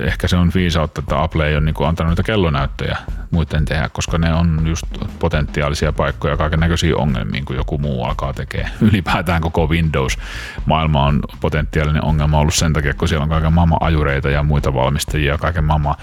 ehkä 0.00 0.28
se 0.28 0.36
on 0.36 0.50
viisautta, 0.54 1.00
että 1.00 1.22
Apple 1.22 1.48
ei 1.48 1.54
ole 1.54 1.64
niin 1.64 1.86
antanut 1.88 2.10
niitä 2.10 2.22
kellonäyttöjä 2.22 2.96
muiden 3.30 3.64
tehdä, 3.64 3.88
koska 3.88 4.18
ne 4.18 4.34
on 4.34 4.62
just 4.66 4.86
potentiaalisia 5.18 5.92
paikkoja 5.92 6.36
kaiken 6.36 6.60
näköisiä 6.60 6.96
ongelmiin, 6.96 7.44
kun 7.44 7.56
joku 7.56 7.78
muu 7.78 8.04
alkaa 8.04 8.32
tekemään. 8.32 8.72
Ylipäätään 8.90 9.42
koko 9.42 9.66
Windows-maailma 9.66 11.04
on 11.04 11.20
potentiaalinen 11.40 12.04
ongelma 12.04 12.38
ollut 12.38 12.54
sen 12.54 12.72
takia, 12.72 12.94
kun 12.94 13.08
siellä 13.08 13.22
on 13.22 13.28
kaiken 13.28 13.52
maailman 13.52 13.78
ajureita 13.80 14.30
ja 14.30 14.42
muita 14.42 14.74
valmistajia, 14.74 15.38
kaiken 15.38 15.64
maailman 15.64 15.94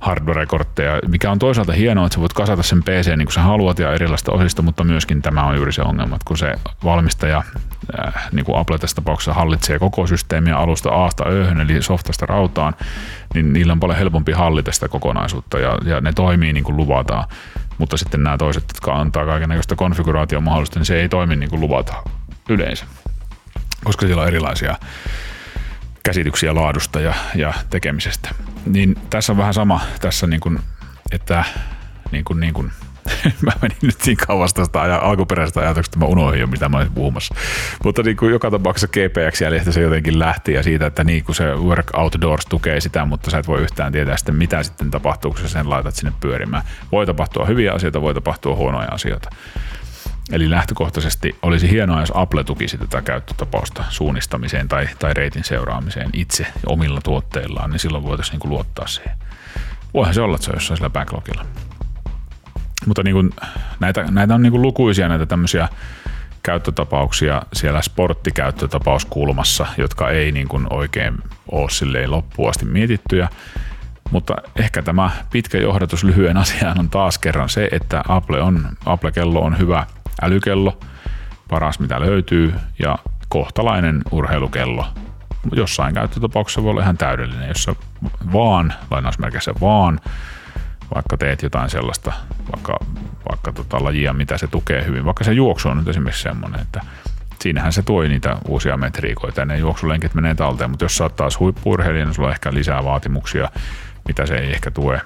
hardware-kortteja, 0.00 0.98
mikä 1.08 1.30
on 1.30 1.38
toisaalta 1.38 1.72
hienoa, 1.72 2.06
että 2.06 2.14
sä 2.14 2.20
voit 2.20 2.32
kasata 2.32 2.62
sen 2.62 2.82
PC 2.82 3.06
niin 3.16 3.26
kuin 3.26 3.32
sä 3.32 3.42
haluat 3.42 3.78
ja 3.78 3.92
erilaista 3.92 4.32
osista, 4.32 4.62
mutta 4.62 4.84
myöskin 4.84 5.22
tämä 5.22 5.44
on 5.44 5.56
juuri 5.56 5.72
se 5.72 5.82
ongelma, 5.82 6.16
että 6.16 6.28
kun 6.28 6.38
se 6.38 6.54
valmistaja, 6.84 7.42
äh, 7.98 8.28
niin 8.32 8.44
kuin 8.44 8.58
Apple 8.58 8.78
tässä 8.78 8.94
tapauksessa 8.94 9.34
hallitsee 9.34 9.78
koko 9.78 10.06
systeemiä 10.06 10.56
alusta 10.56 10.90
Aasta 10.90 11.24
Öhön, 11.28 11.60
eli 11.60 11.82
softasta 11.82 12.26
rautaan, 12.26 12.74
niin 13.34 13.52
niillä 13.52 13.72
on 13.72 13.80
paljon 13.80 13.98
helpompi 13.98 14.32
hallita 14.32 14.72
sitä 14.72 14.88
kokonaisuutta 14.88 15.58
ja, 15.58 15.78
ja 15.84 16.00
ne 16.00 16.12
toimii 16.12 16.52
niin 16.52 16.64
kuin 16.64 16.76
luvataan. 16.76 17.24
Mutta 17.78 17.96
sitten 17.96 18.22
nämä 18.22 18.38
toiset, 18.38 18.64
jotka 18.68 18.94
antaa 18.94 19.26
kaikenlaista 19.26 19.76
konfiguraation 19.76 20.44
mahdollista, 20.44 20.78
niin 20.78 20.86
se 20.86 21.00
ei 21.00 21.08
toimi 21.08 21.36
niin 21.36 21.50
kuin 21.50 21.60
luvataan 21.60 22.04
yleensä, 22.48 22.86
koska 23.84 24.06
siellä 24.06 24.22
on 24.22 24.28
erilaisia 24.28 24.76
käsityksiä 26.02 26.54
laadusta 26.54 27.00
ja, 27.00 27.14
ja 27.34 27.54
tekemisestä. 27.70 28.30
Niin 28.66 28.96
tässä 29.10 29.32
on 29.32 29.36
vähän 29.36 29.54
sama 29.54 29.80
tässä, 30.00 30.26
niin 30.26 30.40
kuin, 30.40 30.58
että 31.12 31.44
niin 32.12 32.24
kuin, 32.24 32.40
niin 32.40 32.54
kuin, 32.54 32.72
mä 33.46 33.52
menin 33.62 33.76
nyt 33.82 34.00
siinä 34.00 34.24
kauas 34.26 34.54
tästä 34.54 34.80
aja, 34.80 34.98
alkuperäisestä 34.98 35.60
ajatuksesta, 35.60 35.96
että 35.96 36.06
mä 36.06 36.10
unohdin 36.10 36.40
jo, 36.40 36.46
mitä 36.46 36.68
mä 36.68 36.76
olin 36.76 36.92
puhumassa. 36.92 37.34
Mutta 37.84 38.02
niin 38.02 38.16
kuin 38.16 38.32
joka 38.32 38.50
tapauksessa 38.50 38.88
GPX-jäljestä 38.88 39.72
se 39.72 39.80
jotenkin 39.80 40.18
lähti 40.18 40.52
ja 40.52 40.62
siitä, 40.62 40.86
että 40.86 41.04
niin 41.04 41.24
kuin 41.24 41.36
se 41.36 41.54
Work 41.54 41.90
Outdoors 41.96 42.46
tukee 42.46 42.80
sitä, 42.80 43.04
mutta 43.04 43.30
sä 43.30 43.38
et 43.38 43.46
voi 43.46 43.62
yhtään 43.62 43.92
tietää 43.92 44.16
sitten, 44.16 44.34
mitä 44.34 44.62
sitten 44.62 44.90
tapahtuu, 44.90 45.30
kun 45.30 45.40
sä 45.40 45.48
sen 45.48 45.70
laitat 45.70 45.94
sinne 45.94 46.12
pyörimään. 46.20 46.62
Voi 46.92 47.06
tapahtua 47.06 47.46
hyviä 47.46 47.72
asioita, 47.72 48.00
voi 48.00 48.14
tapahtua 48.14 48.56
huonoja 48.56 48.88
asioita. 48.90 49.30
Eli 50.32 50.50
lähtökohtaisesti 50.50 51.38
olisi 51.42 51.70
hienoa, 51.70 52.00
jos 52.00 52.12
Apple 52.14 52.44
tukisi 52.44 52.78
tätä 52.78 53.02
käyttötapausta 53.02 53.84
suunnistamiseen 53.88 54.68
tai, 54.68 54.88
tai 54.98 55.14
reitin 55.14 55.44
seuraamiseen 55.44 56.10
itse 56.12 56.46
omilla 56.66 57.00
tuotteillaan, 57.00 57.70
niin 57.70 57.80
silloin 57.80 58.04
voitaisiin 58.04 58.32
niin 58.32 58.40
kuin 58.40 58.50
luottaa 58.50 58.86
siihen. 58.86 59.16
Voihan 59.94 60.14
se 60.14 60.20
olla, 60.20 60.34
että 60.34 60.44
se 60.44 60.50
on 60.50 60.56
jossain 60.56 60.78
sillä 60.78 60.90
backlogilla. 60.90 61.46
Mutta 62.86 63.02
niin 63.02 63.14
kuin, 63.14 63.30
näitä, 63.80 64.04
näitä 64.10 64.34
on 64.34 64.42
niin 64.42 64.50
kuin 64.50 64.62
lukuisia 64.62 65.08
näitä 65.08 65.26
tämmöisiä 65.26 65.68
käyttötapauksia 66.42 67.42
siellä 67.52 67.82
sporttikäyttötapauskulmassa, 67.82 69.66
jotka 69.78 70.10
ei 70.10 70.32
niin 70.32 70.48
kuin 70.48 70.66
oikein 70.70 71.18
ole 71.52 71.70
silleen 71.70 72.10
loppuun 72.10 72.50
asti 72.50 72.64
mietittyjä. 72.64 73.28
Mutta 74.10 74.34
ehkä 74.56 74.82
tämä 74.82 75.10
pitkä 75.32 75.58
johdatus 75.58 76.04
lyhyen 76.04 76.36
asiaan 76.36 76.78
on 76.78 76.90
taas 76.90 77.18
kerran 77.18 77.48
se, 77.48 77.68
että 77.72 78.02
Apple, 78.08 78.42
on, 78.42 78.68
Apple-kello 78.86 79.40
on 79.40 79.58
hyvä– 79.58 79.86
älykello, 80.22 80.78
paras 81.48 81.80
mitä 81.80 82.00
löytyy, 82.00 82.54
ja 82.78 82.98
kohtalainen 83.28 84.02
urheilukello. 84.10 84.86
Jossain 85.52 85.94
käyttötapauksessa 85.94 86.62
voi 86.62 86.70
olla 86.70 86.82
ihan 86.82 86.98
täydellinen, 86.98 87.48
jossa 87.48 87.74
vaan, 88.32 88.74
lainausmerkeissä 88.90 89.54
vaan, 89.60 90.00
vaikka 90.94 91.16
teet 91.16 91.42
jotain 91.42 91.70
sellaista, 91.70 92.12
vaikka, 92.52 92.78
vaikka 93.28 93.52
tota 93.52 93.84
lajia, 93.84 94.12
mitä 94.12 94.38
se 94.38 94.46
tukee 94.46 94.84
hyvin. 94.84 95.04
Vaikka 95.04 95.24
se 95.24 95.32
juoksu 95.32 95.68
on 95.68 95.76
nyt 95.76 95.88
esimerkiksi 95.88 96.22
semmoinen, 96.22 96.60
että 96.60 96.80
siinähän 97.40 97.72
se 97.72 97.82
tuo 97.82 98.02
niitä 98.02 98.36
uusia 98.48 98.76
metriikoita 98.76 99.40
ja 99.40 99.44
ne 99.44 99.58
juoksulenkit 99.58 100.14
menee 100.14 100.34
talteen, 100.34 100.70
mutta 100.70 100.84
jos 100.84 100.96
sä 100.96 101.04
oot 101.04 101.16
taas 101.16 101.40
huippuurheilija, 101.40 102.04
niin 102.04 102.14
sulla 102.14 102.28
on 102.28 102.32
ehkä 102.32 102.54
lisää 102.54 102.84
vaatimuksia, 102.84 103.50
mitä 104.08 104.26
se 104.26 104.36
ei 104.36 104.52
ehkä 104.52 104.70
tue 104.70 105.00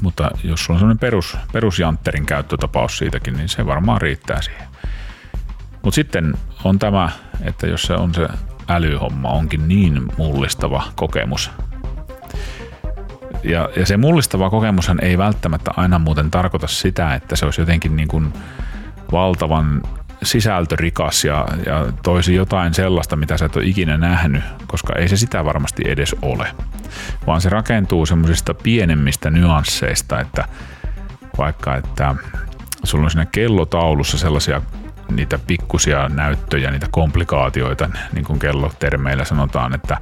mutta 0.00 0.30
jos 0.44 0.64
sulla 0.64 0.76
on 0.76 0.80
sellainen 0.80 0.98
perus, 0.98 1.36
perusjantterin 1.52 2.26
käyttötapaus 2.26 2.98
siitäkin, 2.98 3.36
niin 3.36 3.48
se 3.48 3.66
varmaan 3.66 4.00
riittää 4.00 4.42
siihen. 4.42 4.68
Mutta 5.82 5.94
sitten 5.94 6.34
on 6.64 6.78
tämä, 6.78 7.10
että 7.42 7.66
jos 7.66 7.82
se 7.82 7.94
on 7.94 8.14
se 8.14 8.28
älyhomma, 8.68 9.28
onkin 9.28 9.68
niin 9.68 10.02
mullistava 10.18 10.82
kokemus. 10.96 11.50
Ja, 13.44 13.68
ja 13.76 13.86
se 13.86 13.96
mullistava 13.96 14.50
kokemushan 14.50 15.04
ei 15.04 15.18
välttämättä 15.18 15.70
aina 15.76 15.98
muuten 15.98 16.30
tarkoita 16.30 16.66
sitä, 16.66 17.14
että 17.14 17.36
se 17.36 17.44
olisi 17.44 17.60
jotenkin 17.60 17.96
niin 17.96 18.08
kuin 18.08 18.32
valtavan 19.12 19.82
sisältörikas 20.26 21.24
ja, 21.24 21.46
ja 21.66 21.92
toisi 22.02 22.34
jotain 22.34 22.74
sellaista, 22.74 23.16
mitä 23.16 23.38
sä 23.38 23.44
et 23.44 23.56
ole 23.56 23.64
ikinä 23.64 23.96
nähnyt, 23.96 24.44
koska 24.66 24.92
ei 24.94 25.08
se 25.08 25.16
sitä 25.16 25.44
varmasti 25.44 25.82
edes 25.86 26.16
ole. 26.22 26.48
Vaan 27.26 27.40
se 27.40 27.48
rakentuu 27.48 28.06
semmoisista 28.06 28.54
pienemmistä 28.54 29.30
nyansseista, 29.30 30.20
että 30.20 30.44
vaikka 31.38 31.76
että 31.76 32.14
sulla 32.84 33.04
on 33.04 33.10
siinä 33.10 33.26
kellotaulussa 33.26 34.18
sellaisia 34.18 34.62
niitä 35.10 35.38
pikkusia 35.46 36.08
näyttöjä, 36.08 36.70
niitä 36.70 36.86
komplikaatioita, 36.90 37.90
niin 38.12 38.24
kuin 38.24 38.38
kellotermeillä 38.38 39.24
sanotaan, 39.24 39.74
että 39.74 39.96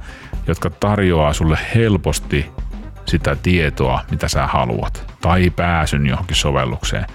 jotka 0.47 0.69
tarjoaa 0.69 1.33
sulle 1.33 1.57
helposti 1.75 2.51
sitä 3.05 3.35
tietoa, 3.35 4.01
mitä 4.11 4.27
sä 4.27 4.47
haluat, 4.47 5.13
tai 5.21 5.49
pääsyn 5.49 6.07
johonkin 6.07 6.35
sovellukseen 6.35 7.05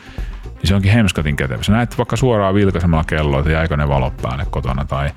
niin 0.60 0.68
se 0.68 0.74
onkin 0.74 0.92
hemskatin 0.92 1.36
kätevä. 1.36 1.62
Sä 1.62 1.72
näet 1.72 1.98
vaikka 1.98 2.16
suoraan 2.16 2.54
vilkaisemalla 2.54 3.04
kelloa, 3.04 3.38
että 3.38 3.52
jäikö 3.52 3.76
ne 3.76 3.88
valot 3.88 4.16
päälle 4.22 4.46
kotona 4.50 4.84
tai, 4.84 5.10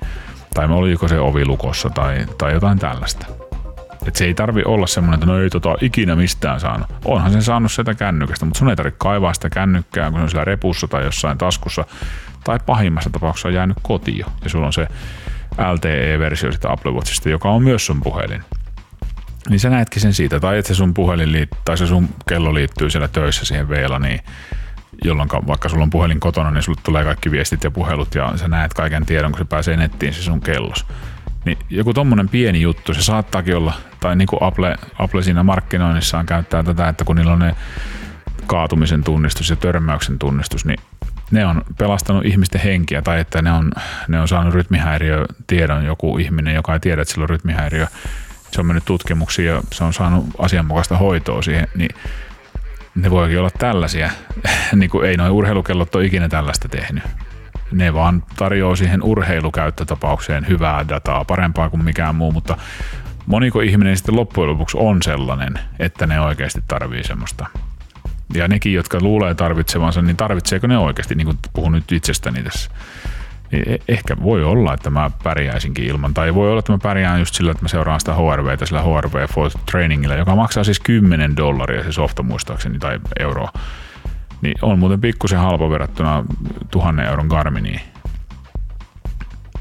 tai 0.54 0.66
oliko 0.70 1.08
se 1.08 1.18
ovi 1.18 1.46
lukossa 1.46 1.90
tai, 1.90 2.26
tai 2.38 2.52
jotain 2.52 2.78
tällaista. 2.78 3.26
Et 4.06 4.16
se 4.16 4.24
ei 4.24 4.34
tarvi 4.34 4.62
olla 4.64 4.86
semmoinen, 4.86 5.14
että 5.14 5.26
no 5.26 5.40
ei 5.40 5.50
tota 5.50 5.74
ikinä 5.80 6.16
mistään 6.16 6.60
saanut. 6.60 6.86
Onhan 7.04 7.32
sen 7.32 7.42
saanut 7.42 7.72
sieltä 7.72 7.94
kännykästä, 7.94 8.44
mutta 8.44 8.58
sun 8.58 8.70
ei 8.70 8.76
tarvitse 8.76 8.98
kaivaa 8.98 9.34
sitä 9.34 9.50
kännykkää, 9.50 10.10
kun 10.10 10.20
se 10.20 10.22
on 10.22 10.30
siellä 10.30 10.44
repussa 10.44 10.88
tai 10.88 11.04
jossain 11.04 11.38
taskussa. 11.38 11.84
Tai 12.44 12.58
pahimmassa 12.66 13.10
tapauksessa 13.10 13.48
on 13.48 13.54
jäänyt 13.54 13.76
kotiin 13.82 14.26
ja 14.44 14.50
sulla 14.50 14.66
on 14.66 14.72
se 14.72 14.88
LTE-versio 15.72 16.52
sitä 16.52 16.72
Apple 16.72 16.92
Watchista, 16.92 17.28
joka 17.28 17.50
on 17.50 17.62
myös 17.62 17.86
sun 17.86 18.00
puhelin. 18.00 18.42
Niin 19.48 19.60
sä 19.60 19.70
näetkin 19.70 20.02
sen 20.02 20.14
siitä, 20.14 20.40
tai 20.40 20.58
että 20.58 20.68
se 20.68 20.74
sun 20.74 20.94
puhelin 20.94 21.32
liit- 21.32 21.58
tai 21.64 21.78
se 21.78 21.86
sun 21.86 22.08
kello 22.28 22.54
liittyy 22.54 22.90
siellä 22.90 23.08
töissä 23.08 23.44
siihen 23.44 23.68
veela, 23.68 23.98
niin 23.98 24.20
jolloin 25.04 25.28
vaikka 25.46 25.68
sulla 25.68 25.82
on 25.82 25.90
puhelin 25.90 26.20
kotona, 26.20 26.50
niin 26.50 26.62
sulle 26.62 26.80
tulee 26.82 27.04
kaikki 27.04 27.30
viestit 27.30 27.64
ja 27.64 27.70
puhelut 27.70 28.14
ja 28.14 28.32
sä 28.36 28.48
näet 28.48 28.74
kaiken 28.74 29.06
tiedon, 29.06 29.32
kun 29.32 29.38
se 29.38 29.44
pääsee 29.44 29.76
nettiin 29.76 30.14
se 30.14 30.22
sun 30.22 30.40
kellos. 30.40 30.86
Niin 31.44 31.58
joku 31.70 31.94
tommonen 31.94 32.28
pieni 32.28 32.60
juttu, 32.60 32.94
se 32.94 33.02
saattaakin 33.02 33.56
olla, 33.56 33.72
tai 34.00 34.16
niin 34.16 34.28
kuin 34.28 34.42
Apple, 34.42 34.76
Apple 34.98 35.22
siinä 35.22 35.42
markkinoinnissaan 35.42 36.26
käyttää 36.26 36.62
tätä, 36.62 36.88
että 36.88 37.04
kun 37.04 37.16
niillä 37.16 37.32
on 37.32 37.38
ne 37.38 37.56
kaatumisen 38.46 39.04
tunnistus 39.04 39.50
ja 39.50 39.56
törmäyksen 39.56 40.18
tunnistus, 40.18 40.64
niin 40.64 40.78
ne 41.30 41.46
on 41.46 41.62
pelastanut 41.78 42.24
ihmisten 42.24 42.60
henkiä 42.60 43.02
tai 43.02 43.20
että 43.20 43.42
ne 43.42 43.52
on, 43.52 43.72
ne 44.08 44.20
on 44.20 44.28
saanut 44.28 44.54
rytmihäiriö 44.54 45.26
tiedon 45.46 45.84
joku 45.84 46.18
ihminen, 46.18 46.54
joka 46.54 46.72
ei 46.72 46.80
tiedä, 46.80 47.02
että 47.02 47.12
sillä 47.12 47.24
on 47.24 47.30
rytmihäiriö. 47.30 47.86
Se 48.50 48.60
on 48.60 48.66
mennyt 48.66 48.84
tutkimuksiin 48.84 49.48
ja 49.48 49.62
se 49.72 49.84
on 49.84 49.92
saanut 49.92 50.26
asianmukaista 50.38 50.96
hoitoa 50.96 51.42
siihen, 51.42 51.68
niin 51.74 51.90
ne 52.94 53.10
voikin 53.10 53.38
olla 53.38 53.50
tällaisia. 53.58 54.10
niin 54.76 54.90
kuin 54.90 55.08
ei 55.08 55.16
noin 55.16 55.32
urheilukellot 55.32 55.94
ole 55.94 56.04
ikinä 56.04 56.28
tällaista 56.28 56.68
tehnyt. 56.68 57.04
Ne 57.72 57.94
vaan 57.94 58.22
tarjoaa 58.36 58.76
siihen 58.76 59.02
urheilukäyttötapaukseen 59.02 60.48
hyvää 60.48 60.88
dataa, 60.88 61.24
parempaa 61.24 61.70
kuin 61.70 61.84
mikään 61.84 62.14
muu, 62.14 62.32
mutta 62.32 62.56
moniko 63.26 63.60
ihminen 63.60 63.96
sitten 63.96 64.16
loppujen 64.16 64.50
lopuksi 64.50 64.76
on 64.80 65.02
sellainen, 65.02 65.54
että 65.78 66.06
ne 66.06 66.20
oikeasti 66.20 66.60
tarvii 66.68 67.04
semmoista 67.04 67.46
ja 68.34 68.48
nekin, 68.48 68.72
jotka 68.72 68.98
luulee 69.00 69.34
tarvitsevansa, 69.34 70.02
niin 70.02 70.16
tarvitseeko 70.16 70.66
ne 70.66 70.78
oikeasti, 70.78 71.14
niin 71.14 71.26
kuin 71.26 71.38
puhun 71.52 71.72
nyt 71.72 71.92
itsestäni 71.92 72.42
tässä. 72.42 72.70
E- 73.66 73.78
ehkä 73.88 74.16
voi 74.22 74.44
olla, 74.44 74.74
että 74.74 74.90
mä 74.90 75.10
pärjäisinkin 75.22 75.84
ilman, 75.84 76.14
tai 76.14 76.34
voi 76.34 76.50
olla, 76.50 76.58
että 76.58 76.72
mä 76.72 76.78
pärjään 76.82 77.18
just 77.18 77.34
sillä, 77.34 77.50
että 77.50 77.64
mä 77.64 77.68
seuraan 77.68 78.00
sitä 78.00 78.14
HRVtä 78.14 78.66
sillä 78.66 78.82
HRV 78.82 79.28
for 79.28 79.50
Trainingilla, 79.70 80.14
joka 80.14 80.36
maksaa 80.36 80.64
siis 80.64 80.80
10 80.80 81.36
dollaria 81.36 81.82
se 81.82 81.92
softa 81.92 82.22
muistaakseni, 82.22 82.78
tai 82.78 83.00
euroa. 83.18 83.52
Niin 84.40 84.54
on 84.62 84.78
muuten 84.78 85.00
pikkusen 85.00 85.38
halpa 85.38 85.70
verrattuna 85.70 86.24
tuhannen 86.70 87.06
euron 87.06 87.26
Garminiin 87.26 87.80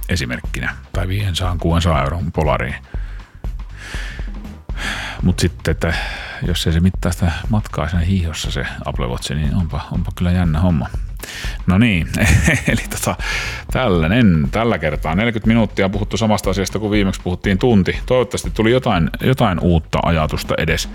esimerkkinä, 0.09 0.75
tai 0.93 1.05
500-600 1.05 2.03
euron 2.03 2.31
Polariin. 2.31 2.75
Mutta 5.21 5.41
sitten, 5.41 5.71
että 5.71 5.93
jos 6.47 6.67
ei 6.67 6.73
se 6.73 6.79
mittaa 6.79 7.11
sitä 7.11 7.31
matkaa 7.49 7.89
siinä 7.89 8.05
hiihossa 8.05 8.51
se 8.51 8.65
Apple 8.85 9.07
Watch, 9.07 9.31
niin 9.31 9.55
onpa, 9.55 9.87
onpa 9.91 10.11
kyllä 10.15 10.31
jännä 10.31 10.59
homma. 10.59 10.87
No 11.67 11.77
niin, 11.77 12.07
eli 12.71 12.81
tota, 12.89 13.15
tällainen, 13.71 14.47
tällä 14.51 14.79
kertaa 14.79 15.15
40 15.15 15.47
minuuttia 15.47 15.89
puhuttu 15.89 16.17
samasta 16.17 16.49
asiasta 16.49 16.79
kuin 16.79 16.91
viimeksi 16.91 17.21
puhuttiin 17.23 17.57
tunti. 17.57 17.99
Toivottavasti 18.05 18.51
tuli 18.51 18.71
jotain, 18.71 19.09
jotain 19.21 19.59
uutta 19.59 19.99
ajatusta 20.03 20.53
edes. 20.57 20.89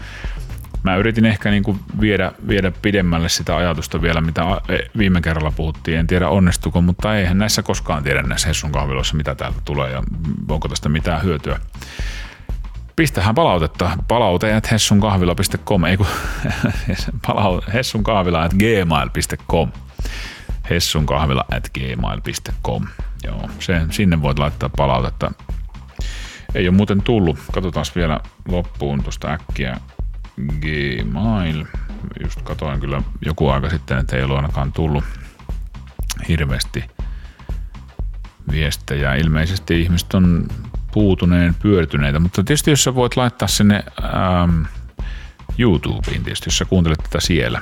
Mä 0.83 0.97
yritin 0.97 1.25
ehkä 1.25 1.51
niin 1.51 1.63
kuin 1.63 1.81
viedä, 2.01 2.33
viedä 2.49 2.73
pidemmälle 2.83 3.29
sitä 3.29 3.57
ajatusta 3.57 4.03
vielä, 4.03 4.21
mitä 4.21 4.43
e, 4.69 4.79
viime 4.99 5.21
kerralla 5.21 5.53
puhuttiin. 5.57 5.99
En 5.99 6.07
tiedä 6.07 6.29
onnistuko, 6.29 6.81
mutta 6.81 7.17
eihän 7.17 7.39
näissä 7.39 7.63
koskaan 7.63 8.03
tiedä 8.03 8.23
näissä 8.23 8.49
Hessun 8.49 8.73
kahviloissa, 8.73 9.17
mitä 9.17 9.35
täältä 9.35 9.61
tulee 9.65 9.91
ja 9.93 10.03
onko 10.49 10.69
tästä 10.69 10.89
mitään 10.89 11.23
hyötyä 11.23 11.61
pistähän 12.99 13.35
palautetta. 13.35 13.91
Palauteet 14.09 14.71
hessunkahvila.com, 14.71 15.85
ei 15.85 15.97
kun 15.97 16.07
hessunkahvila 17.75 18.43
at 18.43 18.55
gmail.com. 18.55 19.73
Hessunkahvila 20.71 21.45
gmail.com. 21.75 22.87
Joo, 23.25 23.51
se, 23.59 23.81
sinne 23.91 24.23
voit 24.23 24.39
laittaa 24.39 24.69
palautetta. 24.77 25.33
Ei 26.55 26.69
ole 26.69 26.77
muuten 26.77 27.03
tullut. 27.03 27.39
Katsotaan 27.53 27.87
vielä 27.95 28.21
loppuun 28.49 29.03
tuosta 29.03 29.29
äkkiä 29.29 29.81
Gmail. 30.61 31.65
Just 32.23 32.43
katoin 32.43 32.81
kyllä 32.81 33.03
joku 33.21 33.49
aika 33.49 33.71
sitten, 33.71 33.99
että 33.99 34.17
ei 34.17 34.23
ole 34.23 34.37
ainakaan 34.37 34.73
tullut 34.73 35.05
hirveästi 36.29 36.85
viestejä. 38.51 39.15
Ilmeisesti 39.15 39.83
ihmiset 39.83 40.15
on 40.15 40.49
puutuneen 40.93 41.55
pyörtyneitä, 41.55 42.19
mutta 42.19 42.43
tietysti 42.45 42.71
jos 42.71 42.85
sä 42.85 42.95
voit 42.95 43.17
laittaa 43.17 43.49
sinne 43.49 43.85
ähm, 44.05 44.63
YouTubeen 45.59 46.25
tietysti, 46.25 46.47
jos 46.47 46.59
sä 46.59 46.65
kuuntelet 46.65 46.99
tätä 47.03 47.21
siellä, 47.21 47.61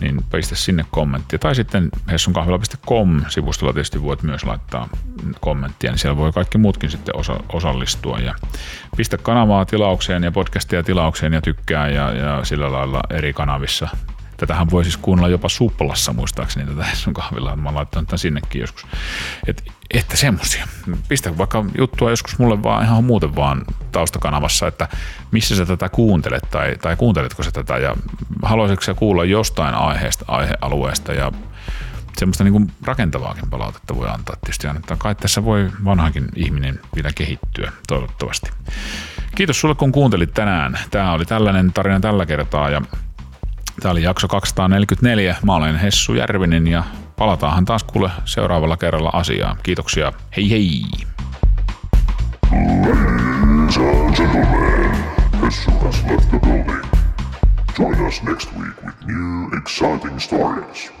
niin 0.00 0.20
pistä 0.32 0.54
sinne 0.54 0.84
kommenttia. 0.90 1.38
Tai 1.38 1.54
sitten 1.54 1.88
hessunkahvila.com 2.10 3.24
sivustolla 3.28 3.72
tietysti 3.72 4.02
voit 4.02 4.22
myös 4.22 4.44
laittaa 4.44 4.88
kommenttia, 5.40 5.90
niin 5.90 5.98
siellä 5.98 6.16
voi 6.16 6.32
kaikki 6.32 6.58
muutkin 6.58 6.90
sitten 6.90 7.16
osa- 7.16 7.42
osallistua. 7.52 8.18
Ja 8.18 8.34
pistä 8.96 9.18
kanavaa 9.18 9.64
tilaukseen 9.64 10.22
ja 10.22 10.32
podcastia 10.32 10.82
tilaukseen 10.82 11.32
ja 11.32 11.40
tykkää 11.40 11.88
ja, 11.88 12.12
ja 12.12 12.44
sillä 12.44 12.72
lailla 12.72 13.00
eri 13.10 13.32
kanavissa 13.32 13.88
Tätähän 14.42 14.70
voi 14.70 14.84
siis 14.84 14.96
kuunnella 14.96 15.28
jopa 15.28 15.48
suplassa 15.48 16.12
muistaakseni 16.12 16.66
tätä 16.66 16.86
sun 16.94 17.14
kahvilla. 17.14 17.56
Mä 17.56 17.68
oon 17.68 17.74
laittanut 17.74 18.08
tämän 18.08 18.18
sinnekin 18.18 18.60
joskus. 18.60 18.86
Et, 19.46 19.64
että 19.90 20.16
semmosia. 20.16 20.68
Pistä 21.08 21.38
vaikka 21.38 21.64
juttua 21.78 22.10
joskus 22.10 22.38
mulle 22.38 22.62
vaan 22.62 22.84
ihan 22.84 23.04
muuten 23.04 23.36
vaan 23.36 23.64
taustakanavassa, 23.92 24.66
että 24.66 24.88
missä 25.30 25.56
sä 25.56 25.66
tätä 25.66 25.88
kuuntelet 25.88 26.42
tai, 26.50 26.76
tai 26.76 26.96
kuunteletko 26.96 27.42
sä 27.42 27.50
tätä 27.50 27.78
ja 27.78 27.96
haluaisitko 28.42 28.84
sä 28.84 28.94
kuulla 28.94 29.24
jostain 29.24 29.74
aiheesta, 29.74 30.24
aihealueesta 30.28 31.12
ja 31.12 31.32
semmoista 32.18 32.44
niin 32.44 32.72
rakentavaakin 32.84 33.50
palautetta 33.50 33.96
voi 33.96 34.08
antaa 34.08 34.36
tietysti 34.36 34.66
että 34.66 34.96
Kai 34.96 35.14
tässä 35.14 35.44
voi 35.44 35.70
vanhakin 35.84 36.28
ihminen 36.36 36.80
vielä 36.94 37.10
kehittyä, 37.14 37.72
toivottavasti. 37.88 38.50
Kiitos 39.34 39.60
sulle, 39.60 39.74
kun 39.74 39.92
kuuntelit 39.92 40.34
tänään. 40.34 40.78
Tämä 40.90 41.12
oli 41.12 41.24
tällainen 41.24 41.72
tarina 41.72 42.00
tällä 42.00 42.26
kertaa 42.26 42.70
ja 42.70 42.82
Tämä 43.80 43.92
oli 43.92 44.02
jakso 44.02 44.28
244. 44.28 45.36
Mä 45.44 45.54
olen 45.54 45.76
Hessu 45.76 46.14
Järvinen 46.14 46.68
ja 46.68 46.84
palataanhan 47.16 47.64
taas 47.64 47.84
kuule 47.84 48.10
seuraavalla 48.24 48.76
kerralla 48.76 49.10
asiaan. 49.12 49.56
Kiitoksia. 49.62 50.12
Hei 50.36 50.50
hei! 50.50 50.82
Ladies 52.52 53.76
and 53.76 54.16
gentlemen, 54.16 54.90
Hessu 55.44 55.70
has 55.70 56.04
left 56.10 56.30
the 56.30 56.38
building. 56.38 56.84
Join 57.78 58.06
us 58.06 58.22
next 58.22 58.48
week 58.58 58.84
with 58.84 59.06
new 59.06 59.58
exciting 59.58 60.20
stories. 60.20 60.92